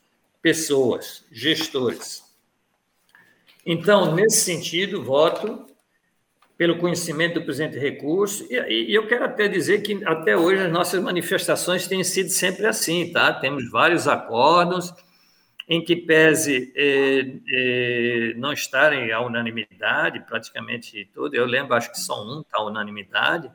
pessoas, 0.41 1.27
gestores. 1.31 2.25
Então, 3.65 4.15
nesse 4.15 4.41
sentido, 4.41 5.05
voto 5.05 5.67
pelo 6.57 6.79
conhecimento 6.79 7.35
do 7.35 7.45
presente 7.45 7.79
recurso, 7.79 8.47
e, 8.51 8.91
e, 8.91 8.95
eu 8.95 9.07
quero 9.07 9.25
até 9.25 9.47
dizer 9.47 9.83
que 9.83 10.03
até 10.05 10.37
hoje 10.37 10.63
as 10.63 10.73
nossas 10.73 11.03
manifestações 11.03 11.87
têm 11.87 12.03
sido 12.03 12.31
sempre 12.31 12.67
assim, 12.67 13.13
tá? 13.13 13.33
Temos 13.35 13.71
vários 13.71 14.09
acordos 14.09 14.93
em 15.69 15.85
que 15.85 15.97
pese 15.97 16.73
eh, 16.77 17.27
eh, 17.53 18.35
não 18.37 18.53
estarem 18.53 19.11
à 19.13 19.21
unanimidade, 19.21 20.21
praticamente 20.21 21.11
todo, 21.13 21.35
eu 21.35 21.45
lembro, 21.45 21.75
acho 21.75 21.91
que 21.91 22.01
só 22.01 22.25
um 22.25 22.41
está 22.41 22.59
à 22.59 22.65
unanimidade, 22.65 23.51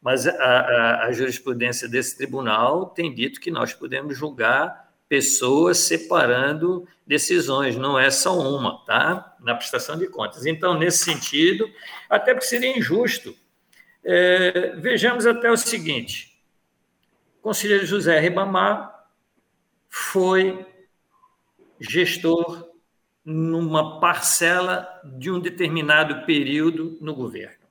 mas 0.00 0.26
a, 0.26 0.32
a, 0.32 1.06
a 1.06 1.12
jurisprudência 1.12 1.88
desse 1.88 2.16
tribunal 2.16 2.86
tem 2.86 3.12
dito 3.12 3.40
que 3.40 3.50
nós 3.50 3.74
podemos 3.74 4.16
julgar 4.16 4.89
pessoas 5.10 5.78
separando 5.78 6.86
decisões, 7.04 7.76
não 7.76 7.98
é 7.98 8.12
só 8.12 8.38
uma, 8.38 8.78
tá? 8.84 9.36
Na 9.40 9.56
prestação 9.56 9.98
de 9.98 10.06
contas. 10.06 10.46
Então, 10.46 10.78
nesse 10.78 10.98
sentido, 10.98 11.68
até 12.08 12.32
porque 12.32 12.46
seria 12.46 12.78
injusto. 12.78 13.36
É, 14.04 14.76
vejamos 14.76 15.26
até 15.26 15.50
o 15.50 15.56
seguinte: 15.56 16.40
o 17.40 17.42
conselheiro 17.42 17.84
José 17.84 18.20
Ribamar 18.20 19.04
foi 19.88 20.64
gestor 21.80 22.70
numa 23.24 23.98
parcela 23.98 24.88
de 25.18 25.28
um 25.28 25.40
determinado 25.40 26.24
período 26.24 26.96
no 27.00 27.16
governo. 27.16 27.66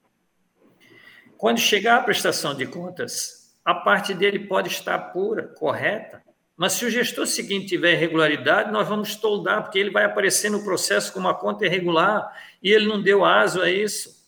Quando 1.37 1.59
chegar 1.59 1.99
a 1.99 2.03
prestação 2.03 2.53
de 2.53 2.67
contas, 2.67 3.57
a 3.63 3.73
parte 3.73 4.13
dele 4.13 4.39
pode 4.39 4.67
estar 4.67 4.99
pura, 5.13 5.47
correta, 5.47 6.21
mas 6.59 6.73
se 6.73 6.83
o 6.83 6.89
gestor 6.89 7.25
seguinte 7.25 7.67
tiver 7.67 7.93
irregularidade, 7.93 8.69
nós 8.69 8.85
vamos 8.85 9.15
toldar, 9.15 9.63
porque 9.63 9.79
ele 9.79 9.91
vai 9.91 10.03
aparecer 10.03 10.51
no 10.51 10.61
processo 10.61 11.13
com 11.13 11.17
uma 11.17 11.33
conta 11.33 11.65
irregular 11.65 12.37
e 12.61 12.69
ele 12.69 12.85
não 12.85 13.01
deu 13.01 13.23
aso 13.23 13.61
a 13.61 13.71
isso. 13.71 14.27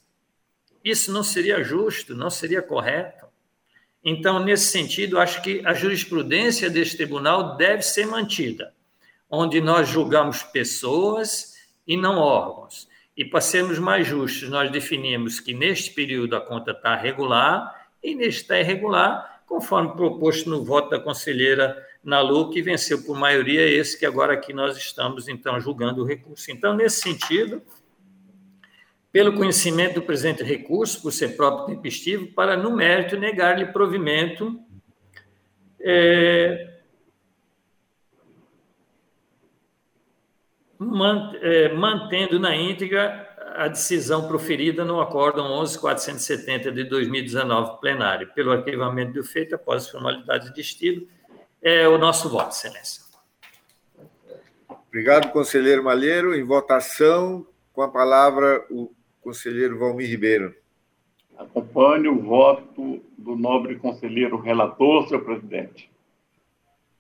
Isso 0.82 1.12
não 1.12 1.24
seria 1.24 1.62
justo, 1.62 2.16
não 2.16 2.30
seria 2.30 2.62
correto. 2.62 3.26
Então, 4.02 4.40
nesse 4.40 4.68
sentido, 4.68 5.20
acho 5.20 5.42
que 5.42 5.62
a 5.66 5.74
jurisprudência 5.74 6.70
deste 6.70 6.96
tribunal 6.96 7.58
deve 7.58 7.82
ser 7.82 8.08
mantida, 8.08 8.74
onde 9.30 9.60
nós 9.60 9.90
julgamos 9.90 10.42
pessoas 10.42 11.56
e 11.86 11.98
não 11.98 12.18
órgãos. 12.18 12.88
E 13.18 13.26
para 13.26 13.42
sermos 13.42 13.78
mais 13.78 14.08
justos, 14.08 14.48
nós 14.48 14.72
definimos 14.72 15.42
que 15.42 15.54
neste 15.54 15.92
período 15.92 16.38
a 16.38 16.40
conta 16.40 16.72
está 16.72 16.96
regular 16.96 17.90
e 18.02 18.16
neste 18.16 18.44
está 18.44 18.58
irregular, 18.58 19.44
conforme 19.46 19.98
proposto 19.98 20.50
no 20.50 20.64
voto 20.64 20.92
da 20.92 20.98
conselheira 20.98 21.91
na 22.04 22.20
LU, 22.20 22.49
que 22.49 22.62
venceu 22.62 23.04
por 23.04 23.18
maioria 23.18 23.68
esse 23.68 23.97
que 23.97 24.06
agora 24.06 24.34
aqui 24.34 24.54
nós 24.54 24.76
estamos, 24.78 25.28
então, 25.28 25.60
julgando 25.60 26.02
o 26.02 26.06
recurso. 26.06 26.52
Então, 26.52 26.76
nesse 26.76 27.02
sentido, 27.02 27.62
pelo 29.12 29.34
conhecimento 29.34 29.95
do 29.95 30.02
presente 30.02 30.43
recurso, 30.43 31.02
por 31.02 31.12
ser 31.12 31.36
próprio 31.36 31.76
tempestivo, 31.76 32.28
para, 32.28 32.58
no 32.58 32.76
mérito, 32.76 33.18
negar-lhe 33.18 33.66
provimento 33.68 34.60
é, 35.80 36.78
é 41.41 41.74
mantendo 41.74 42.39
na 42.39 42.56
íntegra 42.56 43.30
a 43.54 43.68
decisão 43.68 44.28
proferida 44.28 44.86
no 44.86 45.02
Acórdão 45.02 45.49
11.470 45.62 46.72
de 46.72 46.84
2019 46.86 47.82
plenário, 47.82 48.32
pelo 48.34 48.52
arquivamento 48.52 49.14
do 49.14 49.24
feito 49.24 49.56
após 49.56 49.89
formalidades 49.89 50.54
de 50.54 50.62
estilo, 50.62 51.06
é 51.62 51.88
o 51.88 51.97
nosso 51.97 52.30
voto, 52.30 52.51
Excelência. 52.51 53.03
Obrigado, 54.88 55.32
conselheiro 55.32 55.84
Malheiro. 55.84 56.36
Em 56.36 56.43
votação, 56.43 57.45
com 57.72 57.82
a 57.82 57.88
palavra, 57.88 58.66
o 58.70 58.91
conselheiro 59.22 59.80
Valmir 59.80 60.09
Ribeiro. 60.09 60.55
Acompanho 61.38 62.14
o 62.14 62.22
voto 62.22 63.03
do 63.18 63.36
nobre 63.36 63.78
conselheiro 63.78 64.39
relator, 64.39 65.07
senhor 65.07 65.24
presidente. 65.24 65.89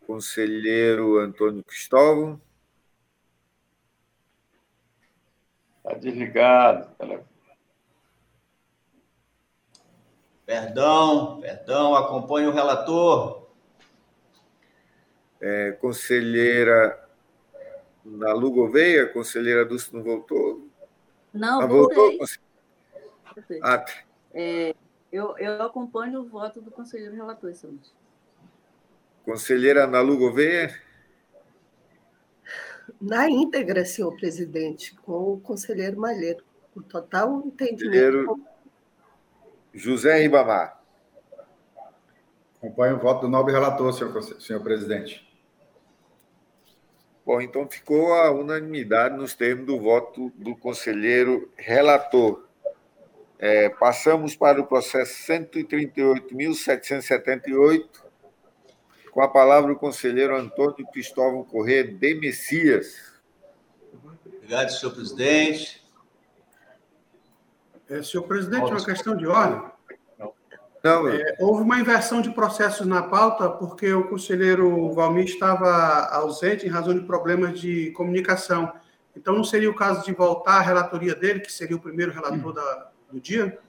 Conselheiro 0.07 1.17
Antônio 1.17 1.63
Cristóvão. 1.63 2.39
Está 5.77 5.97
desligado. 5.97 6.87
Perdão, 10.45 11.39
perdão, 11.41 11.95
acompanho 11.95 12.49
o 12.49 12.53
relator. 12.53 13.40
É, 15.41 15.71
conselheira 15.71 16.97
Nalu 18.05 18.51
Gouveia, 18.51 19.07
conselheira 19.07 19.65
Dulce 19.65 19.93
não 19.93 20.03
voltou? 20.03 20.67
Não, 21.33 21.61
ah, 21.61 21.65
voltou? 21.65 22.11
Ah, 23.61 23.77
tá. 23.79 23.93
é, 24.33 24.75
eu, 25.11 25.35
eu 25.37 25.63
acompanho 25.63 26.21
o 26.21 26.27
voto 26.27 26.61
do 26.61 26.69
conselheiro 26.69 27.15
relator, 27.15 27.49
excelente. 27.49 27.91
Conselheira 29.25 29.87
Nalu 29.87 30.17
Gouveia? 30.17 30.75
Na 32.99 33.29
íntegra, 33.29 33.85
senhor 33.85 34.15
presidente, 34.15 34.95
com 34.95 35.33
o 35.33 35.39
conselheiro 35.39 35.99
Malheiro. 35.99 36.43
O 36.75 36.81
total 36.81 37.41
entendimento. 37.45 38.25
Conselheiro 38.25 38.45
José 39.73 40.19
Ribamar. 40.19 40.81
Acompanho 42.57 42.97
o 42.97 42.99
voto 42.99 43.21
do 43.21 43.29
nobre 43.29 43.53
relator, 43.53 43.91
senhor, 43.93 44.21
senhor 44.39 44.61
presidente. 44.61 45.30
Bom, 47.25 47.39
então 47.39 47.65
ficou 47.69 48.13
a 48.13 48.29
unanimidade 48.31 49.15
nos 49.15 49.33
termos 49.35 49.65
do 49.65 49.79
voto 49.79 50.29
do 50.35 50.53
conselheiro 50.55 51.49
relator. 51.55 52.45
É, 53.37 53.69
passamos 53.69 54.35
para 54.35 54.59
o 54.59 54.67
processo 54.67 55.13
138.778, 55.31 57.87
com 59.11 59.21
a 59.21 59.27
palavra 59.27 59.73
o 59.73 59.75
conselheiro 59.75 60.35
Antônio 60.35 60.87
Cristóvão 60.91 61.43
Corrêa 61.43 61.83
de 61.83 62.15
Messias. 62.15 63.11
Obrigado, 64.25 64.69
senhor 64.69 64.93
presidente. 64.93 65.85
É, 67.89 68.03
senhor 68.03 68.23
presidente, 68.23 68.71
uma 68.71 68.83
questão 68.83 69.15
de 69.15 69.27
ordem. 69.27 69.70
Não, 70.83 71.07
é, 71.07 71.35
houve 71.39 71.61
uma 71.61 71.79
inversão 71.79 72.21
de 72.21 72.31
processos 72.31 72.87
na 72.87 73.03
pauta 73.03 73.49
porque 73.49 73.93
o 73.93 74.07
conselheiro 74.07 74.91
Valmir 74.93 75.25
estava 75.25 76.07
ausente 76.07 76.65
em 76.65 76.69
razão 76.69 76.93
de 76.93 77.05
problemas 77.05 77.59
de 77.59 77.91
comunicação. 77.91 78.71
Então, 79.15 79.35
não 79.35 79.43
seria 79.43 79.69
o 79.69 79.75
caso 79.75 80.03
de 80.03 80.11
voltar 80.11 80.57
à 80.57 80.61
relatoria 80.61 81.13
dele, 81.13 81.41
que 81.41 81.51
seria 81.51 81.75
o 81.75 81.81
primeiro 81.81 82.11
relator 82.11 82.53
da, 82.53 82.91
do 83.11 83.19
dia? 83.19 83.59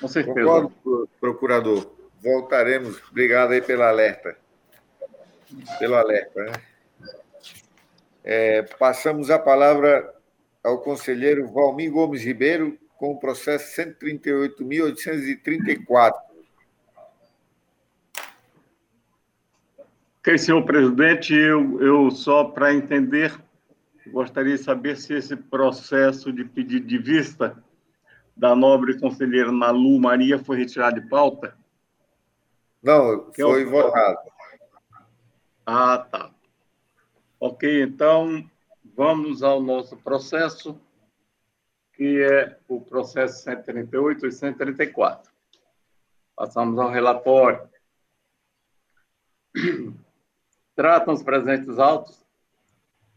Com 0.00 0.06
certeza. 0.06 0.38
Concordo, 0.38 1.08
procurador. 1.20 1.90
Voltaremos. 2.22 3.00
Obrigado 3.10 3.52
aí 3.52 3.62
pelo 3.62 3.82
alerta. 3.82 4.36
Pelo 5.78 5.96
alerta. 5.96 6.44
Né? 6.44 6.52
É, 8.22 8.62
passamos 8.62 9.30
a 9.30 9.38
palavra 9.38 10.14
ao 10.62 10.78
conselheiro 10.78 11.48
Valmir 11.48 11.90
Gomes 11.90 12.22
Ribeiro, 12.22 12.78
com 12.98 13.12
o 13.12 13.18
processo 13.18 13.80
138.834. 13.80 16.20
Ok, 20.18 20.36
senhor 20.36 20.62
presidente, 20.64 21.32
eu, 21.32 21.80
eu 21.80 22.10
só 22.10 22.42
para 22.44 22.74
entender, 22.74 23.40
gostaria 24.08 24.56
de 24.56 24.64
saber 24.64 24.96
se 24.96 25.14
esse 25.14 25.36
processo 25.36 26.32
de 26.32 26.44
pedido 26.44 26.84
de 26.86 26.98
vista 26.98 27.56
da 28.36 28.54
nobre 28.54 28.98
conselheira 28.98 29.50
Nalu 29.52 29.98
Maria 30.00 30.38
foi 30.38 30.58
retirado 30.58 31.00
de 31.00 31.08
pauta? 31.08 31.56
Não, 32.82 33.32
foi 33.32 33.62
é 33.62 33.66
o... 33.66 33.70
votado. 33.70 34.18
Ah, 35.64 35.98
tá. 35.98 36.32
Ok, 37.38 37.84
então 37.84 38.44
vamos 38.96 39.44
ao 39.44 39.62
nosso 39.62 39.96
processo 39.96 40.76
que 41.98 42.22
é 42.22 42.56
o 42.68 42.80
processo 42.80 43.42
138 43.42 44.24
e 44.28 44.30
134. 44.30 45.32
Passamos 46.36 46.78
ao 46.78 46.92
relatório. 46.92 47.68
Tratam 50.76 51.12
os 51.12 51.24
presentes 51.24 51.76
autos 51.76 52.24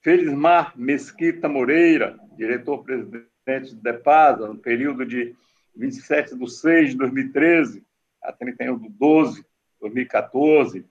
Felismar 0.00 0.72
Mesquita 0.76 1.48
Moreira, 1.48 2.18
diretor-presidente 2.36 3.74
do 3.74 3.82
DEPASA, 3.82 4.46
no 4.46 4.58
período 4.58 5.04
de 5.04 5.34
27 5.74 6.36
de 6.36 6.50
6 6.50 6.90
de 6.90 6.96
2013 6.96 7.85
a 8.26 8.32
31 8.32 8.78
de 8.78 8.88
12 8.88 9.42
de 9.42 9.46
2014. 9.80 10.84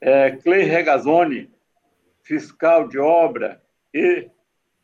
É, 0.00 0.30
Clay 0.32 0.62
Regazzoni, 0.62 1.50
fiscal 2.22 2.86
de 2.86 2.98
obra, 2.98 3.62
e 3.92 4.30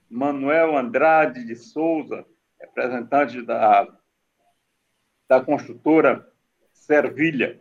Manuel 0.09 0.76
Andrade 0.76 1.45
de 1.45 1.55
Souza, 1.55 2.24
representante 2.61 3.43
da, 3.43 3.87
da 5.28 5.41
construtora 5.41 6.26
Servilha. 6.72 7.61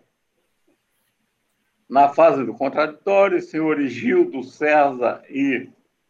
Na 1.88 2.10
fase 2.10 2.44
do 2.44 2.54
contraditório, 2.54 3.42
senhores 3.42 3.92
Gildo 3.92 4.44
César 4.44 5.24
e 5.30 5.70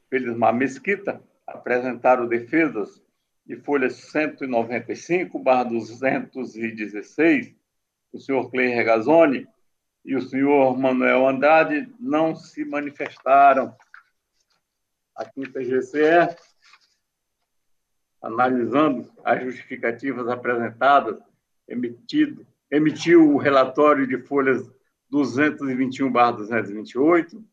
Felismar 0.09 0.53
Mesquita 0.53 1.21
apresentaram 1.45 2.27
defesas 2.27 3.01
de 3.45 3.57
folhas 3.57 3.95
195 3.95 5.37
216, 5.39 7.53
o 8.11 8.19
senhor 8.19 8.49
Clay 8.49 8.69
Regazzoni 8.69 9.47
e 10.03 10.15
o 10.15 10.21
senhor 10.21 10.75
Manuel 10.77 11.27
Andrade 11.27 11.87
não 11.99 12.35
se 12.35 12.65
manifestaram. 12.65 13.75
Aqui 15.15 15.41
no 15.41 15.51
TGCE, 15.51 16.35
analisando 18.21 19.11
as 19.23 19.43
justificativas 19.43 20.27
apresentadas, 20.27 21.19
emitido, 21.67 22.47
emitiu 22.69 23.33
o 23.33 23.37
relatório 23.37 24.05
de 24.07 24.17
folhas 24.17 24.69
221/228, 25.11 27.43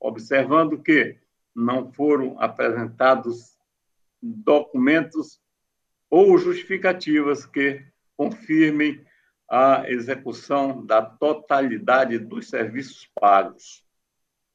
observando 0.00 0.82
que 0.82 1.16
não 1.54 1.92
foram 1.92 2.40
apresentados 2.40 3.58
documentos 4.20 5.41
ou 6.12 6.36
justificativas 6.36 7.46
que 7.46 7.82
confirmem 8.14 9.02
a 9.50 9.88
execução 9.88 10.84
da 10.84 11.00
totalidade 11.00 12.18
dos 12.18 12.50
serviços 12.50 13.08
pagos. 13.18 13.82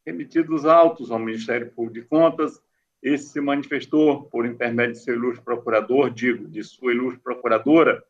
Emitidos 0.05 0.67
autos 0.67 1.09
ao 1.09 1.17
Ministério 1.17 1.71
Público 1.71 1.95
de 1.95 2.05
Contas, 2.05 2.61
esse 3.01 3.29
se 3.29 3.41
manifestou 3.41 4.25
por 4.25 4.45
intermédio 4.45 4.93
de 4.93 4.99
seu 4.99 5.15
ilustre 5.15 5.43
procurador, 5.43 6.11
digo, 6.11 6.47
de 6.47 6.63
sua 6.63 6.91
ilustre 6.91 7.23
procuradora, 7.23 8.05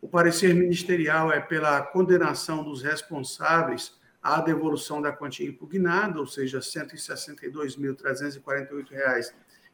o 0.00 0.08
parecer 0.08 0.54
ministerial 0.54 1.32
é 1.32 1.40
pela 1.40 1.80
condenação 1.82 2.64
dos 2.64 2.82
responsáveis 2.82 3.98
à 4.22 4.40
devolução 4.40 5.00
da 5.00 5.12
quantia 5.12 5.48
impugnada, 5.48 6.20
ou 6.20 6.26
seja, 6.26 6.58
R$ 6.58 6.64
162.348,65, 6.64 9.32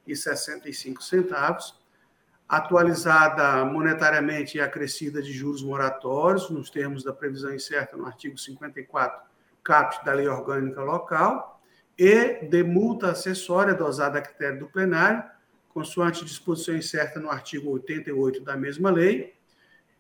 1,65, 0.08 1.74
atualizada 2.48 3.64
monetariamente 3.64 4.56
e 4.56 4.60
acrescida 4.60 5.20
de 5.20 5.32
juros 5.32 5.62
moratórios, 5.62 6.48
nos 6.48 6.70
termos 6.70 7.02
da 7.02 7.12
previsão 7.12 7.52
incerta 7.52 7.96
no 7.96 8.06
artigo 8.06 8.38
54, 8.38 9.20
caput 9.64 10.04
da 10.04 10.12
Lei 10.12 10.28
Orgânica 10.28 10.80
Local, 10.80 11.60
e 11.98 12.46
de 12.46 12.62
multa 12.62 13.10
acessória 13.10 13.74
dosada 13.74 14.18
a 14.18 14.22
critério 14.22 14.60
do 14.60 14.66
plenário, 14.66 15.24
consoante 15.70 16.24
disposição 16.24 16.76
incerta 16.76 17.18
no 17.18 17.30
artigo 17.30 17.70
88 17.70 18.40
da 18.42 18.56
mesma 18.56 18.90
lei, 18.90 19.34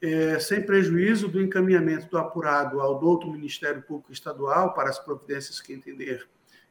é, 0.00 0.38
sem 0.38 0.62
prejuízo 0.62 1.26
do 1.26 1.40
encaminhamento 1.40 2.06
do 2.08 2.18
apurado 2.18 2.80
ao 2.80 2.98
douto 2.98 3.30
Ministério 3.30 3.82
Público 3.82 4.12
Estadual 4.12 4.72
para 4.74 4.90
as 4.90 4.98
providências 4.98 5.60
que 5.60 5.72
entender 5.72 6.28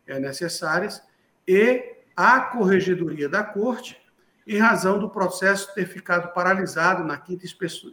é, 0.08 0.20
necessárias, 0.20 1.04
e 1.48 1.96
a 2.16 2.40
Corregedoria 2.42 3.28
da 3.28 3.44
Corte, 3.44 4.00
em 4.48 4.58
razão 4.58 5.00
do 5.00 5.10
processo 5.10 5.74
ter 5.74 5.88
ficado 5.88 6.34
paralisado 6.34 7.04
na 7.04 7.18
quinta 7.18 7.46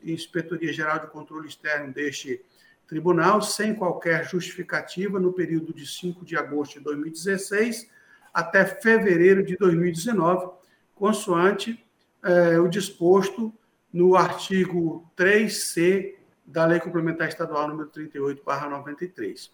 Inspetoria 0.05 0.73
Geral 0.73 0.99
de 0.99 1.07
Controle 1.07 1.49
Externo 1.49 1.93
deste 1.93 2.45
tribunal, 2.87 3.41
sem 3.41 3.75
qualquer 3.75 4.29
justificativa, 4.29 5.19
no 5.19 5.33
período 5.33 5.73
de 5.73 5.87
5 5.87 6.25
de 6.25 6.37
agosto 6.37 6.75
de 6.75 6.85
2016 6.85 7.89
até 8.35 8.65
fevereiro 8.65 9.43
de 9.45 9.57
2019, 9.57 10.51
consoante 10.95 11.85
eh, 12.23 12.59
o 12.59 12.69
disposto 12.69 13.53
no 13.93 14.17
artigo 14.17 15.11
3C 15.17 16.15
da 16.45 16.65
Lei 16.65 16.81
Complementar 16.81 17.29
Estadual 17.29 17.69
número 17.69 17.89
38, 17.89 18.43
93. 18.47 19.53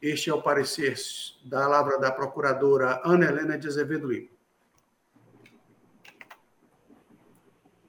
Este 0.00 0.30
é 0.30 0.34
o 0.34 0.42
parecer 0.42 0.94
da 1.44 1.60
palavra 1.60 1.98
da 1.98 2.12
procuradora 2.12 3.00
Ana 3.04 3.26
Helena 3.26 3.58
de 3.58 3.66
Azevedo 3.66 4.06
Lima. 4.06 4.28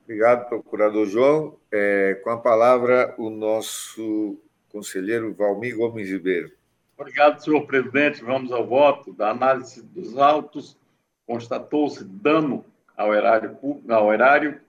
Obrigado, 0.04 0.48
procurador 0.48 1.06
João. 1.06 1.60
É, 1.70 2.16
com 2.24 2.30
a 2.30 2.38
palavra, 2.38 3.14
o 3.18 3.30
nosso 3.30 4.40
conselheiro 4.70 5.34
Valmir 5.34 5.76
Gomes 5.76 6.10
Ribeiro. 6.10 6.52
Obrigado, 6.98 7.44
senhor 7.44 7.68
presidente. 7.68 8.24
Vamos 8.24 8.52
ao 8.52 8.66
voto. 8.66 9.12
Da 9.12 9.32
análise 9.32 9.84
dos 9.84 10.18
autos, 10.18 10.78
constatou-se 11.26 12.06
dano 12.06 12.66
ao 12.96 13.14
erário, 13.14 13.58
ao 13.90 14.14
erário 14.14 14.62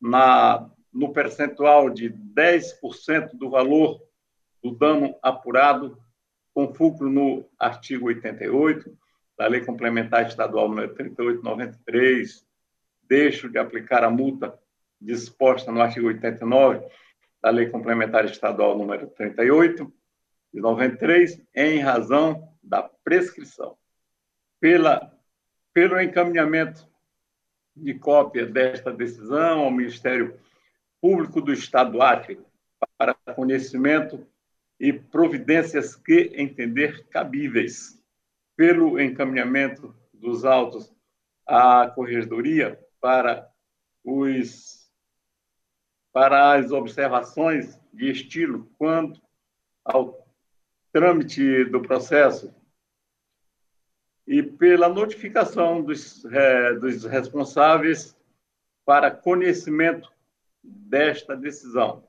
na, 0.00 0.68
no 0.92 1.12
percentual 1.12 1.88
de 1.88 2.10
10% 2.10 3.30
do 3.34 3.48
valor 3.48 4.02
do 4.62 4.70
dano 4.70 5.14
apurado, 5.22 5.98
com 6.54 6.72
fulcro 6.72 7.08
no 7.08 7.48
artigo 7.58 8.06
88 8.06 8.96
da 9.36 9.46
Lei 9.46 9.64
Complementar 9.64 10.26
Estadual 10.26 10.68
número 10.68 10.94
38 10.94 11.38
de 11.38 11.44
93, 11.44 12.46
deixo 13.08 13.48
de 13.48 13.58
aplicar 13.58 14.04
a 14.04 14.10
multa 14.10 14.56
disposta 15.00 15.72
no 15.72 15.80
artigo 15.80 16.06
89 16.06 16.86
da 17.42 17.50
Lei 17.50 17.68
Complementar 17.68 18.24
Estadual 18.24 18.76
número 18.76 19.08
38 19.08 19.92
de 20.52 20.60
93, 20.60 21.42
em 21.54 21.78
razão 21.80 22.48
da 22.62 22.82
prescrição. 22.82 23.76
Pela, 24.60 25.12
pelo 25.72 26.00
encaminhamento 26.00 26.86
de 27.74 27.94
cópia 27.94 28.46
desta 28.46 28.92
decisão 28.92 29.62
ao 29.62 29.70
Ministério 29.70 30.38
Público 31.02 31.40
do 31.40 31.52
Estado 31.52 31.90
do 31.90 32.00
Acre 32.00 32.40
para 32.96 33.12
conhecimento 33.34 34.24
e 34.78 34.92
providências 34.92 35.96
que 35.96 36.32
entender 36.36 37.08
cabíveis. 37.08 38.00
Pelo 38.56 39.00
encaminhamento 39.00 39.92
dos 40.14 40.44
autos 40.44 40.94
à 41.44 41.90
Corregedoria 41.90 42.78
para 43.00 43.50
os 44.04 44.80
para 46.12 46.52
as 46.52 46.70
observações 46.70 47.80
de 47.92 48.10
estilo 48.10 48.70
quanto 48.76 49.20
ao 49.82 50.28
trâmite 50.92 51.64
do 51.64 51.80
processo 51.80 52.54
e 54.26 54.42
pela 54.42 54.90
notificação 54.90 55.82
dos, 55.82 56.22
é, 56.26 56.74
dos 56.74 57.04
responsáveis 57.04 58.14
para 58.84 59.10
conhecimento 59.10 60.11
desta 60.62 61.36
decisão. 61.36 62.04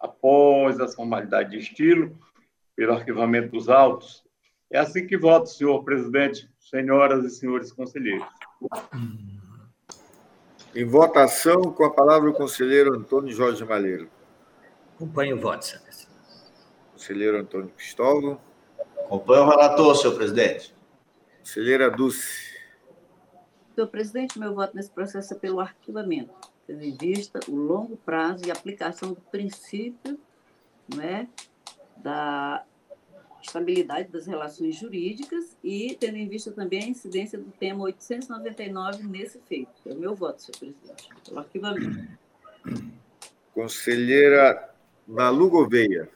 Após 0.00 0.80
a 0.80 0.88
formalidade 0.88 1.50
de 1.50 1.58
estilo 1.58 2.18
pelo 2.80 2.94
arquivamento 2.94 3.50
dos 3.50 3.68
autos. 3.68 4.24
É 4.70 4.78
assim 4.78 5.06
que 5.06 5.16
voto, 5.16 5.50
senhor 5.50 5.84
presidente, 5.84 6.48
senhoras 6.58 7.24
e 7.26 7.30
senhores 7.30 7.70
conselheiros. 7.72 8.26
Em 10.74 10.84
votação, 10.86 11.60
com 11.60 11.84
a 11.84 11.90
palavra 11.90 12.30
o 12.30 12.32
conselheiro 12.32 12.94
Antônio 12.94 13.34
Jorge 13.34 13.64
Malheiro. 13.64 14.08
Acompanho 14.94 15.36
o 15.36 15.40
voto, 15.40 15.66
senhor 15.66 15.82
presidente. 15.82 16.10
Conselheiro 16.92 17.38
Antônio 17.38 17.68
Cristóvão. 17.76 18.40
Acompanho 19.00 19.42
o 19.42 19.50
relator, 19.50 19.96
senhor 19.96 20.14
presidente. 20.14 20.74
Conselheira 21.40 21.90
Dulce. 21.90 22.56
Senhor 23.74 23.88
presidente, 23.88 24.38
meu 24.38 24.54
voto 24.54 24.74
nesse 24.74 24.90
processo 24.90 25.34
é 25.34 25.36
pelo 25.36 25.60
arquivamento, 25.60 26.49
tendo 26.70 26.84
em 26.84 26.96
vista 26.96 27.40
o 27.48 27.54
longo 27.56 27.96
prazo 27.96 28.46
e 28.46 28.50
aplicação 28.50 29.08
do 29.08 29.20
princípio 29.22 30.16
não 30.88 31.02
é, 31.02 31.26
da 31.96 32.64
estabilidade 33.42 34.08
das 34.08 34.26
relações 34.26 34.76
jurídicas 34.76 35.56
e 35.64 35.96
tendo 35.98 36.16
em 36.16 36.28
vista 36.28 36.52
também 36.52 36.84
a 36.84 36.86
incidência 36.86 37.38
do 37.38 37.50
tema 37.50 37.82
899 37.84 39.02
nesse 39.04 39.40
feito. 39.40 39.72
É 39.84 39.92
o 39.92 39.96
meu 39.96 40.14
voto, 40.14 40.42
senhor 40.42 40.58
presidente, 40.58 41.08
pelo 41.24 41.38
arquivamento. 41.40 42.08
Conselheira 43.52 44.72
Nalu 45.08 45.50
Gouveia. 45.50 46.08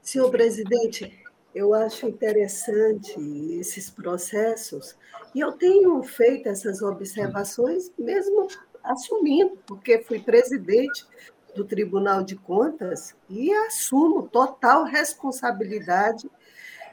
Senhor 0.00 0.30
presidente, 0.30 1.24
eu 1.52 1.74
acho 1.74 2.06
interessante 2.06 3.18
esses 3.58 3.90
processos 3.90 4.96
e 5.34 5.40
eu 5.40 5.52
tenho 5.52 6.00
feito 6.04 6.48
essas 6.48 6.82
observações 6.82 7.90
mesmo 7.98 8.48
assumindo, 8.82 9.58
porque 9.66 9.98
fui 10.00 10.20
presidente 10.20 11.06
do 11.54 11.64
Tribunal 11.64 12.22
de 12.22 12.36
Contas 12.36 13.14
e 13.28 13.52
assumo 13.52 14.28
total 14.28 14.84
responsabilidade 14.84 16.30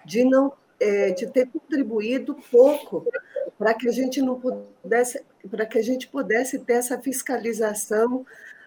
de 0.06 0.24
não 0.24 0.54
é, 0.80 1.12
de 1.12 1.28
ter 1.28 1.48
contribuído 1.48 2.36
pouco 2.52 3.06
para 3.58 3.74
que 3.74 3.88
a 3.88 3.92
gente 3.92 4.22
não 4.22 4.40
pudesse 4.40 5.24
para 5.50 5.66
que 5.66 5.78
a 5.78 5.82
gente 5.82 6.08
pudesse 6.08 6.60
ter 6.60 6.74
essa 6.74 7.00
fiscalização 7.00 8.26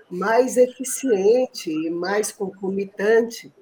mais 0.09 0.56
eficiente 0.56 1.70
e 1.70 1.90
mais 1.90 2.32
concomitante. 2.32 3.52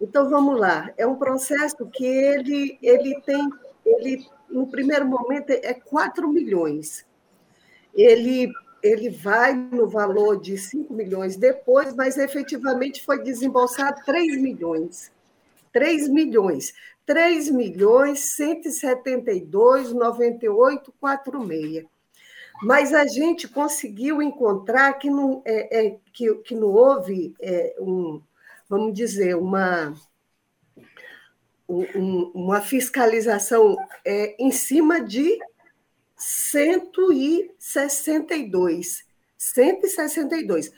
Então 0.00 0.30
vamos 0.30 0.58
lá, 0.58 0.92
é 0.96 1.06
um 1.06 1.16
processo 1.16 1.86
que 1.86 2.06
ele 2.06 2.78
ele 2.82 3.20
tem 3.22 3.50
ele 3.84 4.26
no 4.48 4.66
primeiro 4.66 5.06
momento 5.06 5.50
é 5.50 5.74
4 5.74 6.28
milhões. 6.28 7.04
Ele 7.94 8.50
ele 8.84 9.08
vai 9.08 9.54
no 9.54 9.88
valor 9.88 10.38
de 10.38 10.58
5 10.58 10.92
milhões 10.92 11.36
depois, 11.36 11.94
mas 11.94 12.18
efetivamente 12.18 13.02
foi 13.02 13.22
desembolsado 13.22 14.04
3 14.04 14.36
milhões. 14.36 15.10
3 15.72 16.06
milhões. 16.10 16.74
3 17.06 17.50
milhões 17.50 18.20
172 18.36 19.90
98 19.94 20.92
46. 21.00 21.86
Mas 22.62 22.92
a 22.92 23.06
gente 23.06 23.48
conseguiu 23.48 24.20
encontrar 24.20 24.92
que 24.94 25.08
não, 25.08 25.40
é, 25.46 25.86
é 25.86 25.96
que, 26.12 26.34
que 26.36 26.54
não 26.54 26.68
houve 26.68 27.34
é, 27.40 27.74
um, 27.80 28.20
vamos 28.68 28.92
dizer, 28.92 29.34
uma, 29.34 29.94
um, 31.66 32.30
uma 32.34 32.60
fiscalização 32.60 33.76
é, 34.04 34.36
em 34.38 34.50
cima 34.50 35.00
de 35.00 35.38
162. 36.16 39.04
162. 39.36 40.72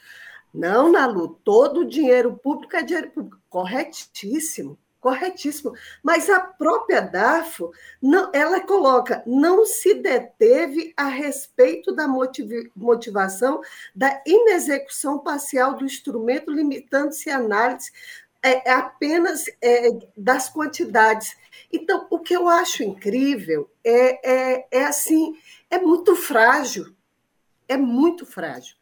Não, 0.53 0.91
Nalu, 0.91 1.39
todo 1.45 1.85
dinheiro 1.85 2.37
público 2.37 2.77
é 2.77 2.83
dinheiro 2.83 3.11
público. 3.11 3.39
Corretíssimo, 3.51 4.79
corretíssimo. 5.01 5.75
Mas 6.03 6.31
a 6.31 6.41
própria 6.41 7.03
DAFO, 7.03 7.71
não, 8.01 8.31
ela 8.33 8.61
coloca, 8.61 9.23
não 9.27 9.67
se 9.67 9.93
deteve 9.95 10.95
a 10.97 11.09
respeito 11.09 11.95
da 11.95 12.09
motivação 12.75 13.61
da 13.95 14.23
inexecução 14.27 15.19
parcial 15.19 15.75
do 15.75 15.85
instrumento, 15.85 16.51
limitando-se 16.51 17.29
à 17.29 17.37
análise 17.37 17.93
é, 18.47 18.69
é 18.69 18.73
apenas 18.73 19.45
é, 19.61 19.89
das 20.17 20.49
quantidades. 20.49 21.37
Então, 21.73 22.07
o 22.09 22.21
que 22.21 22.35
eu 22.35 22.49
acho 22.49 22.85
incrível 22.85 23.69
é, 23.83 24.55
é, 24.55 24.69
é 24.71 24.85
assim, 24.85 25.37
é 25.69 25.79
muito 25.79 26.15
frágil, 26.15 26.95
é 27.69 27.77
muito 27.77 28.25
frágil. 28.25 28.77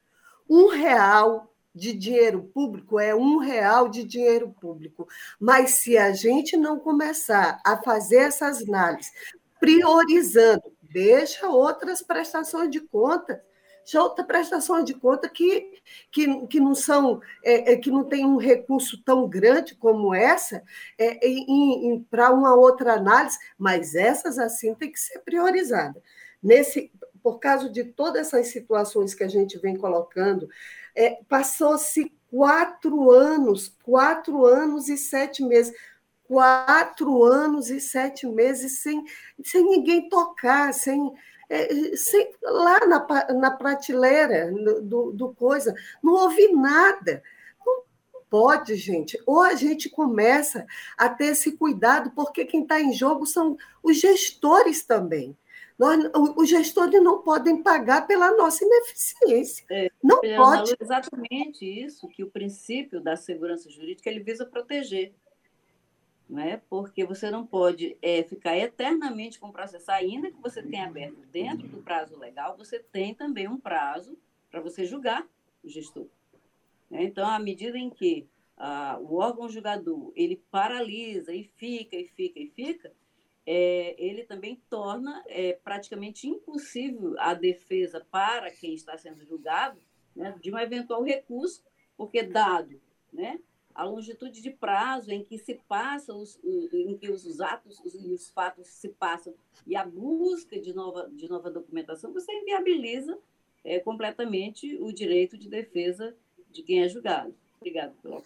Um 0.48 0.68
real 0.68 1.50
de 1.74 1.92
dinheiro 1.94 2.42
público 2.54 3.00
é 3.00 3.14
um 3.14 3.38
real 3.38 3.88
de 3.88 4.04
dinheiro 4.04 4.54
público. 4.60 5.08
Mas 5.40 5.70
se 5.70 5.96
a 5.96 6.12
gente 6.12 6.56
não 6.56 6.78
começar 6.78 7.60
a 7.64 7.78
fazer 7.82 8.18
essas 8.18 8.62
análises, 8.62 9.10
priorizando, 9.58 10.62
deixa 10.82 11.48
outras 11.48 12.02
prestações 12.02 12.70
de 12.70 12.80
contas 12.80 13.38
já 13.86 14.02
outra 14.02 14.24
prestação 14.24 14.82
de 14.82 14.94
conta 14.94 15.28
que, 15.28 15.80
que, 16.10 16.46
que 16.46 16.60
não 16.60 16.74
são 16.74 17.20
é, 17.42 17.72
é, 17.72 17.76
que 17.76 17.90
não 17.90 18.04
tem 18.04 18.24
um 18.24 18.36
recurso 18.36 19.02
tão 19.02 19.28
grande 19.28 19.74
como 19.74 20.14
essa 20.14 20.62
é, 20.98 21.18
para 22.10 22.30
uma 22.30 22.54
outra 22.54 22.94
análise, 22.94 23.38
mas 23.58 23.94
essas 23.94 24.38
assim 24.38 24.74
tem 24.74 24.90
que 24.90 24.98
ser 24.98 25.20
priorizadas. 25.20 26.02
Nesse, 26.42 26.90
por 27.22 27.38
causa 27.38 27.68
de 27.68 27.84
todas 27.84 28.28
essas 28.28 28.48
situações 28.48 29.14
que 29.14 29.24
a 29.24 29.28
gente 29.28 29.58
vem 29.58 29.76
colocando, 29.76 30.48
é, 30.94 31.18
passou-se 31.28 32.12
quatro 32.30 33.10
anos, 33.10 33.74
quatro 33.82 34.44
anos 34.44 34.88
e 34.88 34.96
sete 34.96 35.42
meses 35.42 35.72
quatro 36.24 37.22
anos 37.22 37.70
e 37.70 37.78
sete 37.78 38.26
meses 38.26 38.80
sem, 38.80 39.04
sem 39.44 39.62
ninguém 39.64 40.08
tocar, 40.08 40.72
sem, 40.72 41.12
é, 41.54 41.96
sem, 41.96 42.32
lá 42.42 42.80
na, 42.86 43.06
na 43.34 43.50
prateleira 43.50 44.50
do, 44.82 45.12
do 45.12 45.34
coisa, 45.34 45.74
não 46.02 46.12
houve 46.12 46.48
nada. 46.52 47.22
Não 47.64 47.82
pode, 48.28 48.74
gente. 48.76 49.16
Ou 49.24 49.42
a 49.42 49.54
gente 49.54 49.88
começa 49.88 50.66
a 50.96 51.08
ter 51.08 51.26
esse 51.26 51.56
cuidado, 51.56 52.10
porque 52.10 52.44
quem 52.44 52.62
está 52.62 52.80
em 52.80 52.92
jogo 52.92 53.24
são 53.26 53.56
os 53.82 53.98
gestores 54.00 54.84
também. 54.84 55.36
Nós, 55.78 56.08
os 56.36 56.48
gestores 56.48 57.02
não 57.02 57.22
podem 57.22 57.62
pagar 57.62 58.06
pela 58.06 58.36
nossa 58.36 58.64
ineficiência. 58.64 59.64
É, 59.70 59.90
não 60.02 60.20
pode. 60.20 60.76
Exatamente 60.80 61.64
isso 61.64 62.08
que 62.08 62.22
o 62.22 62.30
princípio 62.30 63.00
da 63.00 63.16
segurança 63.16 63.68
jurídica 63.68 64.08
ele 64.08 64.20
visa 64.20 64.46
proteger 64.46 65.12
né? 66.28 66.60
porque 66.68 67.04
você 67.04 67.30
não 67.30 67.46
pode 67.46 67.96
é, 68.00 68.22
ficar 68.22 68.56
eternamente 68.56 69.38
com 69.38 69.48
o 69.48 69.52
processo, 69.52 69.90
ainda 69.90 70.30
que 70.30 70.40
você 70.40 70.62
tenha 70.62 70.86
aberto 70.86 71.20
dentro 71.30 71.68
do 71.68 71.82
prazo 71.82 72.18
legal, 72.18 72.56
você 72.56 72.78
tem 72.78 73.14
também 73.14 73.48
um 73.48 73.58
prazo 73.58 74.16
para 74.50 74.60
você 74.60 74.84
julgar 74.84 75.26
o 75.62 75.68
gestor. 75.68 76.06
Né? 76.90 77.04
Então, 77.04 77.28
à 77.28 77.38
medida 77.38 77.78
em 77.78 77.90
que 77.90 78.26
ah, 78.56 78.98
o 79.00 79.16
órgão 79.16 79.48
julgador 79.48 80.12
ele 80.14 80.36
paralisa 80.50 81.32
e 81.32 81.44
fica, 81.56 81.96
e 81.96 82.06
fica, 82.08 82.40
e 82.40 82.46
fica, 82.48 82.92
é, 83.46 83.94
ele 83.98 84.24
também 84.24 84.60
torna 84.70 85.22
é, 85.26 85.52
praticamente 85.52 86.26
impossível 86.26 87.14
a 87.18 87.34
defesa 87.34 88.04
para 88.10 88.50
quem 88.50 88.74
está 88.74 88.96
sendo 88.96 89.24
julgado 89.24 89.78
né, 90.16 90.34
de 90.40 90.52
um 90.52 90.58
eventual 90.58 91.02
recurso, 91.02 91.62
porque 91.96 92.22
dado 92.22 92.80
né, 93.12 93.38
a 93.74 93.84
longitude 93.84 94.40
de 94.40 94.50
prazo 94.50 95.10
em 95.10 95.24
que 95.24 95.38
se 95.38 95.60
passa 95.68 96.14
os, 96.14 96.38
em 96.44 96.96
que 96.96 97.10
os 97.10 97.40
atos 97.40 97.80
e 97.84 98.12
os 98.12 98.30
fatos 98.30 98.68
se 98.68 98.88
passam 98.88 99.34
e 99.66 99.74
a 99.74 99.84
busca 99.84 100.58
de 100.58 100.72
nova 100.72 101.10
de 101.10 101.28
nova 101.28 101.50
documentação 101.50 102.12
você 102.12 102.32
inviabiliza 102.32 103.18
é, 103.64 103.80
completamente 103.80 104.76
o 104.76 104.92
direito 104.92 105.36
de 105.36 105.48
defesa 105.48 106.14
de 106.50 106.62
quem 106.62 106.82
é 106.82 106.88
julgado. 106.88 107.34
Obrigada 107.58 107.94
pelo 108.02 108.22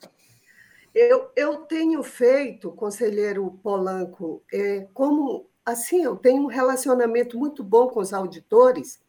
eu, 0.95 1.31
eu 1.37 1.59
tenho 1.59 2.03
feito, 2.03 2.73
conselheiro 2.73 3.59
Polanco, 3.63 4.43
é, 4.53 4.87
como 4.93 5.47
assim, 5.65 6.03
eu 6.03 6.17
tenho 6.17 6.43
um 6.43 6.47
relacionamento 6.47 7.39
muito 7.39 7.63
bom 7.63 7.89
com 7.89 8.01
os 8.01 8.13
auditores. 8.13 9.01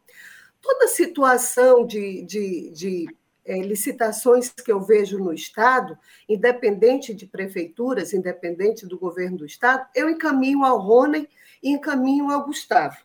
Toda 0.62 0.90
situação 0.90 1.88
de, 1.88 2.22
de, 2.24 2.70
de 2.72 3.18
licitações 3.58 4.50
que 4.50 4.72
eu 4.72 4.82
vejo 4.82 5.18
no 5.18 5.34
Estado, 5.34 5.98
independente 6.28 7.14
de 7.14 7.26
prefeituras, 7.26 8.14
independente 8.14 8.86
do 8.86 8.98
governo 8.98 9.38
do 9.38 9.46
Estado, 9.46 9.88
eu 9.96 10.10
encaminho 10.10 10.64
ao 10.64 10.80
Rony 10.80 11.28
e 11.62 11.72
encaminho 11.72 12.30
ao 12.30 12.46
Gustavo. 12.46 12.98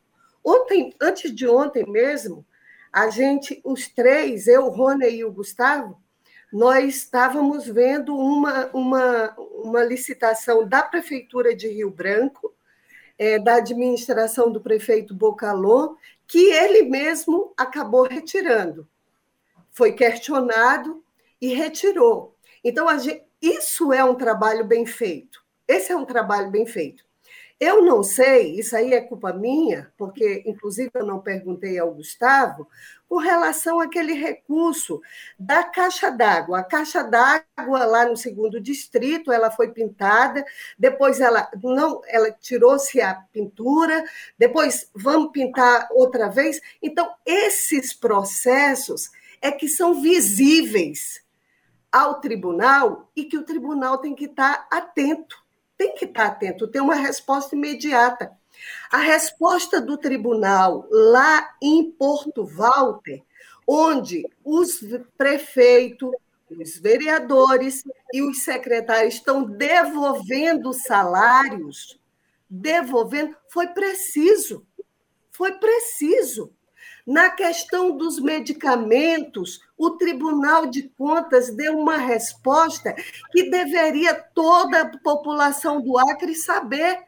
Ontem, 0.44 0.94
antes 1.00 1.34
de 1.34 1.48
ontem 1.48 1.84
mesmo, 1.90 2.44
a 2.92 3.08
gente, 3.08 3.60
os 3.64 3.88
três, 3.88 4.46
eu, 4.46 4.66
o 4.66 4.70
Rony 4.70 5.08
e 5.08 5.24
o 5.24 5.32
Gustavo, 5.32 5.98
nós 6.52 6.96
estávamos 6.96 7.66
vendo 7.66 8.16
uma, 8.16 8.66
uma, 8.72 9.34
uma 9.36 9.82
licitação 9.82 10.68
da 10.68 10.82
Prefeitura 10.82 11.56
de 11.56 11.68
Rio 11.68 11.90
Branco, 11.90 12.54
é, 13.18 13.38
da 13.38 13.56
administração 13.56 14.52
do 14.52 14.60
prefeito 14.60 15.14
Bocalon, 15.14 15.94
que 16.26 16.52
ele 16.52 16.82
mesmo 16.82 17.52
acabou 17.56 18.02
retirando 18.02 18.86
foi 19.74 19.92
questionado 19.92 21.04
e 21.40 21.52
retirou. 21.52 22.34
Então, 22.64 22.98
gente, 22.98 23.22
isso 23.42 23.92
é 23.92 24.02
um 24.02 24.14
trabalho 24.14 24.64
bem 24.64 24.86
feito. 24.86 25.44
Esse 25.68 25.92
é 25.92 25.96
um 25.96 26.06
trabalho 26.06 26.50
bem 26.50 26.64
feito. 26.64 27.04
Eu 27.60 27.82
não 27.82 28.02
sei, 28.02 28.58
isso 28.58 28.76
aí 28.76 28.92
é 28.92 29.00
culpa 29.00 29.32
minha, 29.32 29.92
porque, 29.96 30.42
inclusive, 30.44 30.90
eu 30.94 31.06
não 31.06 31.20
perguntei 31.20 31.78
ao 31.78 31.94
Gustavo, 31.94 32.68
com 33.08 33.16
relação 33.16 33.80
àquele 33.80 34.12
recurso 34.12 35.00
da 35.38 35.62
caixa 35.62 36.10
d'água. 36.10 36.58
A 36.58 36.64
caixa 36.64 37.02
d'água, 37.02 37.84
lá 37.84 38.06
no 38.06 38.16
segundo 38.16 38.60
distrito, 38.60 39.30
ela 39.30 39.50
foi 39.50 39.70
pintada, 39.70 40.44
depois 40.76 41.20
ela 41.20 41.48
não, 41.62 42.02
ela 42.06 42.30
tirou-se 42.32 43.00
a 43.00 43.14
pintura, 43.32 44.04
depois 44.36 44.90
vamos 44.92 45.30
pintar 45.30 45.88
outra 45.92 46.28
vez. 46.28 46.60
Então, 46.82 47.08
esses 47.24 47.94
processos 47.94 49.10
é 49.44 49.52
que 49.52 49.68
são 49.68 50.00
visíveis 50.00 51.22
ao 51.92 52.20
tribunal 52.20 53.10
e 53.14 53.24
que 53.24 53.38
o 53.38 53.44
tribunal 53.44 53.98
tem 53.98 54.14
que 54.14 54.24
estar 54.24 54.66
atento 54.70 55.44
tem 55.76 55.94
que 55.94 56.04
estar 56.04 56.26
atento, 56.26 56.68
tem 56.68 56.80
uma 56.80 56.94
resposta 56.94 57.54
imediata. 57.54 58.32
A 58.90 58.98
resposta 58.98 59.80
do 59.80 59.98
tribunal 59.98 60.86
lá 60.90 61.54
em 61.60 61.90
Porto 61.90 62.44
Walter, 62.44 63.22
onde 63.66 64.24
os 64.44 64.80
prefeitos, 65.18 66.10
os 66.48 66.78
vereadores 66.78 67.82
e 68.12 68.22
os 68.22 68.42
secretários 68.42 69.14
estão 69.14 69.44
devolvendo 69.44 70.72
salários, 70.72 71.98
devolvendo, 72.48 73.34
foi 73.48 73.68
preciso. 73.68 74.64
Foi 75.32 75.52
preciso. 75.52 76.52
Na 77.06 77.28
questão 77.28 77.94
dos 77.96 78.18
medicamentos, 78.18 79.60
o 79.76 79.90
Tribunal 79.90 80.66
de 80.66 80.84
Contas 80.96 81.50
deu 81.50 81.78
uma 81.78 81.98
resposta 81.98 82.94
que 83.30 83.50
deveria 83.50 84.14
toda 84.14 84.80
a 84.80 84.98
população 84.98 85.82
do 85.82 85.98
Acre 85.98 86.34
saber. 86.34 87.04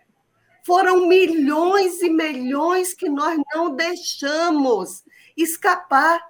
Foram 0.64 1.06
milhões 1.06 2.02
e 2.02 2.10
milhões 2.10 2.92
que 2.92 3.08
nós 3.08 3.40
não 3.54 3.74
deixamos 3.74 5.02
escapar. 5.34 6.20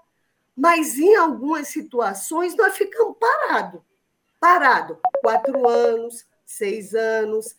Mas 0.56 0.98
em 0.98 1.16
algumas 1.16 1.68
situações 1.68 2.56
nós 2.56 2.76
ficamos 2.76 3.16
parados. 3.18 3.82
Parado. 4.38 4.98
Quatro 5.20 5.68
anos, 5.68 6.24
seis 6.44 6.94
anos, 6.94 7.56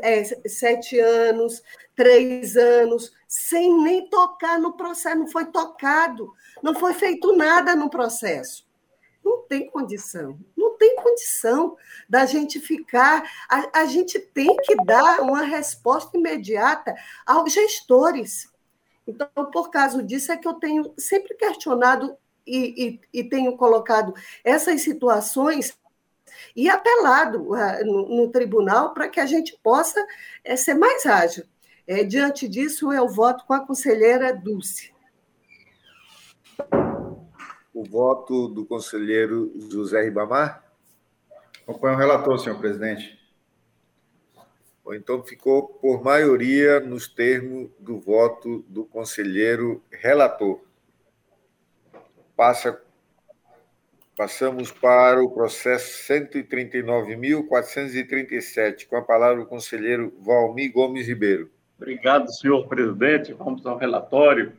é, 0.00 0.24
sete 0.48 0.98
anos, 0.98 1.62
três 1.94 2.56
anos, 2.56 3.12
sem 3.30 3.80
nem 3.80 4.08
tocar 4.08 4.58
no 4.58 4.72
processo, 4.72 5.20
não 5.20 5.28
foi 5.28 5.46
tocado, 5.46 6.34
não 6.60 6.74
foi 6.74 6.92
feito 6.94 7.36
nada 7.36 7.76
no 7.76 7.88
processo. 7.88 8.68
Não 9.24 9.42
tem 9.42 9.70
condição, 9.70 10.36
não 10.56 10.76
tem 10.76 10.96
condição 10.96 11.76
da 12.08 12.26
gente 12.26 12.58
ficar. 12.58 13.22
A, 13.48 13.82
a 13.82 13.84
gente 13.84 14.18
tem 14.18 14.56
que 14.64 14.74
dar 14.84 15.20
uma 15.20 15.42
resposta 15.42 16.18
imediata 16.18 16.92
aos 17.24 17.52
gestores. 17.52 18.50
Então, 19.06 19.28
por 19.52 19.70
causa 19.70 20.02
disso, 20.02 20.32
é 20.32 20.36
que 20.36 20.48
eu 20.48 20.54
tenho 20.54 20.92
sempre 20.98 21.36
questionado 21.36 22.16
e, 22.44 23.00
e, 23.12 23.20
e 23.20 23.22
tenho 23.22 23.56
colocado 23.56 24.12
essas 24.42 24.82
situações 24.82 25.78
e 26.56 26.68
apelado 26.68 27.52
uh, 27.52 27.84
no, 27.84 28.08
no, 28.08 28.30
tribunal 28.30 28.92
para 28.92 29.08
que 29.08 29.20
a 29.20 29.26
gente 29.26 29.56
possa 29.62 30.04
é, 30.42 30.56
ser 30.56 30.74
mais 30.74 31.06
ágil. 31.06 31.44
É, 31.92 32.04
diante 32.04 32.48
disso, 32.48 32.92
eu 32.92 33.08
voto 33.08 33.44
com 33.44 33.52
a 33.52 33.66
conselheira 33.66 34.32
Dulce. 34.32 34.94
O 37.74 37.82
voto 37.82 38.46
do 38.46 38.64
conselheiro 38.64 39.52
José 39.68 40.00
Ribamar? 40.00 40.72
Acompanho 41.62 41.96
o 41.96 41.98
relator, 41.98 42.38
senhor 42.38 42.60
presidente. 42.60 43.18
Bom, 44.84 44.94
então 44.94 45.20
ficou 45.24 45.66
por 45.66 46.00
maioria 46.00 46.78
nos 46.78 47.08
termos 47.08 47.68
do 47.80 47.98
voto 47.98 48.64
do 48.68 48.84
conselheiro 48.84 49.82
relator. 49.90 50.60
Passa 52.36 52.80
Passamos 54.16 54.70
para 54.70 55.20
o 55.24 55.30
processo 55.30 56.06
139.437, 56.12 58.86
com 58.86 58.94
a 58.94 59.02
palavra 59.02 59.42
o 59.42 59.46
conselheiro 59.46 60.14
Valmir 60.20 60.70
Gomes 60.70 61.08
Ribeiro. 61.08 61.50
Obrigado, 61.80 62.30
senhor 62.30 62.68
presidente. 62.68 63.32
Vamos 63.32 63.64
ao 63.64 63.78
relatório. 63.78 64.52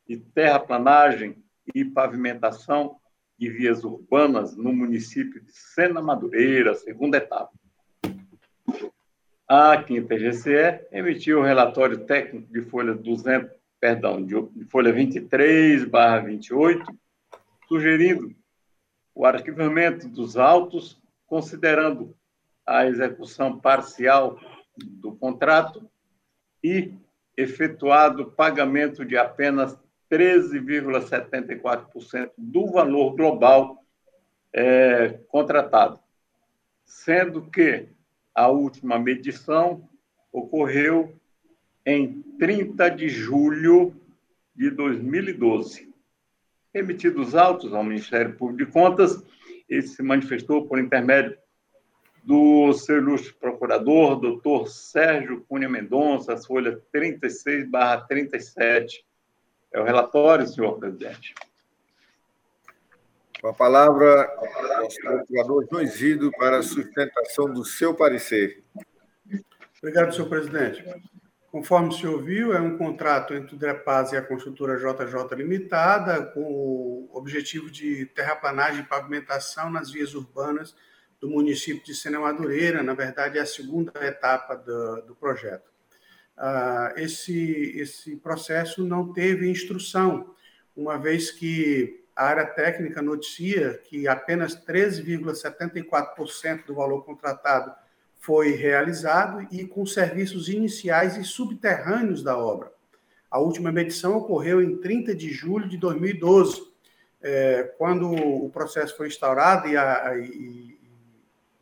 de 0.07 0.17
terraplanagem 0.17 1.37
e 1.73 1.85
pavimentação 1.85 2.97
de 3.37 3.49
vias 3.49 3.83
urbanas 3.83 4.55
no 4.57 4.73
município 4.73 5.41
de 5.41 5.51
Sena 5.53 6.01
Madureira, 6.01 6.75
segunda 6.75 7.17
etapa. 7.17 7.51
A 9.47 9.81
quinta 9.81 10.15
GCE 10.17 10.85
emitiu 10.91 11.39
o 11.39 11.43
relatório 11.43 12.05
técnico 12.05 12.51
de 12.51 12.61
folha 12.63 12.93
200, 12.93 13.49
perdão, 13.79 14.23
de, 14.23 14.35
folha 14.69 14.91
23 14.91 15.85
barra 15.85 16.19
28, 16.19 16.85
sugerindo 17.67 18.35
o 19.15 19.25
arquivamento 19.25 20.07
dos 20.07 20.37
autos, 20.37 20.99
considerando 21.29 22.17
a 22.65 22.87
execução 22.87 23.59
parcial 23.59 24.39
do 24.75 25.15
contrato 25.15 25.87
e 26.63 26.95
efetuado 27.37 28.31
pagamento 28.31 29.05
de 29.05 29.15
apenas 29.15 29.77
13,74% 30.11 32.31
do 32.37 32.71
valor 32.71 33.15
global 33.15 33.85
é, 34.51 35.19
contratado, 35.27 35.99
sendo 36.83 37.47
que 37.49 37.87
a 38.33 38.47
última 38.47 38.97
medição 38.97 39.87
ocorreu 40.31 41.15
em 41.85 42.23
30 42.39 42.89
de 42.89 43.09
julho 43.09 43.93
de 44.55 44.71
2012. 44.71 45.93
Emitidos 46.73 47.35
autos 47.35 47.71
ao 47.73 47.83
Ministério 47.83 48.35
Público 48.35 48.65
de 48.65 48.71
Contas, 48.71 49.23
ele 49.69 49.83
se 49.83 50.01
manifestou 50.01 50.67
por 50.67 50.79
intermédio 50.79 51.37
do 52.23 52.73
seu 52.73 52.97
ilustre 52.97 53.33
procurador, 53.33 54.19
doutor 54.19 54.67
Sérgio 54.67 55.45
Cunha 55.47 55.69
Mendonça, 55.69 56.33
as 56.33 56.45
folhas 56.45 56.81
36 56.91 57.69
barra 57.69 58.01
37. 58.01 59.05
É 59.71 59.79
o 59.79 59.83
relatório, 59.83 60.47
senhor 60.47 60.77
presidente. 60.77 61.33
Com 63.41 63.47
a 63.47 63.53
palavra, 63.53 64.29
nosso 64.81 64.99
procurador 64.99 65.67
João 65.71 65.83
Isidro 65.83 66.31
para 66.31 66.57
a 66.57 66.63
sustentação 66.63 67.53
do 67.53 67.63
seu 67.63 67.95
parecer. 67.95 68.63
Obrigado, 69.81 70.13
senhor 70.13 70.27
presidente. 70.27 70.83
Conforme 71.51 71.89
o 71.89 71.91
senhor 71.91 72.21
viu, 72.21 72.53
é 72.53 72.61
um 72.61 72.77
contrato 72.77 73.33
entre 73.33 73.55
o 73.55 73.57
DREPAS 73.57 74.11
e 74.11 74.17
a 74.17 74.21
construtora 74.21 74.77
JJ 74.77 75.35
Limitada, 75.35 76.27
com 76.27 76.41
o 76.41 77.09
objetivo 77.11 77.71
de 77.71 78.05
terraplanagem 78.07 78.81
e 78.81 78.85
pavimentação 78.85 79.71
nas 79.71 79.91
vias 79.91 80.13
urbanas 80.13 80.75
do 81.19 81.27
município 81.27 81.83
de 81.83 81.95
Sena 81.95 82.19
Madureira, 82.19 82.83
na 82.83 82.93
verdade, 82.93 83.39
é 83.39 83.41
a 83.41 83.45
segunda 83.45 83.91
etapa 84.05 84.55
do, 84.55 85.01
do 85.01 85.15
projeto. 85.15 85.71
Ah, 86.37 86.93
esse, 86.95 87.73
esse 87.77 88.15
processo 88.17 88.85
não 88.85 89.11
teve 89.11 89.49
instrução, 89.49 90.35
uma 90.75 90.97
vez 90.97 91.31
que 91.31 92.05
a 92.15 92.25
área 92.25 92.45
técnica 92.45 93.01
noticia 93.01 93.81
que 93.85 94.07
apenas 94.07 94.55
13,74% 94.55 96.65
do 96.65 96.75
valor 96.75 97.03
contratado 97.03 97.73
foi 98.19 98.51
realizado 98.51 99.47
e 99.51 99.65
com 99.65 99.85
serviços 99.85 100.49
iniciais 100.49 101.17
e 101.17 101.23
subterrâneos 101.23 102.21
da 102.21 102.37
obra. 102.37 102.71
A 103.31 103.39
última 103.39 103.71
medição 103.71 104.17
ocorreu 104.17 104.61
em 104.61 104.77
30 104.77 105.15
de 105.15 105.31
julho 105.31 105.67
de 105.67 105.77
2012, 105.77 106.69
é, 107.21 107.63
quando 107.77 108.11
o 108.11 108.49
processo 108.49 108.95
foi 108.95 109.07
instaurado 109.07 109.67
e, 109.67 109.75
a, 109.77 110.17
e, 110.17 110.77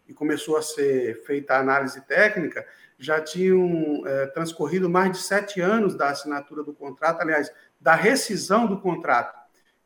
e, 0.07 0.13
começou 0.13 0.57
a 0.57 0.61
ser 0.61 1.23
feita 1.23 1.55
a 1.55 1.59
análise 1.59 2.01
técnica, 2.01 2.65
já 2.97 3.21
tinham 3.21 4.03
é, 4.05 4.25
transcorrido 4.27 4.89
mais 4.89 5.11
de 5.11 5.17
sete 5.19 5.61
anos 5.61 5.95
da 5.95 6.09
assinatura 6.09 6.63
do 6.63 6.73
contrato, 6.73 7.21
aliás, 7.21 7.51
da 7.79 7.93
rescisão 7.93 8.65
do 8.65 8.79
contrato 8.79 9.37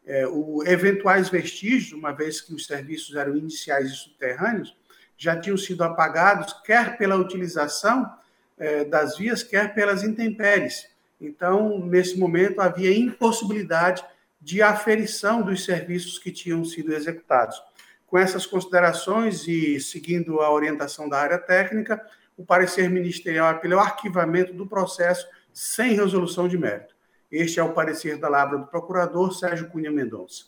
é, 0.05 0.27
o, 0.27 0.63
eventuais 0.65 1.29
vestígios, 1.29 1.91
uma 1.93 2.11
vez 2.11 2.41
que 2.41 2.53
os 2.53 2.65
serviços 2.65 3.15
eram 3.15 3.35
iniciais 3.35 3.91
e 3.91 3.95
subterrâneos, 3.95 4.75
já 5.21 5.39
tinham 5.39 5.55
sido 5.55 5.83
apagados, 5.83 6.51
quer 6.65 6.97
pela 6.97 7.15
utilização 7.15 8.11
é, 8.57 8.83
das 8.83 9.19
vias, 9.19 9.43
quer 9.43 9.71
pelas 9.71 10.03
intempéries. 10.03 10.89
Então, 11.21 11.77
nesse 11.77 12.17
momento, 12.17 12.59
havia 12.59 12.97
impossibilidade 12.97 14.03
de 14.41 14.63
aferição 14.63 15.43
dos 15.43 15.63
serviços 15.63 16.17
que 16.17 16.31
tinham 16.31 16.65
sido 16.65 16.91
executados. 16.91 17.61
Com 18.07 18.17
essas 18.17 18.47
considerações 18.47 19.47
e 19.47 19.79
seguindo 19.79 20.41
a 20.41 20.51
orientação 20.51 21.07
da 21.07 21.19
área 21.19 21.37
técnica, 21.37 22.03
o 22.35 22.43
parecer 22.43 22.89
ministerial 22.89 23.51
é 23.51 23.53
pelo 23.59 23.79
arquivamento 23.79 24.53
do 24.53 24.65
processo 24.65 25.27
sem 25.53 25.93
resolução 25.93 26.47
de 26.47 26.57
mérito. 26.57 26.95
Este 27.31 27.59
é 27.59 27.63
o 27.63 27.73
parecer 27.73 28.17
da 28.17 28.27
Labra 28.27 28.57
do 28.57 28.65
Procurador 28.65 29.31
Sérgio 29.31 29.69
Cunha 29.69 29.91
Mendonça. 29.91 30.45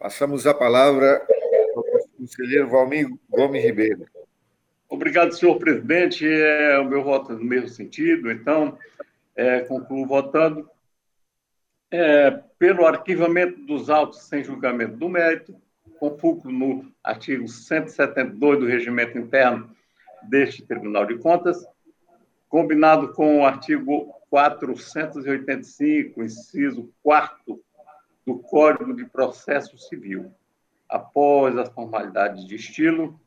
Passamos 0.00 0.46
a 0.46 0.54
palavra 0.54 1.22
ao 1.76 1.84
conselheiro 2.16 2.70
Valmir 2.70 3.06
Gomes 3.28 3.62
Ribeiro. 3.62 4.06
Obrigado, 4.88 5.32
senhor 5.32 5.58
presidente. 5.58 6.26
É, 6.26 6.78
o 6.78 6.86
meu 6.86 7.04
voto 7.04 7.32
é 7.32 7.34
no 7.34 7.44
mesmo 7.44 7.68
sentido, 7.68 8.30
então, 8.30 8.78
é, 9.36 9.60
concluo 9.60 10.06
votando 10.06 10.66
é, 11.90 12.30
pelo 12.58 12.86
arquivamento 12.86 13.60
dos 13.60 13.90
autos 13.90 14.22
sem 14.22 14.42
julgamento 14.42 14.96
do 14.96 15.06
mérito, 15.06 15.54
com 15.98 16.16
foco 16.16 16.50
no 16.50 16.90
artigo 17.04 17.46
172 17.46 18.58
do 18.58 18.66
regimento 18.66 19.18
interno 19.18 19.70
deste 20.22 20.62
Tribunal 20.62 21.04
de 21.04 21.18
Contas, 21.18 21.62
combinado 22.48 23.12
com 23.12 23.40
o 23.40 23.44
artigo 23.44 24.14
485, 24.30 26.22
inciso 26.22 26.90
4 27.02 27.62
do 28.30 28.38
Código 28.38 28.94
de 28.94 29.04
Processo 29.04 29.76
Civil. 29.76 30.32
Após 30.88 31.56
as 31.58 31.68
formalidades 31.70 32.46
de 32.46 32.54
estilo, 32.54 33.18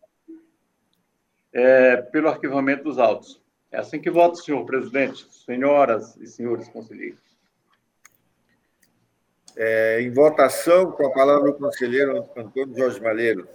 é, 1.52 1.98
pelo 1.98 2.30
arquivamento 2.30 2.86
dos 2.86 2.98
autos. 2.98 3.42
É 3.72 3.80
assim 3.80 4.00
que 4.00 4.10
voto, 4.10 4.38
senhor 4.38 4.66
presidente, 4.66 5.28
senhoras 5.46 6.16
e 6.18 6.28
senhores 6.28 6.70
conselheiros. 6.70 7.20
É, 9.56 10.02
em 10.02 10.12
votação, 10.12 10.92
com 10.92 11.06
a 11.06 11.12
palavra 11.12 11.52
o 11.52 11.54
conselheiro 11.54 12.26
Antônio 12.36 12.76
Jorge 12.76 13.00
Malheiro. 13.02 13.48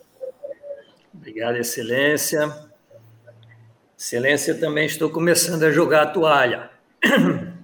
Obrigado, 1.13 1.57
Excelência. 1.57 2.71
Excelência, 3.99 4.59
também 4.59 4.87
estou 4.87 5.11
começando 5.11 5.65
a 5.65 5.73
jogar 5.73 6.03
a 6.03 6.11
toalha. 6.11 6.71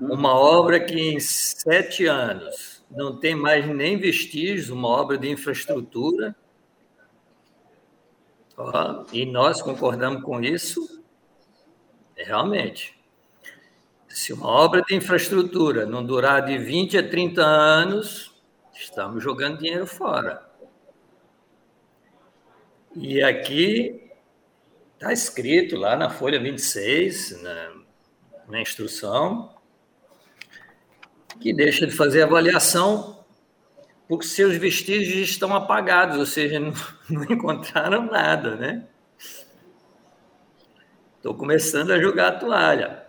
Uma 0.00 0.34
obra 0.34 0.80
que 0.80 0.98
em 0.98 1.20
sete 1.20 2.06
anos 2.06 2.71
não 2.94 3.18
tem 3.18 3.34
mais 3.34 3.66
nem 3.66 3.96
vestígios, 3.96 4.70
uma 4.70 4.88
obra 4.88 5.16
de 5.16 5.28
infraestrutura. 5.28 6.36
e 9.12 9.24
nós 9.24 9.62
concordamos 9.62 10.22
com 10.22 10.40
isso, 10.40 11.02
realmente. 12.14 12.98
Se 14.08 14.32
uma 14.32 14.46
obra 14.46 14.82
de 14.82 14.94
infraestrutura 14.94 15.86
não 15.86 16.04
durar 16.04 16.44
de 16.44 16.58
20 16.58 16.98
a 16.98 17.08
30 17.08 17.42
anos, 17.42 18.34
estamos 18.74 19.22
jogando 19.22 19.58
dinheiro 19.58 19.86
fora. 19.86 20.46
E 22.94 23.22
aqui 23.22 24.10
está 24.94 25.14
escrito 25.14 25.76
lá 25.76 25.96
na 25.96 26.10
folha 26.10 26.38
26, 26.38 27.42
na, 27.42 27.72
na 28.48 28.60
instrução, 28.60 29.54
que 31.40 31.52
deixa 31.52 31.86
de 31.86 31.92
fazer 31.92 32.22
avaliação 32.22 33.22
porque 34.12 34.26
seus 34.26 34.58
vestígios 34.58 35.30
estão 35.30 35.54
apagados, 35.54 36.18
ou 36.18 36.26
seja, 36.26 36.60
não, 36.60 36.74
não 37.08 37.24
encontraram 37.24 38.04
nada, 38.04 38.56
né? 38.56 38.84
Estou 41.16 41.34
começando 41.34 41.92
a 41.92 41.98
jogar 41.98 42.28
a 42.28 42.32
toalha. 42.32 43.06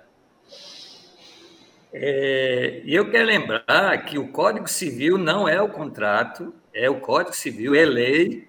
É, 1.92 2.82
e 2.86 2.96
eu 2.96 3.12
quero 3.12 3.26
lembrar 3.26 4.06
que 4.06 4.18
o 4.18 4.30
Código 4.30 4.68
Civil 4.68 5.18
não 5.18 5.46
é 5.46 5.62
o 5.62 5.68
contrato, 5.68 6.54
é 6.74 6.90
o 6.90 7.02
Código 7.02 7.36
Civil, 7.36 7.76
é 7.76 7.84
lei. 7.84 8.48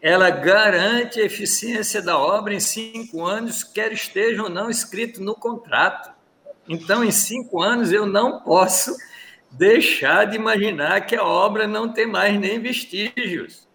Ela 0.00 0.30
garante 0.30 1.20
a 1.20 1.24
eficiência 1.24 2.00
da 2.00 2.16
obra 2.16 2.54
em 2.54 2.60
cinco 2.60 3.26
anos, 3.26 3.62
quer 3.62 3.92
esteja 3.92 4.44
ou 4.44 4.48
não 4.48 4.70
escrito 4.70 5.22
no 5.22 5.34
contrato. 5.34 6.10
Então, 6.68 7.02
em 7.02 7.10
cinco 7.10 7.62
anos, 7.62 7.92
eu 7.92 8.04
não 8.04 8.40
posso 8.40 8.94
deixar 9.50 10.26
de 10.26 10.36
imaginar 10.36 11.06
que 11.06 11.16
a 11.16 11.24
obra 11.24 11.66
não 11.66 11.92
tem 11.92 12.06
mais 12.06 12.38
nem 12.38 12.60
vestígios. 12.60 13.66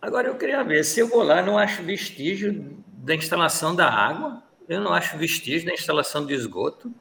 Agora, 0.00 0.28
eu 0.28 0.36
queria 0.36 0.62
ver 0.62 0.84
se 0.84 1.00
eu 1.00 1.08
vou 1.08 1.22
lá 1.22 1.42
não 1.42 1.58
acho 1.58 1.82
vestígio 1.82 2.82
da 2.88 3.14
instalação 3.14 3.74
da 3.74 3.88
água 3.88 4.42
eu 4.70 4.80
não 4.80 4.92
acho 4.92 5.18
vestígio 5.18 5.66
da 5.66 5.74
instalação 5.74 6.24
de 6.24 6.32
esgoto. 6.32 6.94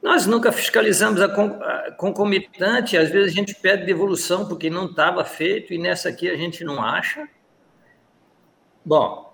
Nós 0.00 0.26
nunca 0.26 0.52
fiscalizamos 0.52 1.20
a 1.20 1.28
concomitante, 1.96 2.96
às 2.96 3.10
vezes 3.10 3.32
a 3.32 3.34
gente 3.34 3.52
pede 3.52 3.84
devolução 3.84 4.46
porque 4.46 4.70
não 4.70 4.86
estava 4.86 5.24
feito 5.24 5.74
e 5.74 5.78
nessa 5.78 6.08
aqui 6.08 6.30
a 6.30 6.36
gente 6.36 6.62
não 6.62 6.80
acha. 6.80 7.28
Bom, 8.84 9.31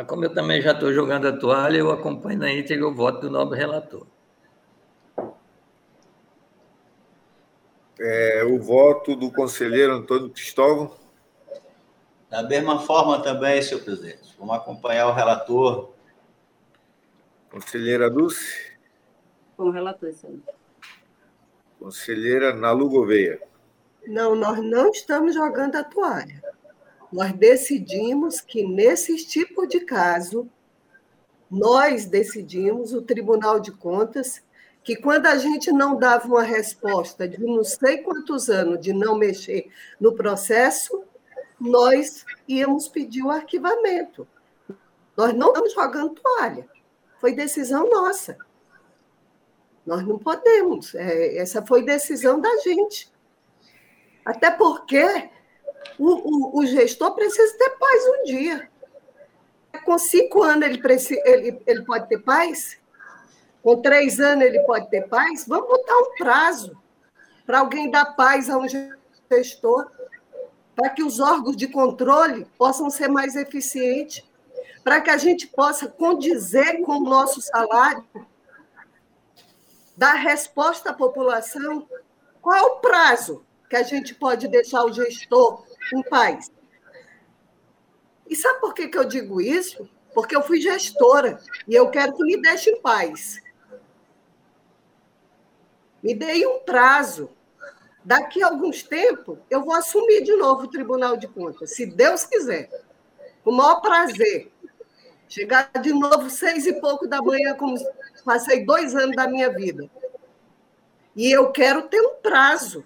mas 0.00 0.06
como 0.06 0.24
eu 0.24 0.32
também 0.32 0.62
já 0.62 0.72
estou 0.72 0.94
jogando 0.94 1.28
a 1.28 1.36
toalha, 1.36 1.76
eu 1.76 1.90
acompanho 1.90 2.38
na 2.38 2.50
íntegra 2.50 2.88
o 2.88 2.94
voto 2.94 3.20
do 3.20 3.30
nobre 3.30 3.58
relator. 3.58 4.06
É, 7.98 8.42
o 8.44 8.58
voto 8.58 9.14
do 9.14 9.30
conselheiro 9.30 9.92
Antônio 9.92 10.30
Cristóvão. 10.30 10.96
Da 12.30 12.42
mesma 12.42 12.80
forma 12.80 13.22
também, 13.22 13.60
senhor 13.60 13.84
presidente. 13.84 14.34
Vamos 14.38 14.54
acompanhar 14.54 15.06
o 15.08 15.12
relator 15.12 15.92
Conselheira 17.50 18.08
Dulce? 18.08 18.72
Com 19.54 19.64
o 19.64 19.70
relator, 19.70 20.14
senhor. 20.14 20.40
Conselheira 21.78 22.54
Nalu 22.54 22.88
Gouveia. 22.88 23.38
Não, 24.06 24.34
nós 24.34 24.62
não 24.62 24.88
estamos 24.88 25.34
jogando 25.34 25.76
a 25.76 25.84
toalha. 25.84 26.42
Nós 27.12 27.32
decidimos 27.32 28.40
que, 28.40 28.62
nesse 28.62 29.16
tipo 29.26 29.66
de 29.66 29.80
caso, 29.80 30.48
nós 31.50 32.04
decidimos, 32.06 32.92
o 32.92 33.02
Tribunal 33.02 33.58
de 33.58 33.72
Contas, 33.72 34.42
que 34.84 34.94
quando 34.94 35.26
a 35.26 35.36
gente 35.36 35.72
não 35.72 35.96
dava 35.96 36.26
uma 36.26 36.42
resposta 36.42 37.28
de 37.28 37.38
não 37.40 37.64
sei 37.64 37.98
quantos 37.98 38.48
anos 38.48 38.80
de 38.80 38.92
não 38.92 39.16
mexer 39.16 39.68
no 40.00 40.14
processo, 40.14 41.02
nós 41.60 42.24
íamos 42.48 42.88
pedir 42.88 43.22
o 43.22 43.30
arquivamento. 43.30 44.26
Nós 45.16 45.34
não 45.34 45.48
estamos 45.48 45.74
jogando 45.74 46.14
toalha. 46.14 46.66
Foi 47.20 47.34
decisão 47.34 47.90
nossa. 47.90 48.38
Nós 49.84 50.06
não 50.06 50.18
podemos. 50.18 50.94
É, 50.94 51.36
essa 51.36 51.64
foi 51.66 51.82
decisão 51.84 52.40
da 52.40 52.56
gente. 52.58 53.12
Até 54.24 54.50
porque 54.50 55.28
o, 56.00 56.58
o, 56.58 56.58
o, 56.58 56.66
gestor 56.66 57.12
precisa 57.14 57.56
ter 57.58 57.70
paz 57.70 58.04
um 58.06 58.24
dia. 58.24 58.68
Com 59.84 59.98
cinco 59.98 60.42
anos 60.42 60.68
ele, 60.68 60.78
precisa, 60.78 61.20
ele, 61.24 61.60
ele 61.66 61.84
pode 61.84 62.08
ter 62.08 62.18
paz? 62.18 62.78
Com 63.62 63.80
três 63.80 64.18
anos 64.18 64.44
ele 64.44 64.60
pode 64.60 64.88
ter 64.90 65.08
paz? 65.08 65.46
Vamos 65.46 65.68
botar 65.68 65.96
um 65.98 66.14
prazo 66.16 66.76
para 67.46 67.60
alguém 67.60 67.90
dar 67.90 68.16
paz 68.16 68.48
a 68.48 68.56
um 68.56 68.66
gestor, 69.30 69.90
para 70.74 70.90
que 70.90 71.02
os 71.02 71.20
órgãos 71.20 71.56
de 71.56 71.68
controle 71.68 72.46
possam 72.56 72.88
ser 72.88 73.08
mais 73.08 73.36
eficientes 73.36 74.24
para 74.82 75.00
que 75.00 75.10
a 75.10 75.16
gente 75.16 75.46
possa 75.46 75.88
condizer 75.88 76.82
com 76.82 76.92
o 76.92 77.04
nosso 77.04 77.40
salário, 77.40 78.04
dar 79.96 80.14
resposta 80.14 80.90
à 80.90 80.94
população. 80.94 81.86
Qual 82.40 82.56
é 82.56 82.62
o 82.62 82.76
prazo 82.76 83.44
que 83.68 83.76
a 83.76 83.82
gente 83.82 84.14
pode 84.14 84.48
deixar 84.48 84.84
o 84.84 84.92
gestor 84.92 85.64
em 85.94 86.02
paz? 86.02 86.50
E 88.28 88.36
sabe 88.36 88.60
por 88.60 88.74
que, 88.74 88.88
que 88.88 88.96
eu 88.96 89.04
digo 89.04 89.40
isso? 89.40 89.88
Porque 90.14 90.36
eu 90.36 90.42
fui 90.42 90.60
gestora 90.60 91.40
e 91.66 91.74
eu 91.74 91.90
quero 91.90 92.14
que 92.14 92.22
me 92.22 92.40
deixe 92.40 92.70
em 92.70 92.80
paz. 92.80 93.42
Me 96.02 96.14
dei 96.14 96.46
um 96.46 96.60
prazo. 96.60 97.30
Daqui 98.04 98.42
a 98.42 98.46
alguns 98.46 98.82
tempos, 98.82 99.38
eu 99.50 99.62
vou 99.62 99.74
assumir 99.74 100.22
de 100.22 100.34
novo 100.36 100.62
o 100.62 100.70
Tribunal 100.70 101.16
de 101.16 101.28
Contas, 101.28 101.74
se 101.74 101.84
Deus 101.84 102.24
quiser. 102.24 102.70
Com 103.44 103.50
o 103.50 103.56
maior 103.56 103.80
prazer. 103.80 104.50
Chegar 105.28 105.70
de 105.80 105.92
novo 105.92 106.30
seis 106.30 106.66
e 106.66 106.80
pouco 106.80 107.06
da 107.06 107.20
manhã, 107.20 107.54
como 107.54 107.76
passei 108.24 108.64
dois 108.64 108.94
anos 108.94 109.14
da 109.14 109.28
minha 109.28 109.50
vida. 109.50 109.88
E 111.14 111.30
eu 111.30 111.52
quero 111.52 111.82
ter 111.82 112.00
um 112.00 112.16
prazo 112.16 112.84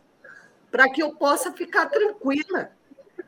para 0.71 0.91
que 0.91 1.03
eu 1.03 1.15
possa 1.15 1.53
ficar 1.53 1.87
tranquila. 1.87 2.73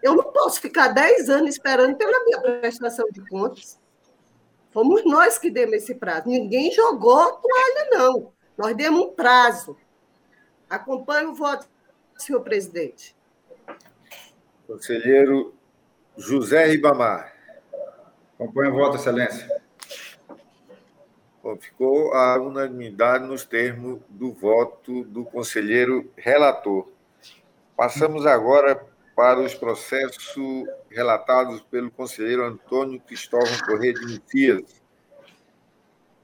Eu 0.07 0.15
não 0.15 0.31
posso 0.31 0.61
ficar 0.61 0.87
10 0.87 1.29
anos 1.29 1.57
esperando 1.57 1.97
pela 1.97 2.25
minha 2.25 2.41
prestação 2.41 3.09
de 3.11 3.29
contas. 3.29 3.77
Fomos 4.71 5.05
nós 5.05 5.37
que 5.37 5.51
demos 5.51 5.75
esse 5.75 5.97
prazo. 5.97 6.29
Ninguém 6.29 6.71
jogou 6.71 7.33
toalha, 7.33 7.89
não. 7.91 8.33
Nós 8.57 8.77
demos 8.77 9.01
um 9.01 9.13
prazo. 9.13 9.77
Acompanhe 10.71 11.27
o 11.27 11.35
voto, 11.35 11.69
senhor 12.17 12.41
presidente. 12.43 13.17
Conselheiro 14.69 15.53
José 16.17 16.67
Ribamar. 16.67 17.35
Acompanhe 18.35 18.71
o 18.71 18.75
voto, 18.75 18.99
excelência. 18.99 19.61
Bom, 21.43 21.57
ficou 21.57 22.15
a 22.15 22.41
unanimidade 22.41 23.27
nos 23.27 23.45
termos 23.45 23.99
do 24.09 24.33
voto 24.33 25.03
do 25.03 25.25
conselheiro 25.25 26.09
relator. 26.17 26.87
Passamos 27.77 28.25
agora 28.25 28.95
para 29.17 29.41
os 29.41 29.53
processos 29.55 30.37
relatados 30.91 31.63
pelo 31.63 31.91
conselheiro 31.91 32.45
Antônio 32.45 33.01
Cristóvão 33.01 33.57
Corrêa 33.67 33.95
de 33.95 34.05
Messias. 34.05 34.83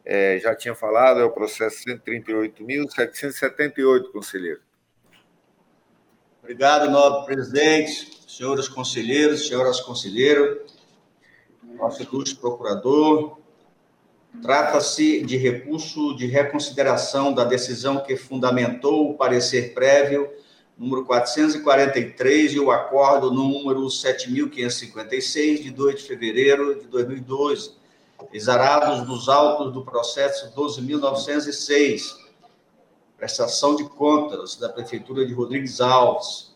É, 0.05 0.39
já 0.39 0.55
tinha 0.55 0.75
falado, 0.75 1.19
é 1.19 1.25
o 1.25 1.31
processo 1.31 1.83
138.778, 1.87 4.13
conselheiro. 4.13 4.61
Obrigado, 6.43 6.91
nobre 6.91 7.35
presidente, 7.35 8.21
senhores 8.29 8.69
conselheiros, 8.69 9.49
senhoras 9.49 9.81
conselheiras, 9.81 10.59
nosso 11.63 12.03
ilustre 12.03 12.37
procurador. 12.37 13.39
Trata-se 14.43 15.23
de 15.23 15.39
recurso 15.39 16.15
de 16.17 16.27
reconsideração 16.27 17.33
da 17.33 17.45
decisão 17.45 18.03
que 18.03 18.17
fundamentou 18.17 19.11
o 19.11 19.17
parecer 19.17 19.73
prévio 19.73 20.31
número 20.77 21.05
443 21.05 22.55
e 22.55 22.61
o 22.61 22.71
acordo 22.71 23.31
número 23.31 23.89
7556 23.89 25.63
de 25.63 25.71
2 25.71 25.97
de 25.97 26.03
fevereiro 26.03 26.81
de 26.81 26.87
2012, 26.87 27.73
exarados 28.33 29.07
dos 29.07 29.29
autos 29.29 29.73
do 29.73 29.85
processo 29.85 30.53
12.906, 30.55 32.17
prestação 33.17 33.77
de 33.77 33.85
contas 33.85 34.57
da 34.57 34.69
Prefeitura 34.69 35.27
de 35.27 35.33
Rodrigues 35.33 35.81
Alves. 35.81 36.53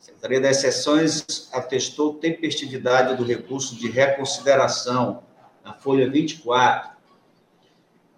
A 0.00 0.04
Secretaria 0.04 0.40
das 0.40 0.58
Exceções 0.58 1.48
atestou 1.52 2.14
tempestividade 2.14 3.16
do 3.16 3.24
recurso 3.24 3.76
de 3.76 3.88
reconsideração, 3.88 5.22
na 5.64 5.74
folha 5.74 6.10
24. 6.10 6.99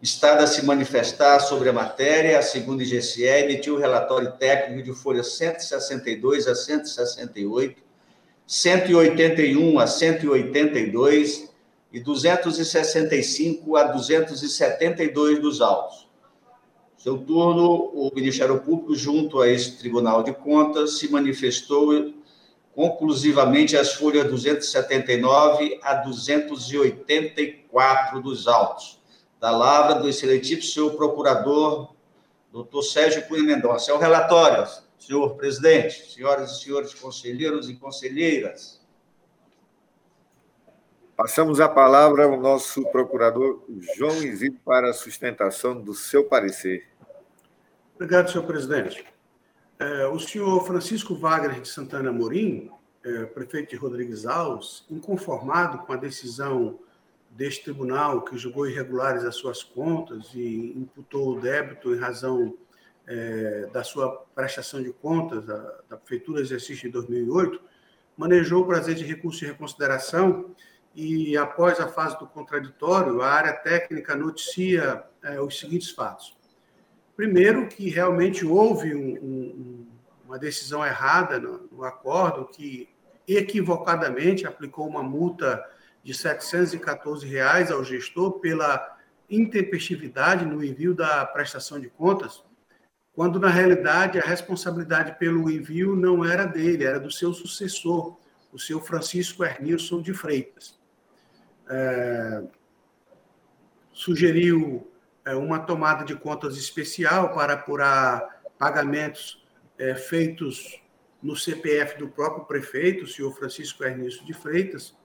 Estado 0.02 0.42
a 0.42 0.46
se 0.48 0.66
manifestar 0.66 1.38
sobre 1.38 1.68
a 1.68 1.72
matéria, 1.72 2.36
a 2.36 2.42
segunda 2.42 2.82
IGCE 2.82 3.22
emitiu 3.22 3.76
o 3.76 3.78
relatório 3.78 4.32
técnico 4.32 4.82
de 4.82 4.92
folha 4.92 5.22
162 5.22 6.48
a 6.48 6.56
168, 6.56 7.80
181 8.44 9.78
a 9.78 9.86
182 9.86 11.48
e 11.92 12.00
265 12.00 13.76
a 13.76 13.84
272 13.84 15.40
dos 15.40 15.60
autos. 15.60 16.08
Seu 16.98 17.18
turno, 17.18 17.92
o 17.94 18.10
Ministério 18.12 18.58
Público, 18.58 18.96
junto 18.96 19.40
a 19.40 19.48
esse 19.48 19.78
Tribunal 19.78 20.24
de 20.24 20.32
Contas, 20.32 20.98
se 20.98 21.08
manifestou 21.12 22.12
conclusivamente 22.74 23.76
as 23.76 23.94
folhas 23.94 24.28
279 24.28 25.78
a 25.80 25.94
284 25.94 28.20
dos 28.20 28.48
autos. 28.48 29.00
Da 29.42 29.50
lavra 29.50 29.96
do 29.96 30.08
excelentíssimo 30.08 30.62
senhor 30.62 30.96
procurador, 30.96 31.96
doutor 32.52 32.80
Sérgio 32.80 33.26
Cunha 33.26 33.42
Mendonça. 33.42 33.90
É 33.90 33.94
o 33.94 33.98
relatório, 33.98 34.64
senhor 34.96 35.34
presidente, 35.34 36.12
senhoras 36.12 36.52
e 36.52 36.62
senhores 36.62 36.94
conselheiros 36.94 37.68
e 37.68 37.74
conselheiras. 37.74 38.80
Passamos 41.16 41.58
a 41.58 41.68
palavra 41.68 42.26
ao 42.26 42.40
nosso 42.40 42.88
procurador 42.92 43.64
João 43.96 44.22
Isidro 44.22 44.60
para 44.64 44.90
a 44.90 44.92
sustentação 44.92 45.80
do 45.80 45.92
seu 45.92 46.22
parecer. 46.22 46.86
Obrigado, 47.96 48.30
senhor 48.30 48.44
presidente. 48.44 49.04
É, 49.76 50.06
o 50.06 50.20
senhor 50.20 50.64
Francisco 50.64 51.16
Wagner 51.16 51.60
de 51.60 51.66
Santana 51.66 52.12
Morim, 52.12 52.70
é, 53.04 53.24
prefeito 53.24 53.70
de 53.70 53.76
Rodrigues 53.76 54.24
Alves, 54.24 54.84
inconformado 54.88 55.78
com 55.78 55.92
a 55.92 55.96
decisão 55.96 56.78
deste 57.36 57.64
tribunal 57.64 58.22
que 58.22 58.36
julgou 58.36 58.68
irregulares 58.68 59.24
as 59.24 59.36
suas 59.36 59.62
contas 59.62 60.30
e 60.34 60.74
imputou 60.76 61.36
o 61.36 61.40
débito 61.40 61.94
em 61.94 61.98
razão 61.98 62.54
é, 63.06 63.68
da 63.72 63.82
sua 63.82 64.24
prestação 64.34 64.82
de 64.82 64.92
contas 64.92 65.44
da, 65.44 65.80
da 65.88 65.96
Prefeitura 65.96 66.40
exercício 66.40 66.84
de 66.84 66.90
2008, 66.90 67.60
manejou 68.16 68.62
o 68.62 68.66
prazer 68.66 68.94
de 68.94 69.04
recurso 69.04 69.40
de 69.40 69.46
reconsideração 69.46 70.54
e, 70.94 71.36
após 71.36 71.80
a 71.80 71.88
fase 71.88 72.18
do 72.18 72.26
contraditório, 72.26 73.22
a 73.22 73.28
área 73.28 73.52
técnica 73.52 74.14
noticia 74.14 75.02
é, 75.22 75.40
os 75.40 75.58
seguintes 75.58 75.90
fatos. 75.90 76.36
Primeiro, 77.16 77.66
que 77.68 77.88
realmente 77.88 78.44
houve 78.44 78.94
um, 78.94 79.14
um, 79.14 79.86
uma 80.26 80.38
decisão 80.38 80.84
errada 80.84 81.38
no, 81.38 81.68
no, 81.70 81.84
acordo, 81.84 82.46
que 82.46 82.88
equivocadamente 83.26 84.46
aplicou 84.46 84.86
uma 84.86 85.02
multa 85.02 85.62
de 86.02 86.12
714 86.12 87.26
reais 87.26 87.70
ao 87.70 87.84
gestor 87.84 88.40
pela 88.40 88.98
intempestividade 89.30 90.44
no 90.44 90.62
envio 90.62 90.94
da 90.94 91.24
prestação 91.24 91.80
de 91.80 91.88
contas, 91.88 92.44
quando 93.12 93.38
na 93.38 93.48
realidade 93.48 94.18
a 94.18 94.22
responsabilidade 94.22 95.18
pelo 95.18 95.50
envio 95.50 95.94
não 95.94 96.24
era 96.24 96.44
dele, 96.44 96.84
era 96.84 96.98
do 96.98 97.10
seu 97.10 97.32
sucessor, 97.32 98.18
o 98.52 98.58
seu 98.58 98.80
Francisco 98.80 99.44
Ernilson 99.44 100.02
de 100.02 100.12
Freitas. 100.12 100.78
É, 101.70 102.42
sugeriu 103.92 104.90
é, 105.24 105.34
uma 105.34 105.60
tomada 105.60 106.04
de 106.04 106.14
contas 106.14 106.56
especial 106.56 107.32
para 107.32 107.54
apurar 107.54 108.42
pagamentos 108.58 109.42
é, 109.78 109.94
feitos 109.94 110.80
no 111.22 111.36
CPF 111.36 111.98
do 111.98 112.08
próprio 112.08 112.44
prefeito, 112.44 113.04
o 113.04 113.08
senhor 113.08 113.32
Francisco 113.32 113.84
Ernesto 113.84 114.24
de 114.24 114.32
Freitas, 114.32 114.96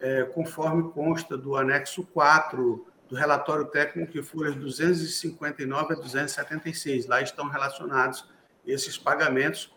é, 0.00 0.24
conforme 0.24 0.90
consta 0.92 1.36
do 1.36 1.56
anexo 1.56 2.04
4 2.06 2.86
do 3.08 3.16
relatório 3.16 3.66
técnico 3.66 4.12
que 4.12 4.22
folhas 4.22 4.54
259 4.54 5.94
a 5.94 5.96
276. 5.96 7.06
Lá 7.06 7.20
estão 7.20 7.48
relacionados 7.48 8.28
esses 8.66 8.96
pagamentos 8.96 9.72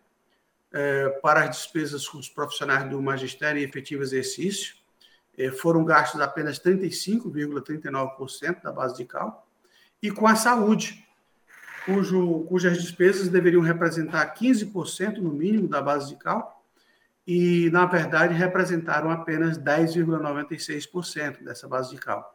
é, 0.72 1.08
para 1.22 1.44
as 1.44 1.56
despesas 1.56 2.08
com 2.08 2.18
os 2.18 2.28
profissionais 2.28 2.88
do 2.88 3.02
magistério 3.02 3.60
e 3.60 3.64
efetivo 3.64 4.02
exercício, 4.02 4.76
é, 5.36 5.50
foram 5.50 5.84
gastos 5.84 6.20
apenas 6.20 6.60
35,39% 6.60 8.62
da 8.62 8.72
base 8.72 8.96
de 8.96 9.04
cálculo. 9.04 9.42
E 10.02 10.10
com 10.10 10.26
a 10.26 10.36
saúde, 10.36 11.06
cujo, 11.84 12.44
cujas 12.48 12.82
despesas 12.82 13.28
deveriam 13.28 13.62
representar 13.62 14.34
15% 14.34 15.18
no 15.18 15.32
mínimo 15.32 15.68
da 15.68 15.80
base 15.80 16.08
de 16.08 16.16
cálculo, 16.16 16.59
e, 17.26 17.70
na 17.70 17.86
verdade, 17.86 18.34
representaram 18.34 19.10
apenas 19.10 19.58
10,96% 19.58 21.44
dessa 21.44 21.68
base 21.68 21.90
de 21.90 22.00
cálculo. 22.00 22.34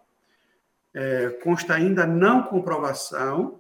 É, 0.94 1.30
consta 1.44 1.74
ainda 1.74 2.06
não 2.08 2.44
comprovação 2.44 3.60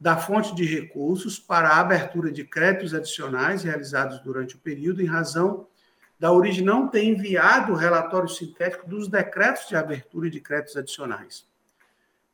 da 0.00 0.16
fonte 0.16 0.52
de 0.54 0.64
recursos 0.64 1.38
para 1.38 1.68
a 1.68 1.78
abertura 1.78 2.32
de 2.32 2.42
créditos 2.42 2.92
adicionais 2.92 3.62
realizados 3.62 4.18
durante 4.20 4.56
o 4.56 4.58
período, 4.58 5.00
em 5.00 5.06
razão 5.06 5.68
da 6.18 6.32
origem 6.32 6.64
não 6.64 6.88
ter 6.88 7.04
enviado 7.04 7.72
o 7.72 7.76
relatório 7.76 8.28
sintético 8.28 8.88
dos 8.88 9.06
decretos 9.06 9.68
de 9.68 9.76
abertura 9.76 10.28
de 10.28 10.40
créditos 10.40 10.76
adicionais. 10.76 11.46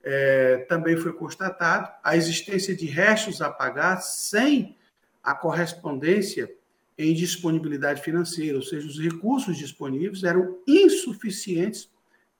É, 0.03 0.59
também 0.69 0.97
foi 0.97 1.13
constatado 1.13 1.91
a 2.03 2.17
existência 2.17 2.75
de 2.75 2.87
restos 2.87 3.43
a 3.43 3.51
pagar 3.51 4.01
sem 4.01 4.77
a 5.23 5.35
correspondência 5.35 6.51
em 6.99 7.15
disponibilidade 7.15 8.03
financeira, 8.03 8.57
ou 8.57 8.63
seja, 8.63 8.89
os 8.89 8.99
recursos 8.99 9.57
disponíveis 9.57 10.25
eram 10.25 10.59
insuficientes 10.67 11.89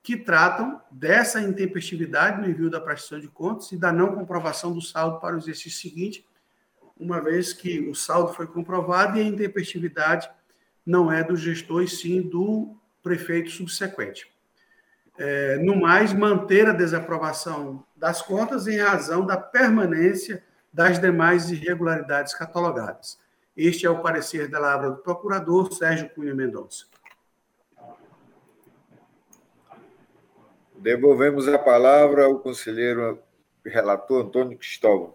que 0.04 0.18
tratam 0.18 0.82
dessa 0.90 1.40
intempestividade 1.40 2.38
no 2.38 2.46
envio 2.46 2.68
da 2.68 2.78
prestação 2.78 3.18
de 3.18 3.26
contas 3.26 3.72
e 3.72 3.78
da 3.78 3.90
não 3.90 4.14
comprovação 4.14 4.70
do 4.70 4.82
saldo 4.82 5.18
para 5.18 5.34
o 5.34 5.38
exercício 5.38 5.80
seguinte, 5.80 6.28
uma 6.94 7.22
vez 7.22 7.54
que 7.54 7.80
o 7.88 7.94
saldo 7.94 8.34
foi 8.34 8.46
comprovado 8.46 9.16
e 9.16 9.22
a 9.22 9.24
intempestividade 9.24 10.28
não 10.84 11.10
é 11.10 11.24
do 11.24 11.34
gestor, 11.34 11.82
e 11.82 11.88
sim 11.88 12.20
do 12.20 12.76
prefeito 13.02 13.50
subsequente. 13.50 14.30
É, 15.16 15.56
no 15.56 15.74
mais, 15.74 16.12
manter 16.12 16.68
a 16.68 16.74
desaprovação 16.74 17.82
das 17.96 18.20
contas 18.20 18.66
em 18.66 18.76
razão 18.76 19.24
da 19.24 19.38
permanência 19.38 20.44
das 20.70 21.00
demais 21.00 21.50
irregularidades 21.50 22.34
catalogadas. 22.34 23.18
Este 23.56 23.86
é 23.86 23.90
o 23.90 24.02
parecer 24.02 24.50
da 24.50 24.58
palavra 24.58 24.90
do 24.90 24.96
procurador 24.98 25.72
Sérgio 25.72 26.10
Cunha 26.10 26.34
Mendonça. 26.34 26.93
Devolvemos 30.84 31.48
a 31.48 31.56
palavra 31.58 32.26
ao 32.26 32.40
conselheiro 32.40 33.18
relator 33.64 34.26
Antônio 34.26 34.58
Cristóvão. 34.58 35.14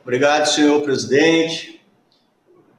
Obrigado, 0.00 0.46
senhor 0.46 0.80
presidente. 0.82 1.84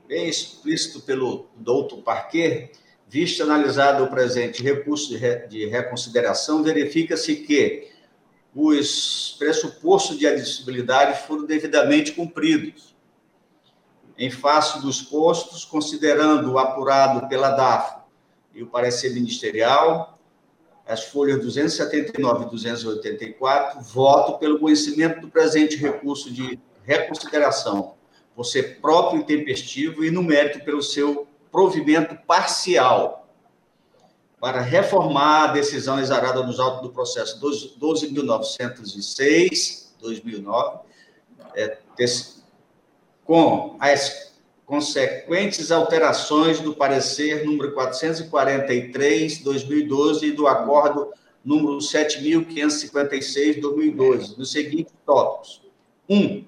Bem 0.07 0.29
explícito 0.29 1.01
pelo 1.01 1.49
doutor 1.53 2.01
Parquet, 2.01 2.71
visto 3.09 3.43
analisado 3.43 4.05
o 4.05 4.09
presente 4.09 4.63
recurso 4.63 5.19
de 5.49 5.65
reconsideração, 5.65 6.63
verifica-se 6.63 7.35
que 7.35 7.89
os 8.55 9.35
pressupostos 9.37 10.17
de 10.17 10.25
admissibilidade 10.27 11.27
foram 11.27 11.45
devidamente 11.45 12.13
cumpridos. 12.13 12.95
Em 14.17 14.31
face 14.31 14.81
dos 14.81 15.01
postos, 15.01 15.65
considerando 15.65 16.53
o 16.53 16.57
apurado 16.57 17.27
pela 17.27 17.49
DAF 17.49 18.04
e 18.55 18.63
o 18.63 18.67
parecer 18.67 19.13
ministerial, 19.13 20.17
as 20.87 21.03
folhas 21.03 21.39
279 21.41 22.45
e 22.45 22.49
284, 22.49 23.81
voto 23.81 24.39
pelo 24.39 24.57
conhecimento 24.59 25.19
do 25.21 25.27
presente 25.27 25.75
recurso 25.75 26.31
de 26.31 26.57
reconsideração, 26.83 27.95
por 28.35 28.45
ser 28.45 28.79
próprio 28.79 29.19
e 29.21 29.25
tempestivo 29.25 30.05
e 30.05 30.09
no 30.09 30.23
mérito 30.23 30.63
pelo 30.63 30.81
seu 30.81 31.27
provimento 31.51 32.15
parcial 32.25 33.27
para 34.39 34.61
reformar 34.61 35.43
a 35.45 35.53
decisão 35.53 35.99
exarada 35.99 36.41
nos 36.43 36.59
autos 36.59 36.83
do 36.83 36.91
processo 36.91 37.41
12.906, 37.41 39.87
2009, 39.99 40.79
é, 41.55 41.79
com 43.23 43.75
as 43.79 44.24
consequentes 44.65 45.71
alterações 45.71 46.59
do 46.59 46.73
parecer 46.73 47.45
número 47.45 47.73
443, 47.73 49.39
2012 49.39 50.25
e 50.25 50.31
do 50.31 50.47
acordo 50.47 51.11
número 51.43 51.79
7556, 51.79 53.61
2012, 53.61 54.37
nos 54.37 54.51
seguintes 54.51 54.93
tópicos. 55.05 55.61
1. 56.09 56.17
Um, 56.17 56.45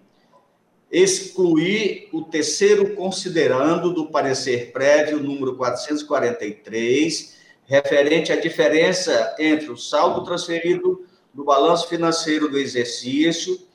excluir 0.92 2.10
o 2.12 2.24
terceiro 2.24 2.96
considerando 2.96 3.94
do 3.94 4.08
parecer 4.08 4.72
prévio 4.72 5.20
número 5.20 5.56
443, 5.56 7.38
referente 7.66 8.32
à 8.32 8.40
diferença 8.40 9.36
entre 9.38 9.70
o 9.70 9.78
saldo 9.78 10.24
transferido 10.24 11.06
do 11.34 11.44
balanço 11.44 11.88
financeiro 11.88 12.50
do 12.50 12.58
exercício 12.58 13.67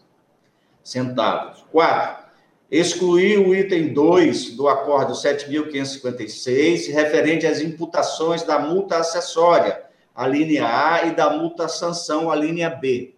centavos. 0.82 1.62
4. 1.70 2.24
Excluir 2.70 3.38
o 3.38 3.54
item 3.54 3.92
2 3.92 4.56
do 4.56 4.68
acordo 4.68 5.12
7.556, 5.12 6.90
referente 6.90 7.46
às 7.46 7.60
imputações 7.60 8.42
da 8.42 8.58
multa 8.58 8.96
acessória, 8.96 9.82
a 10.14 10.26
linha 10.26 10.66
A, 10.66 11.04
e 11.06 11.14
da 11.14 11.28
multa 11.28 11.68
sanção, 11.68 12.30
a 12.30 12.34
linha 12.34 12.70
B. 12.70 13.14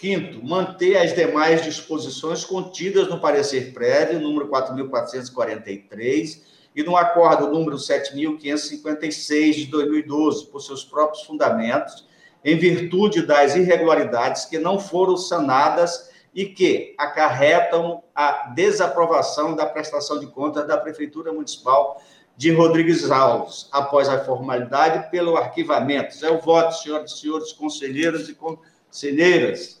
Quinto, 0.00 0.42
manter 0.42 0.96
as 0.96 1.14
demais 1.14 1.62
disposições 1.62 2.42
contidas 2.42 3.06
no 3.06 3.20
parecer 3.20 3.74
prévio, 3.74 4.18
número 4.18 4.48
4.443, 4.48 6.40
e 6.74 6.82
no 6.82 6.96
acordo 6.96 7.48
número 7.48 7.76
7.556 7.76 9.52
de 9.52 9.66
2012, 9.66 10.46
por 10.46 10.62
seus 10.62 10.82
próprios 10.82 11.24
fundamentos, 11.24 12.08
em 12.42 12.56
virtude 12.56 13.20
das 13.20 13.54
irregularidades 13.54 14.46
que 14.46 14.58
não 14.58 14.80
foram 14.80 15.18
sanadas 15.18 16.08
e 16.34 16.46
que 16.46 16.94
acarretam 16.96 18.02
a 18.14 18.54
desaprovação 18.54 19.54
da 19.54 19.66
prestação 19.66 20.18
de 20.18 20.28
contas 20.28 20.66
da 20.66 20.78
Prefeitura 20.78 21.30
Municipal 21.30 22.00
de 22.38 22.50
Rodrigues 22.50 23.10
Alves, 23.10 23.68
após 23.70 24.08
a 24.08 24.24
formalidade 24.24 25.10
pelo 25.10 25.36
arquivamento. 25.36 26.24
É 26.24 26.30
o 26.30 26.40
voto, 26.40 26.74
senhoras 26.76 27.12
e 27.12 27.18
senhores 27.18 27.52
conselheiros 27.52 28.30
e 28.30 28.34
conselheiras. 28.34 29.79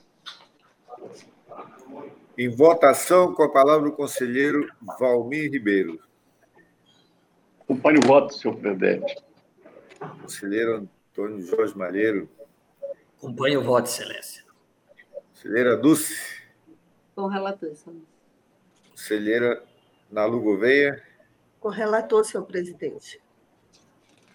Em 2.40 2.48
votação, 2.48 3.34
com 3.34 3.42
a 3.42 3.52
palavra 3.52 3.90
o 3.90 3.92
conselheiro 3.92 4.66
Valmir 4.98 5.52
Ribeiro. 5.52 6.00
Acompanhe 7.60 7.98
o 7.98 8.06
voto, 8.06 8.32
senhor 8.32 8.56
presidente. 8.56 9.14
Conselheiro 10.22 10.88
Antônio 11.12 11.42
Jorge 11.42 11.76
Malheiro. 11.76 12.30
Acompanhe 13.18 13.58
o 13.58 13.62
voto, 13.62 13.90
excelência. 13.90 14.42
Conselheira 15.34 15.76
Dulce. 15.76 16.16
Com 17.14 17.26
relator, 17.26 17.68
excelência. 17.68 18.08
Conselheira 18.88 19.62
Nalu 20.10 20.40
Gouveia. 20.40 21.02
Com 21.60 21.68
relator, 21.68 22.24
senhor 22.24 22.44
presidente. 22.46 23.20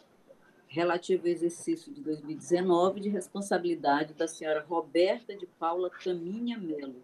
relativo 0.67 1.23
ao 1.23 1.31
exercício 1.31 1.93
de 1.93 2.01
2019 2.01 2.99
de 2.99 3.09
responsabilidade 3.09 4.13
da 4.13 4.27
senhora 4.27 4.65
Roberta 4.67 5.35
de 5.35 5.45
Paula 5.45 5.89
Caminha 5.89 6.57
Melo. 6.57 7.03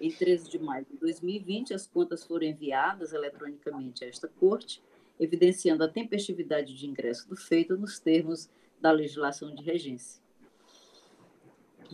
Em 0.00 0.10
13 0.10 0.50
de 0.50 0.58
maio 0.58 0.84
de 0.90 0.96
2020, 0.96 1.72
as 1.72 1.86
contas 1.86 2.24
foram 2.24 2.46
enviadas 2.46 3.12
eletronicamente 3.12 4.04
a 4.04 4.08
esta 4.08 4.26
corte, 4.26 4.82
evidenciando 5.18 5.84
a 5.84 5.88
tempestividade 5.88 6.74
de 6.74 6.86
ingresso 6.86 7.28
do 7.28 7.36
feito 7.36 7.76
nos 7.76 8.00
termos 8.00 8.50
da 8.80 8.90
legislação 8.90 9.54
de 9.54 9.62
regência. 9.62 10.23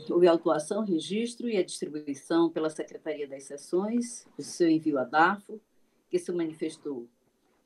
Houve 0.08 0.26
autuação, 0.26 0.84
registro 0.84 1.48
e 1.48 1.56
a 1.56 1.64
distribuição 1.64 2.50
pela 2.50 2.70
Secretaria 2.70 3.28
das 3.28 3.44
Seções, 3.44 4.26
o 4.38 4.42
seu 4.42 4.68
envio 4.68 4.98
a 4.98 5.04
DAFO, 5.04 5.60
que 6.08 6.18
se 6.18 6.32
manifestou 6.32 7.08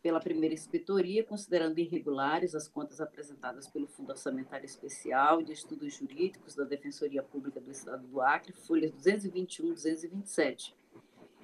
pela 0.02 0.20
primeira 0.20 0.54
inspetoria, 0.54 1.24
considerando 1.24 1.78
irregulares 1.78 2.54
as 2.54 2.68
contas 2.68 3.00
apresentadas 3.00 3.66
pelo 3.66 3.86
Fundo 3.86 4.10
Orçamentário 4.10 4.66
Especial 4.66 5.42
de 5.42 5.52
Estudos 5.52 5.94
Jurídicos 5.94 6.54
da 6.54 6.64
Defensoria 6.64 7.22
Pública 7.22 7.60
do 7.60 7.70
Estado 7.70 8.06
do 8.06 8.20
Acre, 8.20 8.52
folhas 8.52 8.90
221 8.92 9.68
e 9.68 9.72
227. 9.72 10.74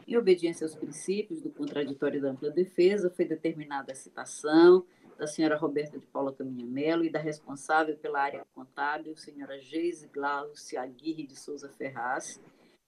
Em 0.06 0.16
obediência 0.16 0.64
aos 0.64 0.74
princípios 0.74 1.40
do 1.40 1.50
contraditório 1.50 2.20
da 2.20 2.30
ampla 2.30 2.50
defesa, 2.50 3.08
foi 3.08 3.24
determinada 3.24 3.92
a 3.92 3.94
citação 3.94 4.84
da 5.20 5.26
senhora 5.26 5.54
Roberta 5.54 5.98
de 5.98 6.06
Paula 6.06 6.32
Caminha 6.32 6.64
Melo 6.64 7.04
e 7.04 7.10
da 7.10 7.18
responsável 7.18 7.94
pela 7.98 8.22
área 8.22 8.42
contábil, 8.54 9.14
senhora 9.14 9.60
Geise 9.60 10.08
Glaucia 10.08 10.80
Aguirre 10.80 11.26
de 11.26 11.38
Souza 11.38 11.68
Ferraz, 11.68 12.40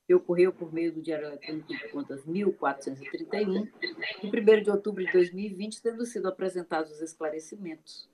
que 0.06 0.14
ocorreu 0.14 0.50
por 0.50 0.72
meio 0.72 0.90
do 0.94 1.02
Diário 1.02 1.26
Eletrônico 1.26 1.68
de 1.68 1.88
Contas 1.90 2.24
1431, 2.24 3.68
em 4.22 4.28
1 4.28 4.62
de 4.62 4.70
outubro 4.70 5.04
de 5.04 5.12
2020, 5.12 5.82
tendo 5.82 6.06
sido 6.06 6.26
apresentados 6.26 6.90
os 6.92 7.02
esclarecimentos. 7.02 8.09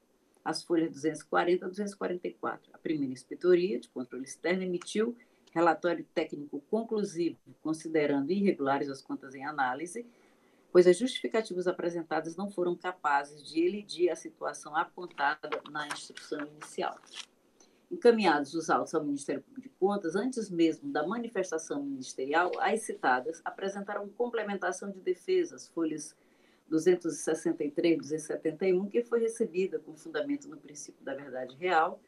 As 0.45 0.65
folhas 0.65 0.91
240 0.91 1.65
a 1.65 1.69
244. 1.69 2.71
A 2.73 2.79
primeira 2.79 3.13
inspetoria 3.13 3.79
de 3.79 3.89
controle 3.89 4.25
externo 4.25 4.65
emitiu 4.65 5.17
relatório 5.55 6.05
técnico 6.13 6.61
conclusivo, 6.69 7.39
considerando 7.63 8.33
irregulares 8.33 8.89
as 8.89 9.01
contas 9.01 9.37
em 9.37 9.45
análise, 9.45 10.05
pois 10.73 10.87
as 10.87 10.97
justificativas 10.97 11.67
apresentadas 11.67 12.37
não 12.37 12.51
foram 12.51 12.77
capazes 12.77 13.43
de 13.43 13.61
elidir 13.61 14.11
a 14.11 14.17
situação 14.17 14.77
apontada 14.77 15.51
na 15.71 15.87
instrução 15.89 16.47
inicial. 16.47 16.99
Encaminhados 17.91 18.53
os 18.53 18.69
autos 18.69 18.95
ao 18.95 19.03
Ministério 19.03 19.43
de 19.57 19.69
Contas, 19.71 20.15
antes 20.15 20.51
mesmo 20.51 20.93
da 20.93 21.07
manifestação 21.07 21.83
ministerial, 21.83 22.53
as 22.61 22.83
citadas 22.83 23.41
apresentaram 23.45 24.09
complementação 24.11 24.91
de 24.91 25.01
defesas, 25.01 25.69
folhas 25.69 26.15
263 26.69 27.95
e 27.95 27.97
271, 27.97 28.89
que 28.89 29.03
foi 29.03 29.21
recebida 29.21 29.79
com 29.79 29.97
fundamento 29.97 30.49
no 30.49 30.59
princípio 30.59 31.03
da 31.03 31.15
verdade 31.15 31.57
real 31.57 31.99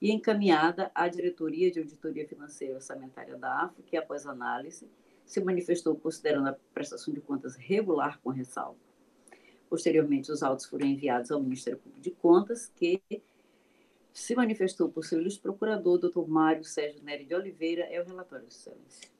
e 0.00 0.10
encaminhada 0.10 0.90
à 0.94 1.08
Diretoria 1.08 1.70
de 1.70 1.80
Auditoria 1.80 2.26
Financeira 2.26 2.74
e 2.74 2.76
Orçamentária 2.76 3.36
da 3.36 3.64
AFO, 3.64 3.82
que, 3.82 3.96
após 3.96 4.26
análise, 4.26 4.88
se 5.26 5.40
manifestou 5.40 5.96
considerando 5.96 6.48
a 6.48 6.56
prestação 6.72 7.12
de 7.12 7.20
contas 7.20 7.56
regular 7.56 8.20
com 8.22 8.30
ressalva. 8.30 8.78
Posteriormente, 9.68 10.30
os 10.30 10.42
autos 10.42 10.66
foram 10.66 10.86
enviados 10.86 11.30
ao 11.32 11.42
Ministério 11.42 11.78
Público 11.78 12.00
de 12.00 12.12
Contas, 12.12 12.72
que 12.76 13.02
se 14.12 14.34
manifestou 14.34 14.88
por 14.88 15.04
seu 15.04 15.20
ilustre 15.20 15.42
procurador, 15.42 15.98
Dr. 15.98 16.26
Mário 16.26 16.64
Sérgio 16.64 17.02
Nery 17.02 17.24
de 17.24 17.34
Oliveira, 17.34 17.82
é 17.82 18.00
o 18.00 18.04
relatório, 18.04 18.46
Excelência. 18.46 19.15